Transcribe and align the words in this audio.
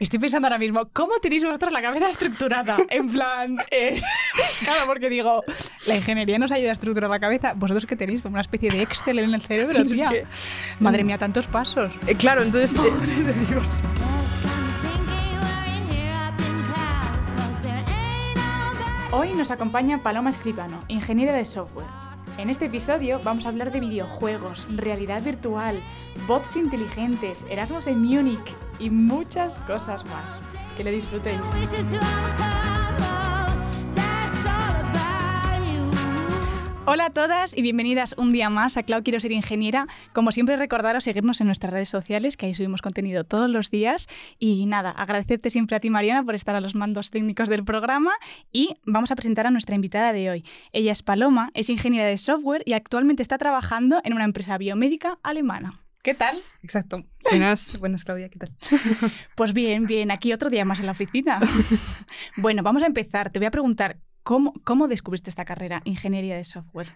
Estoy 0.00 0.18
pensando 0.18 0.46
ahora 0.48 0.56
mismo, 0.58 0.88
¿cómo 0.94 1.12
tenéis 1.20 1.44
vosotros 1.44 1.70
la 1.72 1.82
cabeza 1.82 2.08
estructurada? 2.08 2.76
En 2.88 3.10
plan, 3.10 3.58
eh, 3.70 4.00
claro, 4.64 4.86
porque 4.86 5.10
digo, 5.10 5.42
la 5.86 5.94
ingeniería 5.96 6.38
nos 6.38 6.50
ayuda 6.52 6.70
a 6.70 6.72
estructurar 6.72 7.10
la 7.10 7.20
cabeza. 7.20 7.52
¿Vosotros 7.54 7.84
qué 7.84 7.96
tenéis? 7.96 8.22
Como 8.22 8.32
una 8.32 8.40
especie 8.40 8.70
de 8.70 8.80
Excel 8.80 9.18
en 9.18 9.34
el 9.34 9.42
cerebro, 9.42 9.78
Es 9.82 9.92
tía. 9.92 10.08
que- 10.08 10.26
Madre 10.78 11.04
mía, 11.04 11.18
tantos 11.18 11.46
pasos. 11.46 11.92
Eh, 12.06 12.14
claro, 12.14 12.42
entonces... 12.42 12.74
eh, 12.82 12.90
Madre 12.90 13.14
de 13.24 13.32
Dios. 13.44 13.64
Hoy 19.12 19.32
nos 19.34 19.50
acompaña 19.50 19.98
Paloma 19.98 20.30
Escribano, 20.30 20.78
ingeniera 20.88 21.34
de 21.34 21.44
software. 21.44 21.86
En 22.40 22.48
este 22.48 22.64
episodio 22.64 23.20
vamos 23.22 23.44
a 23.44 23.50
hablar 23.50 23.70
de 23.70 23.80
videojuegos, 23.80 24.66
realidad 24.74 25.22
virtual, 25.22 25.78
bots 26.26 26.56
inteligentes, 26.56 27.44
Erasmus 27.50 27.86
en 27.86 28.00
Múnich 28.00 28.56
y 28.78 28.88
muchas 28.88 29.58
cosas 29.66 30.06
más. 30.06 30.40
Que 30.74 30.84
lo 30.84 30.90
disfrutéis. 30.90 31.38
Hola 36.92 37.06
a 37.06 37.10
todas 37.10 37.56
y 37.56 37.62
bienvenidas 37.62 38.16
un 38.18 38.32
día 38.32 38.50
más 38.50 38.76
a 38.76 38.82
Clau 38.82 39.04
Quiero 39.04 39.20
Ser 39.20 39.30
Ingeniera. 39.30 39.86
Como 40.12 40.32
siempre, 40.32 40.56
recordaros 40.56 41.04
seguirnos 41.04 41.40
en 41.40 41.46
nuestras 41.46 41.72
redes 41.72 41.88
sociales, 41.88 42.36
que 42.36 42.46
ahí 42.46 42.54
subimos 42.54 42.82
contenido 42.82 43.22
todos 43.22 43.48
los 43.48 43.70
días. 43.70 44.08
Y 44.40 44.66
nada, 44.66 44.90
agradecerte 44.90 45.50
siempre 45.50 45.76
a 45.76 45.80
ti, 45.80 45.88
Mariana, 45.88 46.24
por 46.24 46.34
estar 46.34 46.56
a 46.56 46.60
los 46.60 46.74
mandos 46.74 47.12
técnicos 47.12 47.48
del 47.48 47.64
programa. 47.64 48.10
Y 48.50 48.74
vamos 48.84 49.12
a 49.12 49.14
presentar 49.14 49.46
a 49.46 49.52
nuestra 49.52 49.76
invitada 49.76 50.12
de 50.12 50.30
hoy. 50.30 50.44
Ella 50.72 50.90
es 50.90 51.04
Paloma, 51.04 51.52
es 51.54 51.70
ingeniera 51.70 52.06
de 52.06 52.16
software 52.16 52.64
y 52.66 52.72
actualmente 52.72 53.22
está 53.22 53.38
trabajando 53.38 54.00
en 54.02 54.12
una 54.12 54.24
empresa 54.24 54.58
biomédica 54.58 55.20
alemana. 55.22 55.84
¿Qué 56.02 56.14
tal? 56.14 56.42
Exacto. 56.64 57.04
Buenas, 57.22 57.76
buenas 57.78 58.02
Claudia, 58.02 58.30
¿qué 58.30 58.40
tal? 58.40 58.50
Pues 59.36 59.52
bien, 59.52 59.86
bien, 59.86 60.10
aquí 60.10 60.32
otro 60.32 60.50
día 60.50 60.64
más 60.64 60.80
en 60.80 60.86
la 60.86 60.92
oficina. 60.92 61.38
bueno, 62.36 62.64
vamos 62.64 62.82
a 62.82 62.86
empezar. 62.86 63.30
Te 63.30 63.38
voy 63.38 63.46
a 63.46 63.52
preguntar, 63.52 63.98
¿cómo, 64.22 64.52
cómo 64.64 64.88
descubriste 64.88 65.30
esta 65.30 65.44
carrera, 65.44 65.82
ingeniería 65.84 66.36
de 66.36 66.44
software? 66.44 66.88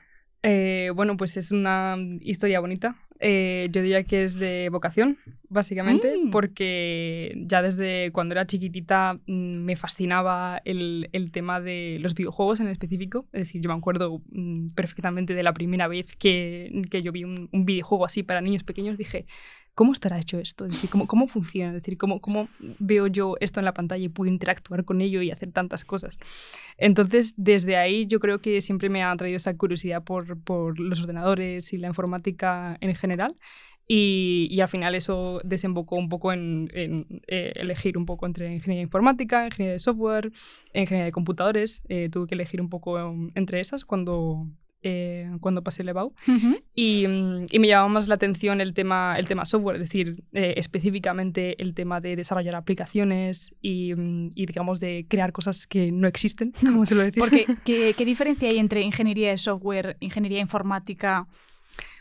Eh, 0.42 0.91
bueno, 0.94 1.17
pues 1.17 1.36
es 1.39 1.53
una 1.53 1.97
historia 2.20 2.61
bonita. 2.61 2.97
Eh, 3.20 3.69
yo 3.70 3.81
diría 3.81 4.03
que 4.03 4.25
es 4.25 4.39
de 4.39 4.69
vocación, 4.70 5.16
básicamente, 5.48 6.16
Mm. 6.19 6.31
porque 6.31 7.33
ya 7.47 7.62
desde 7.62 8.11
cuando 8.12 8.34
era 8.34 8.44
chiquitita 8.47 9.14
mm, 9.27 9.33
me 9.64 9.77
fascinaba 9.77 10.61
el, 10.66 11.08
el 11.12 11.31
tema 11.31 11.61
de 11.61 11.98
los 12.00 12.14
videojuegos 12.14 12.61
en 12.61 12.66
específico. 12.69 13.27
Es 13.33 13.42
decir, 13.42 13.62
yo 13.62 13.70
me 13.70 13.77
acuerdo 13.77 14.20
mm, 14.33 14.66
perfectamente 14.75 15.33
de 15.33 15.42
la 15.42 15.55
primera 15.55 15.88
vez 15.88 16.16
que, 16.16 16.83
que 16.91 17.00
yo 17.03 17.12
vi 17.12 17.25
un, 17.25 17.48
un 17.53 17.64
videojuego 17.64 18.05
así 18.05 18.22
para 18.22 18.42
niños 18.42 18.64
pequeños. 18.64 18.98
Dije, 18.98 19.25
¿cómo 19.75 19.92
estará 19.92 20.19
hecho 20.19 20.39
esto? 20.39 20.67
Es 20.67 20.72
decir, 20.72 20.91
¿cómo, 20.91 21.06
cómo 21.06 21.27
funciona? 21.27 21.72
Decir, 21.72 21.97
¿cómo, 21.97 22.20
¿cómo 22.20 22.48
veo 22.78 23.06
yo 23.06 23.36
esto 23.41 23.61
en 23.61 23.64
la 23.64 23.75
pantalla 23.75 24.05
y 24.05 24.08
puedo 24.08 24.31
interactuar 24.31 24.84
con 24.84 25.00
ello 25.00 25.22
y 25.22 25.31
hacer 25.31 25.53
tantas 25.53 25.84
cosas? 25.84 26.19
Entonces, 26.78 27.34
desde 27.36 27.77
ahí 27.77 28.06
yo 28.06 28.20
creo 28.20 28.41
que 28.41 28.61
siempre 28.61 28.89
me 28.89 29.03
ha 29.03 29.14
traído 29.16 29.36
esa 29.36 29.56
curiosidad 29.56 30.03
por, 30.03 30.39
por 30.42 30.78
los 30.78 31.00
ordenadores 31.00 31.72
y 31.72 31.78
la 31.78 31.89
informática 31.89 32.77
en 32.81 32.94
general. 32.94 33.36
Y, 33.86 34.48
y 34.50 34.61
al 34.61 34.69
final 34.69 34.94
eso 34.94 35.41
desembocó 35.44 35.97
un 35.97 36.09
poco 36.09 36.33
en, 36.33 36.70
eh, 36.72 37.53
elegir 37.56 37.98
un 37.98 38.06
poco 38.06 38.25
entre 38.25 38.50
ingeniería 38.55 38.83
informática, 38.83 39.44
ingeniería 39.44 39.75
de 39.75 39.78
software, 39.78 40.33
ingeniería 40.72 41.05
de 41.05 41.12
computadores. 41.12 41.83
Eh, 41.88 42.09
tuve 42.11 42.27
que 42.27 42.34
elegir 42.34 42.62
un 42.62 42.70
poco 42.70 42.94
um, 42.94 43.31
entre 43.34 43.61
esas 43.61 43.84
cuando, 43.84 44.47
eh, 44.84 45.28
cuando 45.40 45.62
pasé 45.62 45.82
el 45.82 45.88
EBAU. 45.88 46.12
Y, 46.74 47.04
y 47.50 47.58
me 47.58 47.66
llamaba 47.66 47.88
más 47.88 48.06
la 48.06 48.14
atención 48.14 48.60
el 48.60 48.74
tema, 48.74 49.16
el 49.18 49.26
tema 49.26 49.44
software, 49.46 49.76
es 49.76 49.80
decir, 49.82 50.22
eh, 50.32 50.54
específicamente 50.56 51.60
el 51.60 51.74
tema 51.74 52.00
de 52.00 52.14
desarrollar 52.14 52.54
aplicaciones 52.54 53.54
y, 53.60 53.92
y, 54.34 54.46
digamos, 54.46 54.78
de 54.78 55.06
crear 55.08 55.32
cosas 55.32 55.66
que 55.66 55.91
no 55.91 56.06
existen, 56.06 56.52
como 56.60 56.86
se 56.86 56.94
lo 56.94 57.02
decía. 57.02 57.20
Porque, 57.20 57.46
¿qué, 57.64 57.94
¿qué 57.96 58.04
diferencia 58.04 58.48
hay 58.48 58.58
entre 58.58 58.82
ingeniería 58.82 59.30
de 59.30 59.38
software, 59.38 59.96
ingeniería 60.00 60.38
informática? 60.41 61.26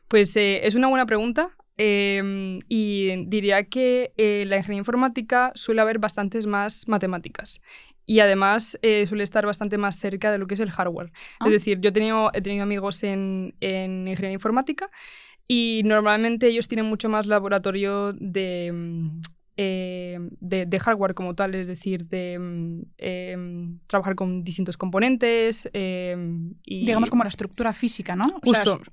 Pues 0.07 0.35
eh, 0.37 0.67
es 0.67 0.75
una 0.75 0.87
buena 0.89 1.05
pregunta. 1.05 1.49
eh, 1.77 2.59
y 2.69 3.25
diría 3.25 3.63
que 3.63 4.11
eh, 4.17 4.43
la 4.47 4.57
ingeniería 4.57 4.81
informática 4.81 5.51
suele 5.55 5.81
haber 5.81 5.97
bastantes 5.97 6.45
más 6.45 6.87
matemáticas. 6.87 7.61
Y 8.05 8.19
además 8.19 8.77
eh, 8.81 9.05
suele 9.07 9.23
estar 9.23 9.45
bastante 9.45 9.77
más 9.77 9.97
cerca 9.97 10.31
de 10.31 10.37
lo 10.37 10.47
que 10.47 10.55
es 10.55 10.59
el 10.59 10.71
hardware. 10.71 11.11
Ah. 11.39 11.45
Es 11.45 11.51
decir, 11.51 11.79
yo 11.79 11.89
he 11.89 11.93
tenido, 11.93 12.31
he 12.33 12.41
tenido 12.41 12.63
amigos 12.63 13.03
en, 13.03 13.55
en 13.61 14.07
ingeniería 14.07 14.33
informática 14.33 14.89
y 15.47 15.81
normalmente 15.85 16.47
ellos 16.47 16.67
tienen 16.67 16.85
mucho 16.85 17.09
más 17.09 17.25
laboratorio 17.25 18.13
de, 18.13 18.71
mm, 18.73 19.21
eh, 19.57 20.19
de, 20.39 20.65
de 20.65 20.79
hardware 20.79 21.13
como 21.13 21.35
tal, 21.35 21.53
es 21.55 21.67
decir, 21.67 22.05
de 22.07 22.39
mm, 22.39 22.81
em, 22.97 23.79
trabajar 23.87 24.15
con 24.15 24.43
distintos 24.43 24.77
componentes. 24.77 25.69
em, 25.73 26.53
y 26.65 26.85
Digamos 26.85 27.09
como 27.09 27.23
la 27.23 27.29
estructura 27.29 27.73
física, 27.73 28.15
¿no? 28.15 28.23
O 28.43 28.53
sea, 28.53 28.63
Justo. 28.63 28.91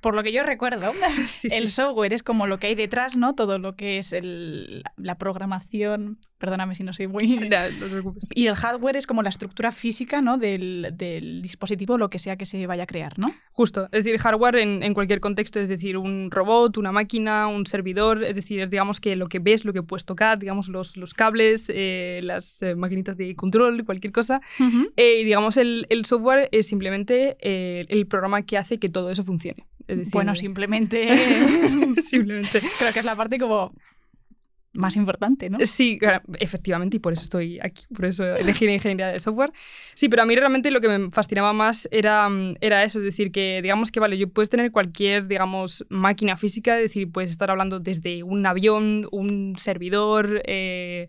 Por 0.00 0.14
lo 0.14 0.22
que 0.22 0.32
yo 0.32 0.42
recuerdo, 0.42 0.92
Sí, 1.28 1.48
el 1.50 1.66
sí. 1.66 1.70
software 1.72 2.12
es 2.12 2.22
como 2.22 2.46
lo 2.46 2.58
que 2.58 2.68
hay 2.68 2.74
detrás, 2.74 3.16
¿no? 3.16 3.34
Todo 3.34 3.58
lo 3.58 3.76
que 3.76 3.98
es 3.98 4.12
el- 4.12 4.82
la 4.96 5.16
programación. 5.16 6.18
Perdóname 6.38 6.74
si 6.74 6.84
no 6.84 6.92
soy 6.94 7.08
muy. 7.08 7.38
Ya, 7.50 7.68
no 7.70 7.84
te 7.86 7.90
preocupes. 7.90 8.24
Y 8.34 8.46
el 8.46 8.54
hardware 8.54 8.96
es 8.96 9.06
como 9.06 9.22
la 9.22 9.28
estructura 9.28 9.72
física, 9.72 10.20
¿no? 10.20 10.38
Del, 10.38 10.90
del 10.92 11.42
dispositivo, 11.42 11.98
lo 11.98 12.10
que 12.10 12.18
sea 12.18 12.36
que 12.36 12.44
se 12.46 12.66
vaya 12.66 12.84
a 12.84 12.86
crear, 12.86 13.18
¿no? 13.18 13.26
Justo, 13.52 13.86
es 13.90 14.04
decir, 14.04 14.18
hardware 14.20 14.56
en, 14.56 14.82
en 14.84 14.94
cualquier 14.94 15.20
contexto, 15.20 15.58
es 15.58 15.68
decir, 15.68 15.96
un 15.96 16.30
robot, 16.30 16.76
una 16.76 16.92
máquina, 16.92 17.48
un 17.48 17.66
servidor, 17.66 18.22
es 18.22 18.36
decir, 18.36 18.60
es, 18.60 18.70
digamos 18.70 19.00
que 19.00 19.16
lo 19.16 19.28
que 19.28 19.40
ves, 19.40 19.64
lo 19.64 19.72
que 19.72 19.82
puedes 19.82 20.04
tocar, 20.04 20.38
digamos 20.38 20.68
los, 20.68 20.96
los 20.96 21.12
cables, 21.12 21.70
eh, 21.74 22.20
las 22.22 22.62
eh, 22.62 22.76
maquinitas 22.76 23.16
de 23.16 23.34
control, 23.34 23.84
cualquier 23.84 24.12
cosa. 24.12 24.40
Eh, 24.96 25.20
y 25.20 25.24
digamos, 25.24 25.56
el, 25.56 25.86
el 25.90 26.04
software 26.04 26.48
es 26.52 26.68
simplemente 26.68 27.36
el 27.40 28.06
programa 28.06 28.42
que 28.42 28.56
hace 28.58 28.78
que 28.78 28.88
todo 28.88 29.10
eso 29.10 29.24
funcione. 29.24 29.66
Es 29.88 29.96
decir, 29.96 30.12
Bueno, 30.12 30.34
simplemente. 30.34 31.16
simplemente. 32.02 32.60
Creo 32.60 32.92
que 32.92 32.98
es 32.98 33.04
la 33.04 33.16
parte 33.16 33.38
como 33.38 33.72
más 34.74 34.96
importante, 34.96 35.50
¿no? 35.50 35.58
Sí, 35.64 35.98
efectivamente, 36.38 36.98
y 36.98 37.00
por 37.00 37.12
eso 37.12 37.24
estoy 37.24 37.58
aquí, 37.60 37.84
por 37.94 38.04
eso 38.04 38.24
elegí 38.36 38.66
la 38.66 38.74
ingeniería 38.74 39.08
de 39.08 39.20
software. 39.20 39.50
Sí, 39.94 40.08
pero 40.08 40.22
a 40.22 40.26
mí 40.26 40.36
realmente 40.36 40.70
lo 40.70 40.80
que 40.80 40.88
me 40.88 41.10
fascinaba 41.10 41.52
más 41.52 41.88
era, 41.90 42.28
mm, 42.28 42.56
era 42.60 42.84
eso, 42.84 42.98
es 42.98 43.04
decir, 43.04 43.32
que 43.32 43.60
digamos 43.62 43.90
que, 43.90 43.98
vale, 43.98 44.18
yo 44.18 44.28
puedes 44.28 44.50
tener 44.50 44.70
cualquier, 44.70 45.26
digamos, 45.26 45.84
máquina 45.88 46.36
física, 46.36 46.76
es 46.76 46.82
decir, 46.82 47.10
puedes 47.10 47.30
estar 47.30 47.50
hablando 47.50 47.80
desde 47.80 48.22
un 48.22 48.46
avión, 48.46 49.08
un 49.10 49.54
servidor, 49.58 50.42
eh, 50.44 51.08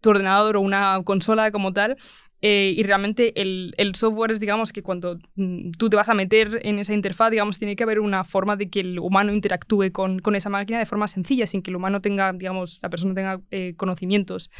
tu 0.00 0.10
ordenador 0.10 0.56
o 0.56 0.60
una 0.60 1.02
consola 1.04 1.50
como 1.50 1.72
tal. 1.72 1.96
Eh, 2.42 2.74
y 2.76 2.82
realmente 2.82 3.40
el, 3.40 3.74
el 3.76 3.94
software 3.94 4.30
es, 4.30 4.40
digamos, 4.40 4.72
que 4.72 4.82
cuando 4.82 5.18
mm, 5.34 5.72
tú 5.72 5.90
te 5.90 5.96
vas 5.96 6.08
a 6.08 6.14
meter 6.14 6.60
en 6.62 6.78
esa 6.78 6.94
interfaz, 6.94 7.30
digamos, 7.30 7.58
tiene 7.58 7.76
que 7.76 7.82
haber 7.82 8.00
una 8.00 8.24
forma 8.24 8.56
de 8.56 8.70
que 8.70 8.80
el 8.80 8.98
humano 8.98 9.32
interactúe 9.32 9.92
con, 9.92 10.20
con 10.20 10.34
esa 10.34 10.48
máquina 10.48 10.78
de 10.78 10.86
forma 10.86 11.06
sencilla, 11.06 11.46
sin 11.46 11.62
que 11.62 11.70
el 11.70 11.76
humano 11.76 12.00
tenga, 12.00 12.32
digamos, 12.32 12.78
la 12.82 12.88
persona 12.88 13.14
tenga 13.14 13.40
eh, 13.50 13.74
conocimientos 13.76 14.50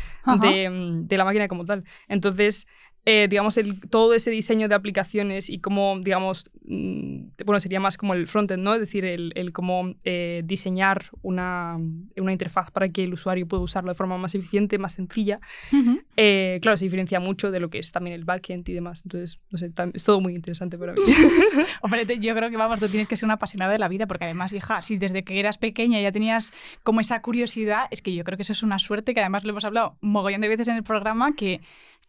de, 0.41 0.69
mm, 0.69 1.07
de 1.09 1.17
la 1.17 1.25
máquina 1.25 1.49
como 1.49 1.65
tal. 1.65 1.85
Entonces, 2.09 2.67
eh, 3.07 3.27
digamos, 3.31 3.57
el, 3.59 3.81
todo 3.81 4.15
ese 4.15 4.31
diseño 4.31 4.69
de 4.69 4.75
aplicaciones 4.75 5.49
y 5.49 5.59
cómo, 5.59 5.99
digamos, 6.01 6.51
mm, 6.67 7.21
bueno, 7.47 7.59
sería 7.61 7.81
más 7.81 7.97
como 7.97 8.13
el 8.15 8.27
frontend, 8.29 8.63
¿no? 8.63 8.75
Es 8.75 8.81
decir, 8.81 9.05
el, 9.05 9.33
el 9.37 9.53
cómo 9.53 9.95
eh, 10.05 10.43
diseñar 10.45 11.07
una, 11.23 11.79
una 12.17 12.33
interfaz 12.33 12.71
para 12.71 12.89
que 12.91 13.03
el 13.05 13.15
usuario 13.15 13.49
pueda 13.49 13.63
usarlo 13.63 13.91
de 13.91 13.95
forma 13.95 14.19
más 14.19 14.35
eficiente, 14.35 14.79
más 14.79 14.93
sencilla. 14.93 15.41
Ujú. 15.73 16.01
Eh, 16.17 16.59
claro, 16.63 16.77
se 16.77 16.85
diferencia 16.85 17.21
mucho 17.21 17.51
de 17.51 17.59
lo 17.61 17.71
que 17.71 17.79
es 17.79 17.91
también 17.91 18.15
el 18.15 18.25
backend 18.25 18.69
y 18.69 18.75
demás. 18.75 19.03
Entonces, 19.05 19.41
no 19.51 19.59
sé, 19.59 19.73
es 19.95 20.05
todo 20.05 20.21
muy 20.21 20.35
interesante 20.35 20.77
para 20.79 20.93
mí. 20.93 20.99
Hombre, 21.83 22.05
te- 22.07 22.19
yo 22.19 22.35
creo 22.35 22.51
que 22.51 22.57
vamos, 22.59 22.81
tú 22.81 22.89
tienes 22.89 23.09
que 23.09 23.17
ser 23.17 23.27
una 23.27 23.35
apasionada 23.35 23.73
de 23.73 23.79
la 23.79 23.89
vida, 23.89 24.07
porque 24.07 24.25
además, 24.27 24.53
hija, 24.53 24.83
si 24.83 24.99
desde 24.99 25.25
que 25.25 25.41
eras 25.41 25.57
pequeña 25.59 26.01
ya 26.01 26.13
tenías 26.13 26.53
como 26.83 27.01
esa 27.01 27.23
curiosidad, 27.23 27.85
es 27.91 28.03
que 28.03 28.15
yo 28.15 28.25
creo 28.25 28.37
que 28.37 28.43
eso 28.43 28.53
es 28.53 28.63
una 28.63 28.79
suerte, 28.79 29.15
que 29.15 29.21
además 29.21 29.45
lo 29.45 29.51
hemos 29.51 29.65
hablado 29.65 29.97
mogollón 30.03 30.43
de 30.43 30.49
veces 30.49 30.69
en 30.69 30.77
el 30.77 30.83
programa, 30.85 31.35
que 31.35 31.61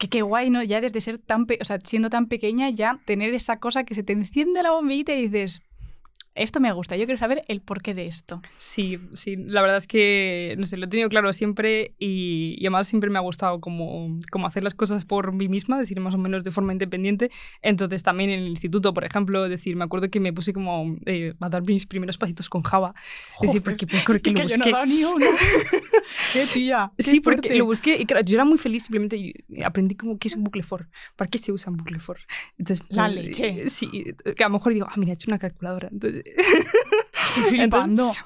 que 0.02 0.10
qué 0.10 0.24
guay, 0.24 0.50
¿no? 0.50 0.64
Ya 0.64 0.82
desde 0.82 1.00
ser 1.00 1.20
tan, 1.20 1.46
o 1.62 1.64
sea, 1.64 1.80
siendo 1.84 2.10
tan 2.10 2.26
pequeña, 2.26 2.72
ya 2.72 3.00
tener 3.06 3.36
esa 3.36 3.60
cosa 3.60 3.84
que 3.84 3.94
se 3.94 4.02
te 4.02 4.14
enciende 4.14 4.64
la 4.64 4.72
bombillita 4.72 5.14
y 5.14 5.28
dices, 5.28 5.62
esto 6.34 6.60
me 6.60 6.72
gusta, 6.72 6.96
yo 6.96 7.06
quiero 7.06 7.20
saber 7.20 7.44
el 7.48 7.62
porqué 7.62 7.94
de 7.94 8.06
esto. 8.08 8.42
Sí, 8.58 9.00
sí, 9.14 9.36
la 9.36 9.62
verdad 9.62 9.78
es 9.78 9.88
que, 9.88 10.56
no 10.58 10.66
sé, 10.66 10.78
lo 10.78 10.86
he 10.86 10.90
tenido 10.90 11.10
claro 11.10 11.34
siempre 11.34 11.94
y, 12.00 12.56
y 12.58 12.66
además 12.66 12.88
siempre 12.88 13.10
me 13.10 13.18
ha 13.18 13.22
gustado 13.22 13.60
como, 13.60 14.18
como 14.32 14.48
hacer 14.48 14.64
las 14.64 14.74
cosas 14.74 15.04
por 15.06 15.34
mí 15.34 15.50
misma, 15.50 15.80
decir, 15.80 16.00
más 16.00 16.14
o 16.14 16.18
menos 16.18 16.44
de 16.44 16.52
forma 16.52 16.72
independiente. 16.72 17.32
Entonces 17.62 18.04
también 18.04 18.30
en 18.30 18.40
el 18.42 18.48
instituto, 18.48 18.94
por 18.94 19.04
ejemplo, 19.04 19.48
decir, 19.50 19.76
me 19.76 19.84
acuerdo 19.84 20.10
que 20.10 20.20
me 20.20 20.32
puse 20.32 20.54
como 20.54 20.96
eh, 21.06 21.34
a 21.40 21.50
dar 21.50 21.66
mis 21.66 21.86
primeros 21.86 22.18
pasitos 22.18 22.48
con 22.50 22.64
Java. 22.64 22.94
Es 23.36 23.42
decir, 23.42 23.62
porque, 23.62 23.86
porque 23.88 24.32
lo 24.32 24.36
que 24.36 24.48
yo 24.48 24.58
no 24.58 24.66
busqué. 24.66 24.70
he 24.70 24.72
dado 24.74 24.86
ni 24.86 25.04
uno. 25.04 25.26
¡Qué 26.34 26.46
tía! 26.54 26.92
qué 26.98 27.04
Sí, 27.04 27.20
porque 27.20 27.50
fuerte. 27.50 27.58
lo 27.58 27.66
busqué 27.66 27.98
y 28.00 28.06
claro, 28.06 28.24
yo 28.26 28.36
era 28.36 28.46
muy 28.46 28.58
feliz 28.58 28.84
simplemente 28.84 29.34
aprendí 29.66 29.96
como 29.96 30.18
qué 30.18 30.28
es 30.28 30.36
un 30.36 30.44
bucle 30.44 30.64
for, 30.64 30.88
para 31.16 31.30
qué 31.30 31.38
se 31.38 31.52
usa 31.52 31.72
un 31.72 31.78
bucle 31.78 32.00
for. 32.00 32.18
Entonces, 32.58 32.86
La 32.90 33.06
pues, 33.08 33.16
leche. 33.16 33.70
Sí, 33.70 33.90
que 34.36 34.44
a 34.44 34.48
lo 34.48 34.54
mejor 34.54 34.74
digo, 34.74 34.88
ah, 34.90 34.94
mira, 34.98 35.12
he 35.12 35.16
hecho 35.16 35.30
una 35.30 35.40
calculadora. 35.40 35.90
Entonces, 35.92 36.21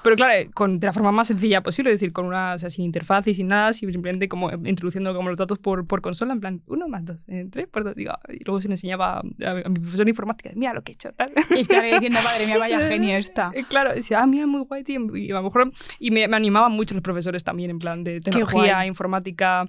Pero 0.02 0.16
claro, 0.16 0.34
eh, 0.34 0.50
con, 0.52 0.78
de 0.78 0.86
la 0.86 0.92
forma 0.92 1.12
más 1.12 1.28
sencilla 1.28 1.62
posible, 1.62 1.92
es 1.92 2.00
decir, 2.00 2.12
con 2.12 2.26
una, 2.26 2.54
o 2.54 2.58
sea, 2.58 2.70
sin 2.70 2.84
interfaz 2.84 3.26
y 3.26 3.34
sin 3.34 3.48
nada, 3.48 3.72
simplemente 3.72 4.28
como 4.28 4.50
introduciendo 4.50 5.14
como 5.14 5.28
los 5.28 5.38
datos 5.38 5.58
por, 5.58 5.86
por 5.86 6.00
consola, 6.00 6.32
en 6.32 6.40
plan, 6.40 6.62
uno 6.66 6.88
más 6.88 7.04
dos, 7.04 7.24
eh, 7.28 7.46
tres 7.50 7.66
por 7.68 7.84
dos, 7.84 7.94
digo, 7.94 8.12
y 8.28 8.44
luego 8.44 8.60
se 8.60 8.68
le 8.68 8.74
enseñaba 8.74 9.20
a, 9.20 9.68
mi 9.68 9.80
profesor 9.80 10.04
de 10.04 10.10
informática, 10.10 10.50
mira 10.54 10.74
lo 10.74 10.82
que 10.82 10.92
he 10.92 10.94
hecho, 10.94 11.10
tal. 11.12 11.32
Y 11.50 11.60
estaré 11.60 11.94
diciendo, 11.94 12.18
madre 12.24 12.46
mía, 12.46 12.58
vaya 12.58 12.80
genio 12.88 13.16
esta. 13.16 13.50
Eh, 13.54 13.64
claro, 13.68 13.94
decía, 13.94 14.20
ah, 14.20 14.26
mira, 14.26 14.46
muy 14.46 14.62
guay, 14.62 14.84
tío. 14.84 15.16
Y 15.16 15.30
a 15.30 15.34
lo 15.34 15.42
mejor, 15.42 15.72
y 15.98 16.10
me, 16.10 16.26
me 16.28 16.36
animaban 16.36 16.72
mucho 16.72 16.94
los 16.94 17.02
profesores 17.02 17.44
también, 17.44 17.70
en 17.70 17.78
plan, 17.78 18.04
de 18.04 18.20
tecnología, 18.20 18.86
informática, 18.86 19.66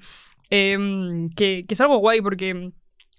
em, 0.49 1.27
que, 1.35 1.65
que 1.67 1.73
es 1.73 1.81
algo 1.81 1.97
guay 1.97 2.21
porque 2.21 2.71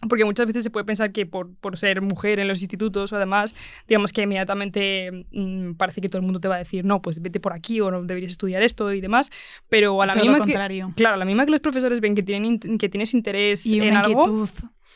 porque 0.08 0.24
muchas 0.24 0.46
veces 0.46 0.62
se 0.62 0.70
puede 0.70 0.84
pensar 0.84 1.12
que 1.12 1.26
por, 1.26 1.54
por, 1.56 1.76
ser 1.76 2.00
mujer 2.02 2.38
en 2.38 2.46
los 2.46 2.60
institutos 2.60 3.12
o 3.12 3.16
además, 3.16 3.54
digamos 3.88 4.12
que 4.12 4.22
inmediatamente 4.22 5.26
mmm, 5.32 5.72
parece 5.72 6.00
que 6.00 6.08
todo 6.08 6.20
el 6.20 6.24
mundo 6.24 6.38
te 6.38 6.46
va 6.46 6.56
a 6.56 6.58
decir, 6.58 6.84
no, 6.84 7.02
pues 7.02 7.20
vete 7.20 7.40
por 7.40 7.52
aquí 7.52 7.80
o 7.80 7.90
no 7.90 8.02
deberías 8.04 8.30
estudiar 8.30 8.62
esto 8.62 8.92
y 8.92 9.00
demás. 9.00 9.30
Pero 9.68 10.00
a 10.00 10.06
la 10.06 10.14
misma 10.14 10.44
que, 10.44 10.52
claro, 10.94 11.14
a 11.14 11.16
la 11.16 11.24
misma 11.24 11.46
que 11.46 11.52
los 11.52 11.60
profesores 11.60 12.00
ven 12.00 12.14
que, 12.14 12.22
tienen, 12.22 12.58
que 12.58 12.88
tienes 12.88 13.12
interés 13.12 13.66
y 13.66 13.80
en 13.80 13.96
algo, 13.96 14.46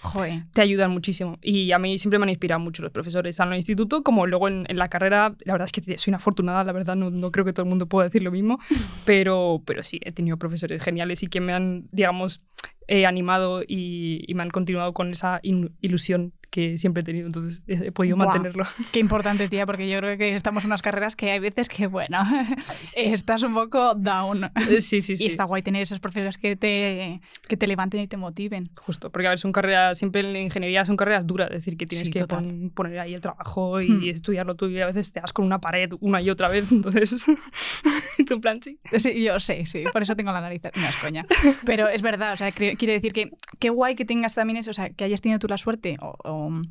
Joder. 0.02 0.44
te 0.52 0.62
ayudan 0.62 0.90
muchísimo. 0.90 1.38
Y 1.42 1.72
a 1.72 1.78
mí 1.78 1.96
siempre 1.98 2.18
me 2.18 2.24
han 2.24 2.30
inspirado 2.30 2.60
mucho 2.60 2.82
los 2.82 2.92
profesores, 2.92 3.36
tanto 3.36 3.50
en 3.50 3.54
el 3.54 3.58
instituto 3.58 4.02
como 4.02 4.26
luego 4.26 4.48
en, 4.48 4.66
en, 4.68 4.76
la 4.76 4.88
carrera. 4.88 5.34
La 5.44 5.52
verdad 5.54 5.64
es 5.66 5.72
que 5.72 5.98
soy 5.98 6.10
una 6.10 6.16
afortunada, 6.16 6.64
la 6.64 6.72
verdad, 6.72 6.96
no, 6.96 7.10
no, 7.10 7.30
creo 7.30 7.44
que 7.44 7.52
todo 7.52 7.64
el 7.64 7.68
mundo 7.68 7.86
pueda 7.86 8.08
decir 8.08 8.22
lo 8.22 8.30
mismo, 8.30 8.58
pero, 9.04 9.62
pero 9.64 9.82
sí, 9.82 10.00
he 10.02 10.12
tenido 10.12 10.36
profesores 10.36 10.82
geniales 10.82 11.22
y 11.22 11.28
que 11.28 11.40
me 11.40 11.52
han, 11.52 11.88
digamos, 11.92 12.42
eh, 12.88 13.06
animado 13.06 13.62
y, 13.62 14.24
y, 14.26 14.34
me 14.34 14.42
han 14.42 14.50
continuado 14.50 14.92
con 14.92 15.12
esa 15.12 15.40
ilusión 15.42 16.32
que 16.52 16.76
siempre 16.76 17.00
he 17.00 17.04
tenido, 17.04 17.26
entonces 17.26 17.62
he 17.66 17.90
podido 17.92 18.14
mantenerlo. 18.14 18.66
Qué 18.92 19.00
importante, 19.00 19.48
tía, 19.48 19.64
porque 19.64 19.88
yo 19.88 19.98
creo 20.00 20.18
que 20.18 20.34
estamos 20.34 20.64
en 20.64 20.68
unas 20.68 20.82
carreras 20.82 21.16
que 21.16 21.30
hay 21.30 21.38
veces 21.38 21.70
que, 21.70 21.86
bueno, 21.86 22.18
estás 22.96 23.42
un 23.42 23.54
poco 23.54 23.94
down. 23.94 24.50
Sí, 24.80 25.00
sí, 25.00 25.16
sí. 25.16 25.24
Y 25.24 25.28
está 25.28 25.44
guay 25.44 25.62
tener 25.62 25.80
esos 25.80 25.98
profesores 25.98 26.36
que 26.36 26.54
te, 26.54 27.22
que 27.48 27.56
te 27.56 27.66
levanten 27.66 28.02
y 28.02 28.06
te 28.06 28.18
motiven. 28.18 28.70
Justo, 28.76 29.10
porque 29.10 29.28
a 29.28 29.30
ver, 29.30 29.38
son 29.38 29.50
carreras, 29.50 29.96
siempre 29.96 30.20
en 30.20 30.34
la 30.34 30.40
ingeniería 30.40 30.84
son 30.84 30.98
carreras 30.98 31.26
duras, 31.26 31.48
es 31.50 31.56
decir, 31.56 31.78
que 31.78 31.86
tienes 31.86 32.04
sí, 32.04 32.12
que 32.12 32.26
pon, 32.26 32.70
poner 32.74 32.98
ahí 32.98 33.14
el 33.14 33.22
trabajo 33.22 33.80
y 33.80 33.88
hmm. 33.88 34.08
estudiarlo 34.10 34.54
tú 34.54 34.68
y 34.68 34.78
a 34.78 34.86
veces 34.86 35.10
te 35.10 35.20
das 35.20 35.32
con 35.32 35.46
una 35.46 35.58
pared 35.58 35.90
una 36.00 36.20
y 36.20 36.28
otra 36.28 36.50
vez, 36.50 36.66
entonces, 36.70 37.24
tu 38.28 38.42
plan 38.42 38.60
sí. 38.60 38.78
Sí, 38.98 39.22
yo 39.22 39.40
sé, 39.40 39.64
sí, 39.64 39.84
por 39.90 40.02
eso 40.02 40.14
tengo 40.16 40.32
la 40.32 40.42
nariz, 40.42 40.60
no 40.64 40.86
es 40.86 40.96
coña. 40.96 41.24
Pero 41.64 41.88
es 41.88 42.02
verdad, 42.02 42.34
o 42.34 42.36
sea, 42.36 42.52
quiere 42.76 42.94
decir 42.94 43.12
que 43.12 43.30
qué 43.58 43.70
guay 43.70 43.94
que 43.94 44.04
tengas 44.04 44.34
también 44.34 44.58
eso, 44.58 44.70
o 44.70 44.74
sea, 44.74 44.90
que 44.90 45.04
hayas 45.04 45.20
tenido 45.20 45.38
tú 45.38 45.48
la 45.48 45.58
suerte 45.58 45.96
o, 46.00 46.16
o 46.24 46.62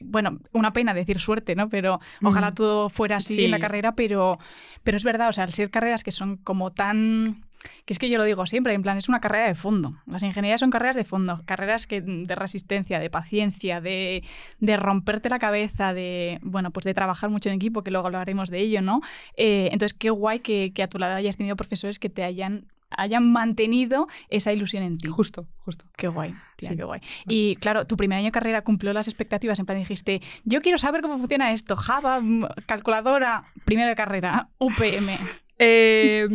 bueno, 0.00 0.40
una 0.52 0.72
pena 0.72 0.94
decir 0.94 1.20
suerte, 1.20 1.54
¿no? 1.54 1.68
Pero 1.68 2.00
ojalá 2.22 2.50
mm. 2.50 2.54
todo 2.54 2.88
fuera 2.88 3.16
así 3.16 3.34
sí. 3.34 3.44
en 3.44 3.50
la 3.50 3.58
carrera, 3.58 3.94
pero, 3.94 4.38
pero 4.82 4.96
es 4.96 5.04
verdad, 5.04 5.28
o 5.28 5.32
sea, 5.32 5.44
al 5.44 5.52
ser 5.52 5.70
carreras 5.70 6.04
que 6.04 6.10
son 6.10 6.36
como 6.38 6.72
tan... 6.72 7.44
Que 7.84 7.92
es 7.92 8.00
que 8.00 8.10
yo 8.10 8.18
lo 8.18 8.24
digo 8.24 8.44
siempre, 8.46 8.74
en 8.74 8.82
plan, 8.82 8.98
es 8.98 9.08
una 9.08 9.20
carrera 9.20 9.46
de 9.46 9.54
fondo. 9.54 9.94
Las 10.06 10.24
ingenierías 10.24 10.58
son 10.58 10.70
carreras 10.70 10.96
de 10.96 11.04
fondo, 11.04 11.42
carreras 11.44 11.86
que, 11.86 12.00
de 12.00 12.34
resistencia, 12.34 12.98
de 12.98 13.08
paciencia, 13.08 13.80
de, 13.80 14.24
de 14.58 14.76
romperte 14.76 15.28
la 15.28 15.38
cabeza, 15.38 15.94
de, 15.94 16.40
bueno, 16.42 16.72
pues 16.72 16.82
de 16.82 16.92
trabajar 16.92 17.30
mucho 17.30 17.50
en 17.50 17.54
equipo, 17.54 17.84
que 17.84 17.92
luego 17.92 18.08
hablaremos 18.08 18.50
de 18.50 18.58
ello, 18.58 18.82
¿no? 18.82 19.00
Eh, 19.36 19.68
entonces, 19.70 19.96
qué 19.96 20.10
guay 20.10 20.40
que, 20.40 20.72
que 20.74 20.82
a 20.82 20.88
tu 20.88 20.98
lado 20.98 21.14
hayas 21.14 21.36
tenido 21.36 21.54
profesores 21.54 22.00
que 22.00 22.08
te 22.08 22.24
hayan 22.24 22.66
hayan 22.96 23.32
mantenido 23.32 24.08
esa 24.28 24.52
ilusión 24.52 24.82
en 24.82 24.98
ti. 24.98 25.08
Justo, 25.08 25.46
justo. 25.58 25.84
Qué 25.96 26.08
guay, 26.08 26.34
tía, 26.56 26.70
sí. 26.70 26.76
qué 26.76 26.84
guay. 26.84 27.00
Y 27.26 27.56
claro, 27.56 27.86
tu 27.86 27.96
primer 27.96 28.18
año 28.18 28.26
de 28.26 28.32
carrera 28.32 28.62
cumplió 28.62 28.92
las 28.92 29.08
expectativas, 29.08 29.58
en 29.58 29.66
plan 29.66 29.78
dijiste, 29.78 30.20
yo 30.44 30.60
quiero 30.60 30.78
saber 30.78 31.02
cómo 31.02 31.18
funciona 31.18 31.52
esto, 31.52 31.76
Java, 31.76 32.20
mm, 32.20 32.46
calculadora, 32.66 33.44
primero 33.64 33.88
de 33.88 33.94
carrera, 33.94 34.50
UPM. 34.58 35.18
Eh, 35.58 36.26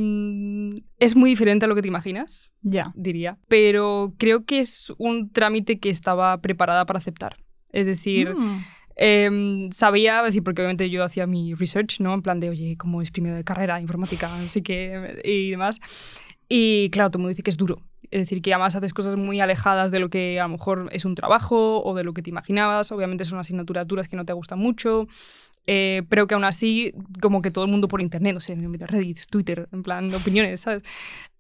es 1.00 1.16
muy 1.16 1.32
diferente 1.32 1.66
a 1.66 1.68
lo 1.68 1.76
que 1.76 1.82
te 1.82 1.88
imaginas, 1.88 2.54
ya, 2.62 2.94
diría, 2.96 3.38
pero 3.48 4.14
creo 4.18 4.46
que 4.46 4.60
es 4.60 4.94
un 4.98 5.32
trámite 5.32 5.80
que 5.80 5.90
estaba 5.90 6.40
preparada 6.40 6.86
para 6.86 7.00
aceptar. 7.00 7.38
Es 7.72 7.86
decir, 7.86 8.34
mm. 8.34 8.64
Eh, 8.98 9.70
sabía, 9.72 10.24
decir, 10.24 10.44
porque 10.44 10.62
obviamente 10.62 10.90
yo 10.90 11.04
hacía 11.04 11.28
mi 11.28 11.54
research, 11.54 12.00
¿no? 12.00 12.14
En 12.14 12.24
plan 12.24 12.40
de, 12.40 12.50
oye, 12.50 12.76
¿cómo 12.78 13.02
es 13.02 13.12
primero 13.12 13.36
de 13.36 13.44
carrera, 13.44 13.80
informática, 13.80 14.36
así 14.40 14.62
que, 14.62 15.22
y 15.24 15.52
demás. 15.52 15.80
Y 16.50 16.90
claro, 16.92 17.10
todo 17.10 17.20
el 17.20 17.22
mundo 17.22 17.30
dice 17.30 17.44
que 17.44 17.52
es 17.52 17.58
duro. 17.58 17.82
Es 18.10 18.22
decir, 18.22 18.42
que 18.42 18.54
además 18.54 18.76
haces 18.76 18.94
cosas 18.94 19.18
muy 19.18 19.42
alejadas 19.42 19.92
de 19.92 20.00
lo 20.00 20.10
que 20.10 20.40
a 20.40 20.44
lo 20.44 20.50
mejor 20.50 20.88
es 20.92 21.04
un 21.04 21.16
trabajo 21.16 21.84
o 21.84 21.94
de 21.94 22.04
lo 22.04 22.14
que 22.14 22.22
te 22.22 22.30
imaginabas. 22.30 22.92
Obviamente 22.92 23.26
son 23.26 23.40
asignaturas 23.40 24.08
que 24.08 24.16
no 24.16 24.26
te 24.26 24.34
gustan 24.34 24.60
mucho. 24.60 25.08
Eh, 25.70 26.04
pero 26.08 26.28
que 26.28 26.34
aún 26.34 26.46
así, 26.46 26.94
como 27.22 27.42
que 27.42 27.52
todo 27.52 27.66
el 27.66 27.72
mundo 27.72 27.90
por 27.90 28.02
internet, 28.02 28.34
no 28.34 28.40
sé, 28.40 28.56
Reddit, 28.56 29.26
Twitter, 29.30 29.68
en 29.74 29.84
plan, 29.84 30.14
opiniones, 30.14 30.62
¿sabes? 30.62 30.82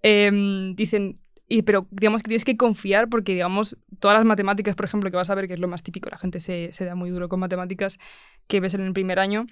Eh, 0.04 0.74
dicen, 0.75 1.19
y, 1.48 1.62
pero 1.62 1.88
digamos 1.92 2.24
que 2.24 2.27
tienes 2.27 2.44
que 2.44 2.57
confiar 2.57 3.07
porque, 3.07 3.33
digamos, 3.33 3.77
todas 4.00 4.18
las 4.18 4.25
matemáticas, 4.25 4.75
por 4.75 4.86
ejemplo, 4.86 5.09
que 5.09 5.15
vas 5.15 5.30
a 5.30 5.36
ver 5.36 5.48
que 5.48 5.54
es 5.54 5.59
lo 5.59 5.69
más 5.69 5.81
típico, 5.81 6.09
la 6.09 6.18
gente 6.18 6.42
se, 6.42 6.74
se 6.74 6.83
da 6.83 6.94
muy 6.94 7.09
duro 7.09 7.30
con 7.30 7.39
matemáticas 7.39 8.00
que 8.48 8.59
ves 8.59 8.74
en 8.74 8.81
el 8.81 8.92
primer 8.92 9.18
año, 9.19 9.48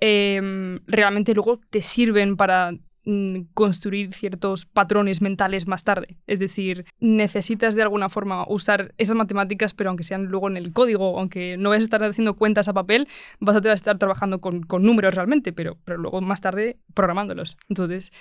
eh, 0.00 0.78
realmente 0.86 1.34
luego 1.34 1.60
te 1.68 1.82
sirven 1.82 2.36
para 2.36 2.72
construir 3.54 4.12
ciertos 4.12 4.66
patrones 4.66 5.22
mentales 5.22 5.66
más 5.66 5.84
tarde. 5.84 6.18
Es 6.26 6.38
decir, 6.38 6.84
necesitas 6.98 7.74
de 7.74 7.82
alguna 7.82 8.08
forma 8.08 8.44
usar 8.48 8.94
esas 8.98 9.16
matemáticas, 9.16 9.74
pero 9.74 9.90
aunque 9.90 10.04
sean 10.04 10.26
luego 10.26 10.48
en 10.48 10.56
el 10.56 10.72
código, 10.72 11.18
aunque 11.18 11.56
no 11.56 11.70
vas 11.70 11.80
a 11.80 11.84
estar 11.84 12.04
haciendo 12.04 12.34
cuentas 12.34 12.68
a 12.68 12.72
papel, 12.72 13.08
vas 13.38 13.56
a 13.56 13.72
estar 13.72 13.98
trabajando 13.98 14.40
con, 14.40 14.62
con 14.62 14.82
números 14.82 15.14
realmente, 15.14 15.52
pero, 15.52 15.78
pero 15.84 15.98
luego 15.98 16.20
más 16.20 16.40
tarde 16.40 16.78
programándolos. 16.94 17.56
Entonces, 17.68 18.12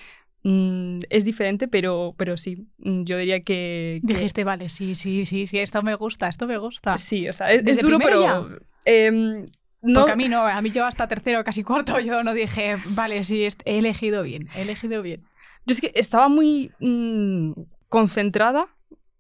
Mm, 0.43 0.99
es 1.09 1.25
diferente, 1.25 1.67
pero, 1.67 2.15
pero 2.17 2.37
sí, 2.37 2.67
mm, 2.77 3.03
yo 3.03 3.17
diría 3.17 3.41
que, 3.41 4.01
que, 4.07 4.13
Dijiste, 4.13 4.45
vale, 4.45 4.69
sí, 4.69 4.95
sí, 4.95 5.25
sí, 5.25 5.47
sí, 5.47 5.59
esto 5.59 5.83
me 5.83 5.95
gusta, 5.95 6.29
esto 6.29 6.47
me 6.47 6.57
gusta. 6.57 6.97
Sí, 6.97 7.27
o 7.27 7.33
sea, 7.33 7.51
es, 7.51 7.67
es 7.67 7.79
duro, 7.79 7.99
pero... 7.99 8.57
Eh, 8.85 9.45
no. 9.81 10.01
Porque 10.01 10.13
a 10.13 10.15
mí 10.15 10.27
no, 10.27 10.45
a 10.45 10.61
mí 10.61 10.71
yo 10.71 10.85
hasta 10.85 11.07
tercero, 11.07 11.43
casi 11.43 11.63
cuarto, 11.63 11.99
yo 11.99 12.23
no 12.23 12.33
dije, 12.33 12.75
vale, 12.89 13.23
sí, 13.23 13.47
he 13.65 13.77
elegido 13.77 14.23
bien, 14.23 14.47
he 14.55 14.63
elegido 14.63 15.01
bien. 15.01 15.23
Yo 15.65 15.73
es 15.73 15.81
que 15.81 15.91
estaba 15.95 16.29
muy 16.29 16.71
mmm, 16.79 17.51
concentrada 17.87 18.67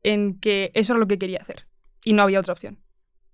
en 0.03 0.39
que 0.39 0.71
eso 0.73 0.93
era 0.93 0.99
lo 0.99 1.07
que 1.07 1.19
quería 1.19 1.39
hacer 1.39 1.67
y 2.03 2.13
no 2.13 2.23
había 2.23 2.39
otra 2.39 2.53
opción. 2.53 2.79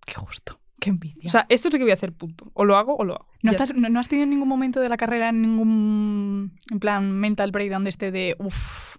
Qué 0.06 0.14
justo. 0.14 0.60
Qué 0.80 0.90
envidia. 0.90 1.24
O 1.26 1.30
sea, 1.30 1.46
esto 1.50 1.68
es 1.68 1.74
lo 1.74 1.78
que 1.78 1.86
voy 1.86 1.92
a 1.92 1.96
hacer, 1.96 2.14
punto. 2.14 2.52
O 2.54 2.66
lo 2.66 2.76
hago 2.76 2.96
o 2.96 3.04
lo 3.06 3.16
hago. 3.16 3.28
¿No, 3.42 3.52
estás, 3.52 3.74
no, 3.74 3.90
no 3.90 4.00
has 4.00 4.10
tenido 4.10 4.26
en 4.26 4.30
ningún 4.32 4.50
momento 4.50 4.82
de 4.82 4.90
la 4.90 4.98
carrera 4.98 5.32
ningún, 5.32 6.58
en 6.70 6.80
plan, 6.80 7.12
mental 7.12 7.52
breakdown 7.52 7.86
de 7.86 7.90
este 7.90 8.12
de, 8.12 8.36
uff, 8.40 8.98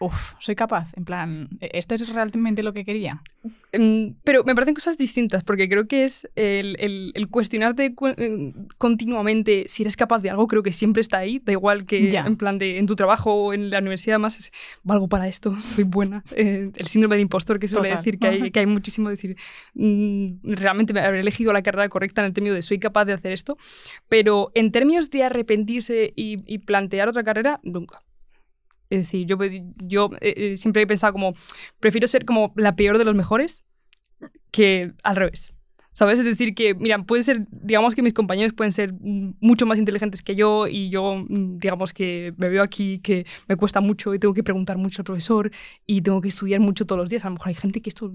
uff, 0.00 0.32
soy 0.38 0.56
capaz, 0.56 0.88
en 0.96 1.04
plan, 1.04 1.48
¿e-, 1.60 1.70
¿esto 1.74 1.94
es 1.94 2.08
realmente 2.12 2.62
lo 2.62 2.72
que 2.72 2.84
quería? 2.84 3.22
Mm, 3.78 4.14
pero 4.24 4.42
me 4.44 4.54
parecen 4.54 4.74
cosas 4.74 4.96
distintas, 4.96 5.44
porque 5.44 5.68
creo 5.68 5.86
que 5.86 6.04
es 6.04 6.28
el, 6.34 6.76
el, 6.80 7.12
el 7.14 7.28
cuestionarte 7.28 7.94
cu 7.94 8.08
eh, 8.08 8.52
continuamente 8.78 9.64
si 9.68 9.82
eres 9.82 9.96
capaz 9.96 10.20
de 10.20 10.30
algo, 10.30 10.46
creo 10.46 10.62
que 10.62 10.72
siempre 10.72 11.02
está 11.02 11.18
ahí, 11.18 11.40
da 11.44 11.52
igual 11.52 11.86
que 11.86 12.10
ya. 12.10 12.24
en 12.26 12.36
plan 12.36 12.58
de 12.58 12.78
en 12.78 12.86
tu 12.86 12.96
trabajo 12.96 13.32
o 13.32 13.52
en 13.52 13.70
la 13.70 13.78
universidad, 13.78 14.18
más 14.18 14.38
es, 14.38 14.50
valgo 14.82 15.06
para 15.06 15.28
esto, 15.28 15.54
soy 15.60 15.84
buena. 15.84 16.24
Eh, 16.34 16.70
el 16.74 16.86
síndrome 16.86 17.16
de 17.16 17.22
impostor 17.22 17.60
que 17.60 17.68
suele 17.68 17.90
Total. 17.90 17.98
decir 18.02 18.18
que 18.18 18.26
hay, 18.26 18.50
que 18.50 18.60
hay 18.60 18.66
muchísimo, 18.66 19.10
decir, 19.10 19.36
mm, 19.74 20.40
realmente 20.42 20.92
me 20.94 21.00
habré 21.00 21.20
elegido 21.20 21.52
la 21.52 21.62
carrera 21.62 21.88
correcta 21.88 22.22
en 22.22 22.28
el 22.28 22.32
término 22.32 22.54
de 22.54 22.62
soy 22.62 22.78
capaz 22.78 23.04
de 23.04 23.12
hacer 23.12 23.32
esto, 23.32 23.58
pero 24.08 24.50
en 24.54 24.72
términos 24.72 25.10
de 25.10 25.24
arrepentirse 25.24 26.12
y, 26.16 26.36
y 26.46 26.58
plantear 26.58 27.08
otra 27.08 27.22
carrera, 27.22 27.60
nunca. 27.62 28.02
Es 28.90 28.98
decir, 28.98 29.26
yo, 29.26 29.38
yo 29.76 30.10
eh, 30.20 30.56
siempre 30.56 30.82
he 30.82 30.86
pensado 30.86 31.12
como, 31.12 31.34
prefiero 31.78 32.06
ser 32.08 32.24
como 32.24 32.52
la 32.56 32.76
peor 32.76 32.98
de 32.98 33.04
los 33.04 33.14
mejores 33.14 33.64
que 34.50 34.92
al 35.02 35.16
revés. 35.16 35.54
¿Sabes? 35.92 36.20
Es 36.20 36.24
decir, 36.24 36.54
que, 36.54 36.74
mira, 36.76 37.02
puede 37.02 37.24
ser, 37.24 37.48
digamos 37.50 37.96
que 37.96 38.02
mis 38.02 38.12
compañeros 38.12 38.52
pueden 38.52 38.70
ser 38.70 38.94
mucho 39.40 39.66
más 39.66 39.76
inteligentes 39.76 40.22
que 40.22 40.36
yo 40.36 40.68
y 40.68 40.88
yo, 40.88 41.26
digamos 41.28 41.92
que 41.92 42.32
me 42.36 42.48
veo 42.48 42.62
aquí 42.62 43.00
que 43.00 43.26
me 43.48 43.56
cuesta 43.56 43.80
mucho 43.80 44.14
y 44.14 44.20
tengo 44.20 44.32
que 44.32 44.44
preguntar 44.44 44.78
mucho 44.78 45.02
al 45.02 45.04
profesor 45.04 45.50
y 45.86 46.02
tengo 46.02 46.20
que 46.20 46.28
estudiar 46.28 46.60
mucho 46.60 46.86
todos 46.86 47.00
los 47.00 47.10
días. 47.10 47.24
A 47.24 47.28
lo 47.28 47.34
mejor 47.34 47.48
hay 47.48 47.54
gente 47.54 47.82
que 47.82 47.90
esto... 47.90 48.10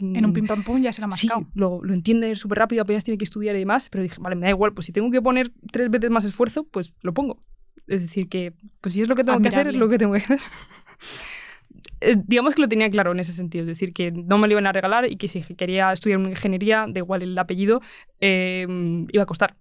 En 0.00 0.24
un 0.24 0.32
pim 0.32 0.46
pam 0.46 0.64
pum 0.64 0.80
ya 0.80 0.90
se 0.90 1.02
la 1.02 1.04
ha 1.04 1.10
mascado. 1.10 1.40
Sí, 1.40 1.46
lo, 1.54 1.84
lo 1.84 1.92
entiende 1.92 2.34
súper 2.34 2.58
rápido, 2.58 2.80
apenas 2.80 3.04
tiene 3.04 3.18
que 3.18 3.24
estudiar 3.24 3.54
y 3.56 3.58
demás, 3.58 3.90
pero 3.90 4.02
dije, 4.02 4.16
vale, 4.20 4.34
me 4.34 4.46
da 4.46 4.50
igual, 4.50 4.72
pues 4.72 4.86
si 4.86 4.92
tengo 4.92 5.10
que 5.10 5.20
poner 5.20 5.52
tres 5.70 5.90
veces 5.90 6.10
más 6.10 6.24
esfuerzo, 6.24 6.64
pues 6.64 6.94
lo 7.02 7.12
pongo. 7.12 7.38
Es 7.88 8.02
decir, 8.02 8.28
que 8.28 8.52
pues 8.80 8.94
si 8.94 9.02
es 9.02 9.08
lo 9.08 9.14
que 9.16 9.24
tengo 9.24 9.36
Admirable. 9.36 9.56
que 9.56 9.60
hacer, 9.60 9.74
es 9.74 9.80
lo 9.80 9.88
que 9.88 9.98
tengo 9.98 10.12
que 10.14 10.20
hacer. 10.20 10.38
Eh, 12.00 12.14
digamos 12.26 12.54
que 12.54 12.62
lo 12.62 12.68
tenía 12.68 12.88
claro 12.90 13.10
en 13.10 13.18
ese 13.18 13.32
sentido, 13.32 13.62
es 13.62 13.66
decir, 13.66 13.92
que 13.92 14.12
no 14.12 14.38
me 14.38 14.46
lo 14.46 14.52
iban 14.52 14.68
a 14.68 14.72
regalar 14.72 15.10
y 15.10 15.16
que 15.16 15.26
si 15.26 15.42
quería 15.42 15.92
estudiar 15.92 16.18
una 16.20 16.30
ingeniería, 16.30 16.86
de 16.88 17.00
igual 17.00 17.22
el 17.22 17.36
apellido, 17.36 17.80
eh, 18.20 18.66
iba 19.10 19.22
a 19.22 19.26
costar. 19.26 19.56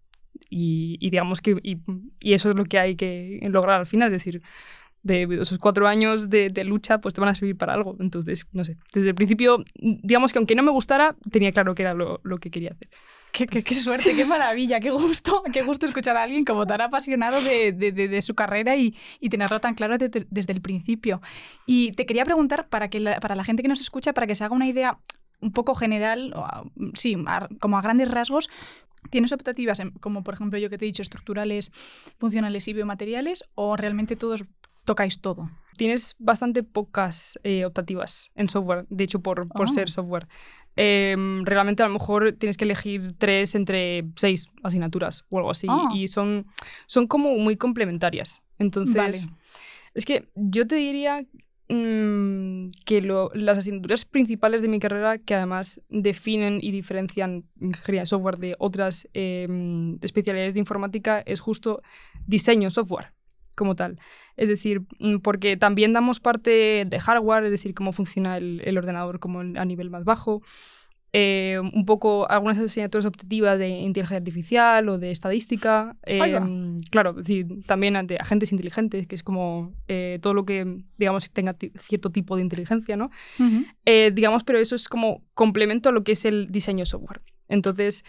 Y, 0.49 0.97
y 0.99 1.09
digamos 1.09 1.41
que 1.41 1.57
y, 1.63 1.79
y, 2.19 2.33
eso 2.33 2.51
es 2.51 2.55
lo 2.55 2.65
que 2.65 2.77
hay 2.77 2.95
que 2.95 3.39
lograr 3.49 3.79
al 3.79 3.87
final, 3.87 4.13
es 4.13 4.23
decir, 4.23 4.43
de 5.03 5.23
esos 5.41 5.57
cuatro 5.57 5.87
años 5.87 6.29
de, 6.29 6.51
lucha, 6.63 6.99
pues 6.99 7.13
te 7.13 7.21
van 7.21 7.29
a 7.29 7.35
servir 7.35 7.57
para 7.57 7.73
algo. 7.73 7.95
Entonces, 7.99 8.45
no 8.51 8.65
sé, 8.65 8.77
desde 8.93 9.09
el 9.09 9.15
principio, 9.15 9.63
digamos 9.75 10.33
que 10.33 10.39
aunque 10.39 10.55
no 10.55 10.63
me 10.63 10.71
gustara, 10.71 11.15
tenía 11.31 11.51
claro 11.51 11.75
que 11.75 11.83
era 11.83 11.93
lo, 11.93 12.19
que 12.39 12.51
quería 12.51 12.71
hacer. 12.71 12.89
Qué, 13.31 13.45
qué, 13.45 13.61
suerte, 13.75 14.15
qué 14.15 14.25
maravilla, 14.25 14.79
qué 14.79 14.89
gusto, 14.89 15.43
qué 15.53 15.61
gusto 15.61 15.85
escuchar 15.85 16.17
a 16.17 16.23
alguien 16.23 16.43
como 16.43 16.65
tan 16.65 16.81
apasionado 16.81 17.39
de, 17.41 17.71
de, 17.71 18.21
su 18.21 18.35
carrera 18.35 18.75
y, 18.75 18.95
y, 19.19 19.29
tenerlo 19.29 19.59
tan 19.59 19.75
claro 19.75 19.97
desde 19.97 20.51
el 20.51 20.61
principio. 20.61 21.21
Y 21.65 21.91
te 21.91 22.05
quería 22.05 22.25
preguntar, 22.25 22.67
para, 22.67 22.89
que 22.89 22.99
para 23.21 23.35
la 23.35 23.43
gente 23.43 23.61
que 23.61 23.69
nos 23.69 23.79
escucha, 23.79 24.13
para 24.13 24.27
que 24.27 24.35
se 24.35 24.43
haga 24.43 24.55
una 24.55 24.67
idea 24.67 24.97
un 25.39 25.51
poco 25.51 25.75
general, 25.75 26.33
sí, 26.95 27.15
como 27.59 27.77
a 27.77 27.81
grandes 27.81 28.09
rasgos, 28.09 28.49
¿Tienes 29.09 29.31
optativas 29.31 29.81
como, 30.01 30.23
por 30.23 30.33
ejemplo, 30.33 30.59
yo 30.59 30.69
que 30.69 30.77
te 30.77 30.85
he 30.85 30.87
dicho, 30.87 31.01
estructurales, 31.01 31.71
funcionales 32.17 32.67
y 32.67 32.73
biomateriales? 32.73 33.45
¿O 33.55 33.77
realmente 33.77 34.15
todos 34.15 34.45
tocáis 34.87 35.21
todo? 35.21 35.51
Tienes 35.77 36.15
bastante 36.17 36.63
pocas 36.63 37.37
eh, 37.43 37.65
optativas 37.65 38.31
en 38.33 38.49
software, 38.49 38.87
de 38.89 39.03
hecho, 39.03 39.19
por, 39.19 39.47
por 39.49 39.69
ser 39.69 39.89
ah. 39.89 39.91
software. 39.91 40.27
Em, 40.75 41.45
realmente 41.45 41.83
a 41.83 41.87
lo 41.87 41.93
mejor 41.93 42.33
tienes 42.33 42.57
que 42.57 42.65
elegir 42.65 43.13
tres 43.19 43.53
entre 43.53 44.05
seis 44.15 44.47
asignaturas 44.63 45.25
o 45.29 45.37
algo 45.37 45.51
así. 45.51 45.67
Ah. 45.69 45.89
Y 45.93 46.07
son, 46.07 46.47
son 46.87 47.05
como 47.05 47.37
muy 47.37 47.57
complementarias. 47.57 48.41
Entonces, 48.57 49.27
es 49.93 50.05
que 50.05 50.27
yo 50.33 50.65
te 50.65 50.75
diría 50.75 51.27
Mm, 51.69 52.69
que 52.85 53.01
las 53.01 53.57
asignaturas 53.57 54.05
principales 54.05 54.61
de 54.61 54.69
mi 54.69 54.79
carrera, 54.79 55.17
que 55.17 55.35
además 55.35 55.81
definen 55.89 56.59
y 56.61 56.71
diferencian 56.71 57.43
ingeniería 57.59 58.03
de 58.03 58.05
software 58.05 58.37
de 58.37 58.55
otras 58.57 59.09
em, 59.13 59.97
especialidades 60.01 60.53
de 60.53 60.61
informática, 60.61 61.19
es 61.25 61.41
justo 61.41 61.81
diseño 62.25 62.71
software 62.71 63.16
como 63.57 63.75
tal. 63.75 63.99
Es 64.37 64.47
decir, 64.47 64.83
mm, 64.99 65.17
porque 65.17 65.57
también 65.57 65.91
damos 65.91 66.21
parte 66.21 66.85
de 66.85 66.99
hardware, 66.99 67.45
es 67.45 67.51
decir, 67.51 67.73
cómo 67.73 67.91
funciona 67.91 68.37
el, 68.37 68.61
el 68.63 68.77
ordenador 68.77 69.19
como 69.19 69.41
a 69.41 69.65
nivel 69.65 69.89
más 69.89 70.05
bajo. 70.05 70.41
Eh, 71.13 71.57
un 71.59 71.85
poco 71.85 72.29
algunas 72.29 72.59
asignaturas 72.59 73.05
objetivas 73.05 73.57
de 73.57 73.69
inteligencia 73.69 74.17
artificial 74.17 74.89
o 74.89 74.97
de 74.99 75.09
estadística. 75.09 75.95
Eh, 76.05 76.37
claro, 76.91 77.15
sí, 77.23 77.45
también 77.65 77.95
ante 77.95 78.17
agentes 78.17 78.51
inteligentes, 78.51 79.07
que 79.07 79.15
es 79.15 79.23
como 79.23 79.73
eh, 79.87 80.19
todo 80.21 80.33
lo 80.33 80.45
que, 80.45 80.83
digamos, 80.97 81.31
tenga 81.31 81.55
cierto 81.79 82.11
tipo 82.11 82.35
de 82.35 82.43
inteligencia, 82.43 82.97
¿no? 82.97 83.09
digamos, 83.85 84.43
pero 84.43 84.59
eso 84.59 84.75
es 84.75 84.87
como 84.87 85.23
complemento 85.33 85.89
a 85.89 85.91
lo 85.91 86.03
que 86.03 86.11
es 86.11 86.25
el 86.25 86.51
diseño 86.51 86.85
software. 86.85 87.21
Entonces, 87.49 88.03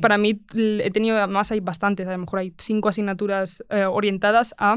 para 0.00 0.18
mí 0.18 0.40
he 0.54 0.90
tenido, 0.90 1.16
además 1.16 1.52
hay 1.52 1.60
bastantes, 1.60 2.08
a 2.08 2.12
lo 2.12 2.18
mejor 2.18 2.40
hay 2.40 2.54
cinco 2.58 2.88
asignaturas 2.88 3.64
eh, 3.70 3.84
orientadas 3.84 4.54
a, 4.58 4.76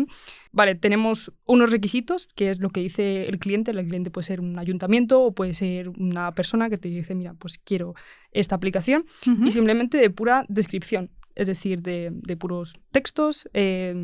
vale, 0.52 0.76
tenemos 0.76 1.32
unos 1.46 1.72
requisitos, 1.72 2.28
que 2.36 2.52
es 2.52 2.60
lo 2.60 2.70
que 2.70 2.82
dice 2.82 3.26
el 3.26 3.40
cliente, 3.40 3.72
el 3.72 3.88
cliente 3.88 4.12
puede 4.12 4.26
ser 4.26 4.40
un 4.40 4.60
ayuntamiento 4.60 5.22
o 5.22 5.34
puede 5.34 5.54
ser 5.54 5.90
una 5.90 6.32
persona 6.34 6.70
que 6.70 6.78
te 6.78 6.90
dice, 6.90 7.16
mira, 7.16 7.34
pues 7.34 7.58
quiero 7.58 7.96
esta 8.32 8.56
aplicación, 8.56 9.06
y 9.46 9.52
simplemente 9.52 9.98
de 9.98 10.10
pura 10.10 10.46
descripción. 10.48 11.10
Es 11.36 11.48
decir, 11.48 11.82
de, 11.82 12.38
puros 12.38 12.74
textos, 12.92 13.50
eh, 13.54 13.96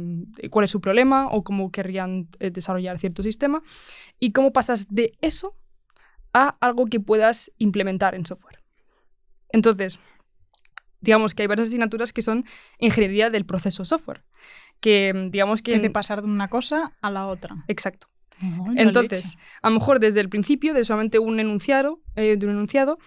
cuál 0.49 0.65
es 0.65 0.71
su 0.71 0.81
problema 0.81 1.27
o 1.27 1.43
cómo 1.43 1.71
querrían 1.71 2.27
eh, 2.39 2.49
desarrollar 2.49 2.97
cierto 2.97 3.21
sistema 3.21 3.61
y 4.19 4.31
cómo 4.31 4.51
pasas 4.51 4.87
de 4.89 5.13
eso 5.21 5.55
a 6.33 6.57
algo 6.59 6.87
que 6.87 6.99
puedas 6.99 7.51
implementar 7.57 8.15
en 8.15 8.25
software. 8.25 8.58
Entonces, 9.49 9.99
digamos 11.01 11.33
que 11.33 11.43
hay 11.43 11.47
varias 11.47 11.67
asignaturas 11.67 12.13
que 12.13 12.21
son 12.21 12.45
ingeniería 12.77 13.29
del 13.29 13.45
proceso 13.45 13.85
software. 13.85 14.23
Que 14.79 15.13
mm, 15.13 15.31
digamos 15.31 15.61
que. 15.61 15.75
Es 15.75 15.81
de 15.81 15.89
pasar 15.89 16.21
de 16.21 16.27
una 16.27 16.49
cosa 16.49 16.93
a 17.01 17.11
la 17.11 17.27
otra. 17.27 17.63
Exacto. 17.67 18.07
Entonces, 18.77 19.37
a 19.61 19.69
lo 19.69 19.75
mejor 19.75 19.99
desde 19.99 20.21
el 20.21 20.29
principio, 20.29 20.73
de 20.73 20.85
solamente 20.85 21.19
un 21.19 21.41
enunciado, 21.41 22.01
eh, 22.15 22.37
de 22.37 22.45
un 22.45 22.53
enunciado, 22.53 22.97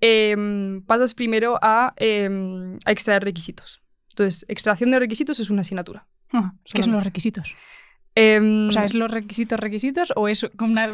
em, 0.00 0.82
pasas 0.82 1.12
primero 1.14 1.58
a, 1.60 1.92
em, 1.96 2.78
a, 2.84 2.92
extraer 2.92 3.24
requisitos. 3.24 3.82
Entonces, 4.10 4.44
extracción 4.48 4.92
de 4.92 5.00
requisitos 5.00 5.40
es 5.40 5.50
una 5.50 5.62
asignatura. 5.62 6.06
Ah, 6.32 6.54
¿Qué 6.64 6.84
son 6.84 6.92
los 6.92 7.02
requisitos? 7.02 7.52
Em, 8.16 8.68
o 8.68 8.72
sea, 8.72 8.82
¿es 8.82 8.94
los 8.94 9.10
requisitos 9.10 9.58
requisitos 9.60 10.12
o 10.16 10.26
es 10.26 10.44
una, 10.60 10.88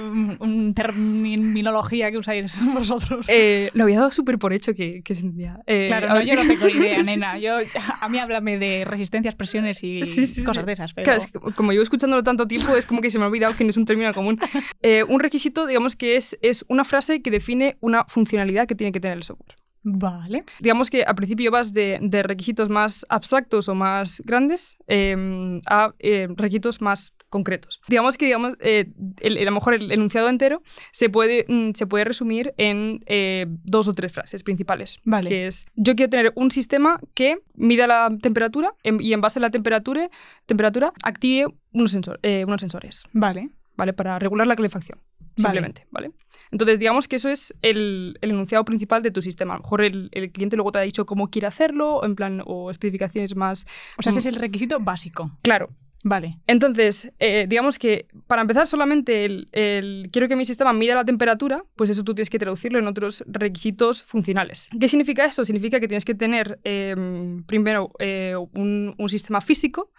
terminología 0.75 2.11
que 2.11 2.19
usáis 2.19 2.61
vosotros? 2.75 3.27
Eh, 3.29 3.71
lo 3.73 3.85
había 3.85 3.99
dado 3.99 4.11
súper 4.11 4.39
por 4.39 4.53
hecho 4.53 4.75
que, 4.75 5.03
que 5.03 5.15
se 5.15 5.27
eh, 5.67 5.87
claro, 5.89 6.09
no, 6.09 6.23
yo 6.23 6.35
no 6.35 6.47
tengo 6.47 6.69
idea, 6.69 7.03
nena. 7.03 7.39
Yo, 7.39 7.57
a 8.01 8.09
mí 8.09 8.19
háblame 8.19 8.59
de 8.59 8.85
resistencias, 8.85 9.35
presiones 9.35 9.83
y 9.83 10.01
cosas 10.45 10.67
de 10.67 10.73
esas. 10.73 10.93
Pero... 10.93 11.05
Claro, 11.05 11.19
es 11.19 11.27
que 11.27 11.39
como 11.39 11.73
llevo 11.73 11.83
escuchándolo 11.83 12.23
tanto 12.23 12.47
tiempo, 12.47 12.77
es 12.77 12.87
como 12.87 13.01
que 13.01 13.11
se 13.11 13.19
me 13.19 13.25
ha 13.25 13.29
olvidado 13.29 13.57
que 13.57 13.65
no 13.65 13.71
es 13.71 13.77
un 13.77 13.87
término 13.87 14.13
común. 14.13 14.39
Eh, 14.83 15.03
un 15.05 15.21
requisito, 15.21 15.67
digamos 15.67 15.97
que 15.97 16.17
es, 16.17 16.39
es 16.43 16.65
una 16.69 16.85
frase 16.85 17.23
que 17.23 17.31
define 17.31 17.77
una 17.81 18.05
funcionalidad 18.05 18.67
que 18.67 18.75
tiene 18.75 18.93
que 18.93 19.01
tener 19.01 19.17
el 19.17 19.23
software. 19.23 19.55
Vale. 19.89 20.45
Digamos 20.59 20.91
que 20.91 21.05
al 21.05 21.15
principio 21.15 21.53
vas 21.53 21.73
de, 21.73 22.01
requisitos 22.25 22.69
más 22.69 23.07
abstractos 23.09 23.69
o 23.69 23.75
más 23.77 24.21
grandes 24.25 24.77
em, 24.89 25.61
a 25.69 25.95
eh, 26.01 26.27
requisitos 26.29 26.81
más 26.81 27.15
concretos. 27.29 27.81
Digamos 27.87 28.19
que 28.19 28.25
digamos, 28.25 28.55
eh, 28.61 28.91
el, 29.21 29.39
a 29.39 29.45
lo 29.45 29.53
mejor 29.53 29.75
el 29.75 29.93
enunciado 29.93 30.29
entero 30.29 30.61
se 30.91 31.09
puede, 31.09 31.45
mm, 31.47 31.75
se 31.75 31.87
puede 31.87 32.03
resumir 32.03 32.53
en 32.57 33.05
eh, 33.07 33.47
dos 33.49 33.87
o 33.87 33.95
tres 33.95 34.13
frases 34.13 34.43
principales. 34.43 35.01
Vale. 35.05 35.29
Que 35.29 35.47
es, 35.47 35.67
yo 35.77 35.95
quiero 35.95 36.11
tener 36.11 36.33
un 36.35 36.51
sistema 36.51 36.99
que 37.15 37.39
mida 37.55 37.87
la 37.87 38.11
temperatura 38.21 38.75
em, 38.83 39.01
y 39.01 39.13
en 39.13 39.21
base 39.21 39.39
a 39.39 39.43
la 39.43 39.51
temperatura, 39.51 40.11
temperatura 40.47 40.93
active 41.05 41.47
unos, 41.71 41.95
unos 41.95 42.61
sensores. 42.61 43.05
Vale. 43.13 43.51
¿Vale? 43.77 43.93
Para 43.93 44.19
regular 44.19 44.47
la 44.47 44.57
calefacción 44.57 44.99
simplemente, 45.37 45.87
¿vale? 45.91 46.13
Entonces, 46.51 46.79
digamos 46.79 47.09
que 47.09 47.17
eso 47.17 47.29
es 47.29 47.55
el, 47.63 48.19
enunciado 48.23 48.65
principal 48.65 49.03
de 49.03 49.11
tu 49.11 49.21
sistema. 49.21 49.55
A 49.55 49.57
lo 49.59 49.63
mejor 49.63 49.83
el, 49.83 50.11
cliente 50.33 50.57
luego 50.57 50.73
te 50.73 50.79
ha 50.79 50.83
dicho 50.83 51.07
cómo 51.07 51.29
quiere 51.29 51.47
hacerlo, 51.47 52.05
en 52.05 52.15
plan, 52.15 52.43
o 52.45 52.71
especificaciones 52.71 53.37
más... 53.37 53.67
O 53.99 54.03
sea, 54.03 54.11
ese 54.11 54.21
es 54.21 54.27
el 54.27 54.37
requisito 54.37 54.81
básico. 54.81 55.31
Claro. 55.43 55.71
Vale. 56.05 56.39
Entonces, 56.47 57.13
eh, 57.19 57.47
digamos 57.49 57.81
que 57.81 58.07
para 58.29 58.43
empezar 58.43 58.69
solamente 58.69 59.25
el, 59.25 60.09
quiero 60.13 60.29
que 60.29 60.37
mi 60.37 60.45
sistema 60.45 60.73
mida 60.73 60.95
la 60.95 61.05
temperatura, 61.05 61.65
pues 61.75 61.91
eso 61.91 62.05
tú 62.05 62.15
tienes 62.15 62.31
que 62.31 62.39
traducirlo 62.39 62.79
en 62.79 62.87
otros 62.87 63.25
requisitos 63.27 64.05
funcionales. 64.05 64.69
¿Qué 64.79 64.87
significa 64.87 65.25
esto? 65.25 65.45
Significa 65.45 65.81
que 65.81 65.89
tienes 65.89 66.05
que 66.05 66.15
tener 66.15 66.61
em, 66.63 67.43
primero 67.45 67.91
eh, 67.99 68.35
un, 68.53 68.95
un 68.97 69.09
sistema 69.09 69.41
físico 69.41 69.91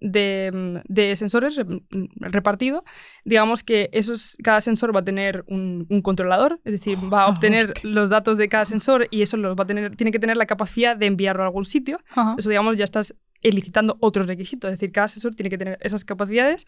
de, 0.00 1.12
sensores 1.16 1.60
repartido, 2.16 2.84
digamos 3.24 3.62
que 3.62 3.88
esos, 3.92 4.36
cada 4.42 4.60
sensor 4.60 4.94
va 4.94 5.00
a 5.00 5.04
tener 5.04 5.44
un, 5.48 5.86
controlador, 6.02 6.60
es 6.64 6.72
decir, 6.72 6.98
va 7.12 7.24
a 7.24 7.28
obtener 7.28 7.72
los 7.82 8.08
datos 8.08 8.36
de 8.36 8.48
cada 8.48 8.64
sensor 8.64 9.08
y 9.10 9.22
eso 9.22 9.36
los 9.36 9.56
va 9.56 9.64
a 9.64 9.66
tener, 9.66 9.96
tiene 9.96 10.12
que 10.12 10.18
tener 10.18 10.36
la 10.36 10.46
capacidad 10.46 10.96
de 10.96 11.06
enviarlo 11.06 11.42
a 11.42 11.46
algún 11.46 11.64
sitio. 11.64 12.00
Eso, 12.36 12.50
digamos, 12.50 12.76
ya 12.76 12.84
estás 12.84 13.14
elicitando 13.42 13.96
otros 14.00 14.26
requisitos, 14.26 14.72
es 14.72 14.80
decir, 14.80 14.92
cada 14.92 15.08
sensor 15.08 15.34
tiene 15.34 15.50
que 15.50 15.58
tener 15.58 15.78
esas 15.80 16.04
capacidades. 16.04 16.66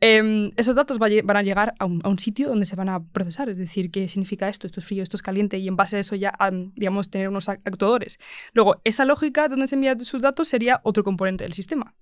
Em, 0.00 0.50
esos 0.56 0.74
datos 0.74 0.98
van 0.98 1.36
a 1.36 1.42
llegar 1.42 1.74
a 1.78 1.86
un, 1.86 2.18
sitio 2.18 2.48
donde 2.48 2.66
se 2.66 2.76
van 2.76 2.88
a 2.88 3.02
procesar, 3.02 3.48
es 3.48 3.56
decir, 3.56 3.90
qué 3.90 4.06
significa 4.08 4.48
esto, 4.48 4.66
esto 4.66 4.80
es 4.80 4.86
frío, 4.86 5.02
esto 5.02 5.16
es 5.16 5.22
caliente, 5.22 5.58
y 5.58 5.68
en 5.68 5.76
base 5.76 5.96
a 5.96 6.00
eso 6.00 6.16
ya, 6.16 6.36
digamos, 6.74 7.10
tener 7.10 7.28
unos 7.28 7.48
actuadores. 7.48 8.18
Luego, 8.52 8.80
esa 8.84 9.04
lógica 9.04 9.48
donde 9.48 9.66
se 9.66 9.76
envían 9.76 9.98
sus 10.00 10.22
datos 10.22 10.48
sería 10.48 10.80
otro 10.82 11.04
componente 11.04 11.44
del 11.44 11.52
sistema. 11.52 11.94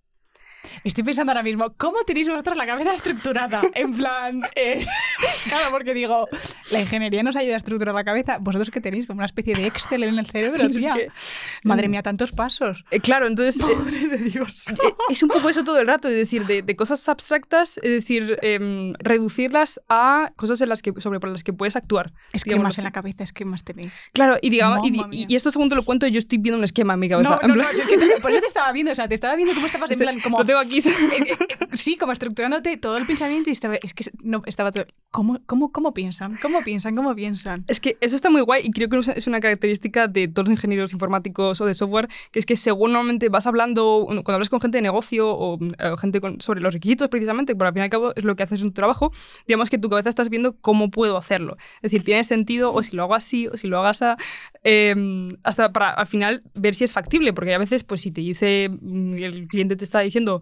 Estoy 0.85 1.05
pensando 1.05 1.33
ahora 1.33 1.43
mismo, 1.43 1.73
¿cómo 1.77 2.03
tenéis 2.05 2.29
vosotros 2.29 2.57
la 2.57 2.67
cabeza 2.67 2.93
estructurada? 2.95 3.61
En 3.75 3.95
plan, 3.95 4.43
eh, 4.55 4.85
claro, 5.49 5.71
porque 5.71 5.95
digo, 5.95 6.29
la 6.71 6.81
ingeniería 6.81 7.23
nos 7.23 7.37
ayuda 7.37 7.55
a 7.55 7.57
estructurar 7.59 7.95
la 7.95 8.05
cabeza. 8.05 8.39
¿Vosotros 8.41 8.71
qué 8.71 8.81
tenéis? 8.81 9.07
Como 9.07 9.19
una 9.19 9.27
especie 9.27 9.55
de 9.55 9.67
Excel 9.67 10.03
en 10.05 10.19
el 10.19 10.27
cerebro, 10.27 10.69
tía. 10.71 10.97
Madre 11.63 11.89
mía, 11.89 12.03
tantos 12.03 12.33
pasos. 12.33 12.85
Eh, 12.91 13.01
claro, 13.01 13.27
entonces... 13.27 13.61
Eh, 13.61 13.77
Madre 13.77 14.07
de 14.09 14.19
Dios. 14.19 14.65
es 15.09 15.23
un 15.23 15.29
poco 15.29 15.49
eso 15.49 15.65
todo 15.65 15.79
el 15.79 15.87
rato, 15.87 16.09
es 16.09 16.17
decir, 16.17 16.47
de, 16.47 16.77
cosas 16.77 17.07
abstractas, 17.09 17.79
es 17.79 17.91
decir, 17.91 18.39
em, 18.43 18.95
reducirlas 18.99 19.81
a 19.89 20.33
cosas 20.37 20.61
en 20.61 20.69
las 20.69 20.83
que, 20.83 20.93
sobre 20.99 21.19
las 21.31 21.45
que 21.45 21.53
puedes 21.53 21.77
actuar. 21.77 22.13
Esquemas 22.33 22.79
en 22.79 22.85
la 22.85 22.91
cabeza, 22.91 23.25
esquemas 23.25 23.65
tenéis. 23.65 23.93
Claro, 24.13 24.37
y 24.41 24.51
digamos, 24.51 24.81
y, 24.85 25.35
esto 25.35 25.51
según 25.51 25.69
te 25.69 25.77
lo 25.77 25.85
cuento, 25.85 26.07
yo 26.07 26.19
estoy 26.19 26.39
viendo 26.39 26.59
un 26.59 26.65
esquema 26.65 26.95
en 26.95 27.01
mi 27.01 27.09
cabeza. 27.09 27.39
No, 27.43 27.49
no, 27.49 27.55
no, 27.57 27.63
es 27.63 27.81
que 27.87 27.99
te, 27.99 28.21
por 28.21 28.31
eso 28.31 28.41
te 28.41 28.47
estaba 28.47 28.73
viendo, 28.73 28.93
o 28.93 28.95
sea, 28.95 29.09
te 29.09 29.15
estaba 29.15 29.37
viendo 29.37 29.55
cómo 29.55 29.67
estabas 29.67 29.91
en 29.93 29.99
plan 29.99 30.21
como 30.21 30.45
aquí. 30.59 30.79
Eh, 30.79 30.83
eh, 30.91 31.37
eh, 31.61 31.67
sí, 31.73 31.97
como 31.97 32.13
estructurándote 32.13 32.77
todo 32.77 32.97
el 32.97 33.07
pensamiento 33.07 33.51
y 33.51 33.53
estaba, 33.53 33.77
es 33.77 33.95
que 33.95 34.05
no, 34.23 34.43
estaba 34.47 34.73
todo, 34.73 34.87
¿cómo, 35.11 35.41
cómo, 35.47 35.73
cómo 35.73 35.95
piensan? 35.95 36.37
¿Cómo 36.41 36.63
piensan? 36.63 36.97
¿Cómo 36.97 37.15
piensan? 37.15 37.65
Es 37.69 37.81
que 37.81 37.97
eso 38.01 38.17
está 38.17 38.31
muy 38.31 38.41
guay 38.43 38.63
y 38.65 38.71
creo 38.71 38.89
que 38.89 38.99
es 39.15 39.27
una 39.27 39.41
característica 39.41 40.09
de 40.09 40.29
todos 40.29 40.49
los 40.49 40.57
ingenieros 40.57 40.93
informáticos 40.93 41.61
o 41.61 41.67
de 41.67 41.75
software, 41.75 42.09
que 42.31 42.39
es 42.39 42.47
que 42.47 42.57
según 42.57 42.93
normalmente 42.93 43.29
vas 43.29 43.47
hablando, 43.47 44.05
cuando 44.07 44.35
hablas 44.35 44.49
con 44.49 44.61
gente 44.61 44.79
de 44.79 44.83
negocio 44.83 45.29
o, 45.29 45.59
gente 45.99 46.21
sobre 46.39 46.61
los 46.61 46.75
requisitos 46.75 47.09
precisamente, 47.09 47.55
por 47.55 47.67
al 47.67 47.73
fin 47.73 47.81
y 47.81 47.85
al 47.85 47.91
cabo 47.91 48.13
es 48.15 48.25
lo 48.25 48.37
que 48.37 48.43
haces 48.43 48.61
en 48.61 48.69
tu 48.69 48.75
trabajo, 48.75 49.13
digamos 49.47 49.71
que 49.71 49.79
tu 49.79 49.89
cabeza 49.89 50.09
estás 50.09 50.29
viendo 50.29 50.57
cómo 50.61 50.91
puedo 50.91 51.17
hacerlo. 51.17 51.57
Es 51.77 51.93
decir, 51.93 52.05
tiene 52.05 52.25
sentido 52.25 52.73
o 52.73 52.83
si 52.83 52.97
lo 52.97 53.03
hago 53.05 53.15
así 53.15 53.47
o 53.49 53.57
si 53.57 53.69
lo 53.69 53.79
hagas 53.79 54.03
a, 54.03 54.17
em, 54.63 55.37
hasta 55.43 55.73
para 55.73 55.91
al 55.91 56.07
final 56.07 56.43
ver 56.55 56.75
si 56.75 56.85
es 56.85 56.93
factible, 56.93 57.33
porque 57.33 57.55
a 57.55 57.59
veces 57.59 57.85
pues 57.85 58.01
si 58.03 58.11
te 58.11 58.21
dice, 58.21 58.69
mm, 58.71 59.15
el 59.15 59.49
cliente 59.49 59.77
te 59.77 59.85
está 59.85 60.01
diciendo 60.01 60.42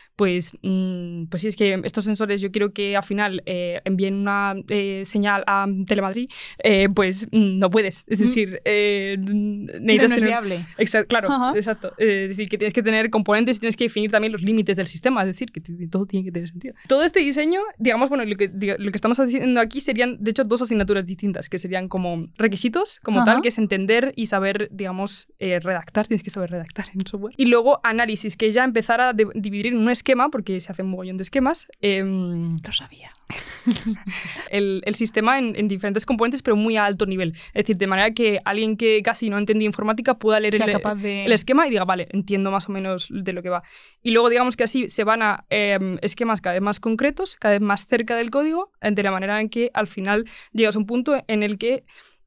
pues, 0.15 0.53
mm, 0.61 1.25
pues 1.25 1.41
sí, 1.41 1.47
es 1.47 1.55
que 1.55 1.79
estos 1.83 2.05
sensores 2.05 2.41
yo 2.41 2.51
quiero 2.51 2.73
que 2.73 2.95
al 2.95 3.03
final 3.03 3.41
eh, 3.45 3.81
envíen 3.85 4.15
una 4.15 4.53
eh, 4.69 5.01
señal 5.05 5.43
a 5.47 5.67
Telemadrid, 5.87 6.29
eh, 6.63 6.89
pues 6.93 7.27
mm, 7.31 7.57
no 7.59 7.69
puedes. 7.71 8.03
Es 8.07 8.21
Mm. 8.21 8.25
decir, 8.27 8.61
necesitas 8.65 9.19
No, 9.19 9.83
no 9.85 9.93
es 9.93 10.09
tener- 10.09 10.23
viable. 10.23 10.65
Exacto, 10.77 11.07
claro, 11.07 11.29
Ajá. 11.31 11.53
exacto. 11.55 11.93
Es 11.97 12.29
decir, 12.29 12.49
que 12.49 12.57
tienes 12.57 12.73
que 12.73 12.83
tener 12.83 13.09
componentes 13.09 13.57
y 13.57 13.59
tienes 13.59 13.75
que 13.77 13.85
definir 13.85 14.11
también 14.11 14.31
los 14.31 14.41
límites 14.41 14.77
del 14.77 14.87
sistema, 14.87 15.21
es 15.21 15.27
decir, 15.27 15.51
que 15.51 15.61
todo 15.89 16.05
tiene 16.05 16.25
que 16.25 16.31
tener 16.31 16.47
sentido. 16.49 16.73
Todo 16.87 17.03
este 17.03 17.19
diseño, 17.19 17.61
digamos, 17.77 18.09
bueno, 18.09 18.25
lo 18.25 18.35
que, 18.35 18.47
lo 18.47 18.91
que 18.91 18.95
estamos 18.97 19.19
haciendo 19.19 19.59
aquí 19.59 19.81
serían, 19.81 20.17
de 20.19 20.31
hecho, 20.31 20.43
dos 20.43 20.61
asignaturas 20.61 21.05
distintas, 21.05 21.49
que 21.49 21.57
serían 21.59 21.87
como 21.87 22.27
requisitos, 22.37 22.99
como 23.03 23.21
Ajá. 23.21 23.33
tal, 23.33 23.41
que 23.41 23.47
es 23.49 23.57
entender 23.57 24.13
y 24.15 24.27
saber, 24.27 24.69
digamos, 24.71 25.27
redactar, 25.39 26.07
tienes 26.07 26.23
que 26.23 26.29
saber 26.29 26.51
redactar 26.51 26.85
en 26.93 27.05
software. 27.05 27.33
Y 27.37 27.45
luego 27.45 27.79
análisis, 27.83 28.37
que 28.37 28.51
ya 28.51 28.63
empezar 28.63 29.01
a 29.01 29.13
dividir 29.13 29.67
en 29.67 29.77
un 29.77 29.89
esquema, 30.01 30.29
porque 30.29 30.59
se 30.59 30.71
hace 30.71 30.83
un 30.83 30.89
mogollón 30.89 31.17
de 31.17 31.23
esquemas, 31.23 31.67
em, 31.81 32.55
Lo 32.65 32.73
sabía. 32.73 33.11
el, 34.49 34.81
el 34.85 34.95
sistema 34.95 35.39
en, 35.39 35.55
en 35.55 35.67
diferentes 35.67 36.05
componentes, 36.05 36.41
pero 36.41 36.55
muy 36.55 36.75
a 36.75 36.85
alto 36.85 37.05
nivel. 37.05 37.33
Es 37.53 37.63
decir, 37.63 37.77
de 37.77 37.87
manera 37.87 38.11
que 38.11 38.41
alguien 38.43 38.75
que 38.75 39.01
casi 39.03 39.29
no 39.29 39.37
ha 39.37 39.39
entendido 39.39 39.67
informática 39.67 40.17
pueda 40.17 40.39
leer 40.39 40.55
el, 40.55 40.71
capaz 40.71 40.95
de... 40.95 41.25
el 41.25 41.31
esquema 41.31 41.67
y 41.67 41.69
diga, 41.69 41.85
vale, 41.85 42.07
entiendo 42.11 42.51
más 42.51 42.67
o 42.67 42.71
menos 42.71 43.07
de 43.09 43.33
lo 43.33 43.41
que 43.41 43.49
va. 43.49 43.63
Y 44.01 44.11
luego 44.11 44.29
digamos 44.29 44.57
que 44.57 44.63
así 44.63 44.89
se 44.89 45.03
van 45.03 45.21
a 45.21 45.45
em, 45.49 45.97
esquemas 46.01 46.41
cada 46.41 46.53
vez 46.53 46.61
más 46.61 46.79
concretos, 46.79 47.37
cada 47.37 47.53
vez 47.53 47.61
más 47.61 47.87
cerca 47.87 48.15
del 48.15 48.29
código, 48.29 48.71
de 48.81 49.03
la 49.03 49.11
manera 49.11 49.39
en 49.39 49.49
que 49.49 49.71
al 49.73 49.87
final 49.87 50.25
llegas 50.51 50.75
a 50.75 50.79
un 50.79 50.85
punto 50.85 51.23
en 51.27 51.43
el 51.43 51.57
que 51.57 51.83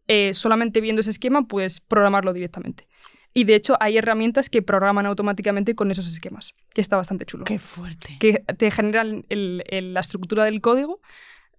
eh, 0.06 0.34
solamente 0.34 0.80
viendo 0.80 1.00
ese 1.00 1.10
esquema 1.10 1.46
puedes 1.46 1.80
programarlo 1.80 2.32
directamente. 2.32 2.86
Y 3.34 3.44
de 3.44 3.56
hecho 3.56 3.76
hay 3.80 3.98
herramientas 3.98 4.48
que 4.48 4.62
programan 4.62 5.06
automáticamente 5.06 5.74
con 5.74 5.90
esos 5.90 6.06
esquemas, 6.06 6.54
que 6.72 6.80
está 6.80 6.96
bastante 6.96 7.26
chulo. 7.26 7.44
Qué 7.44 7.58
fuerte. 7.58 8.16
Que 8.20 8.44
te 8.56 8.70
generan 8.70 9.24
el- 9.28 9.64
el- 9.68 9.92
la 9.92 10.00
estructura 10.00 10.44
del 10.44 10.60
código 10.60 11.00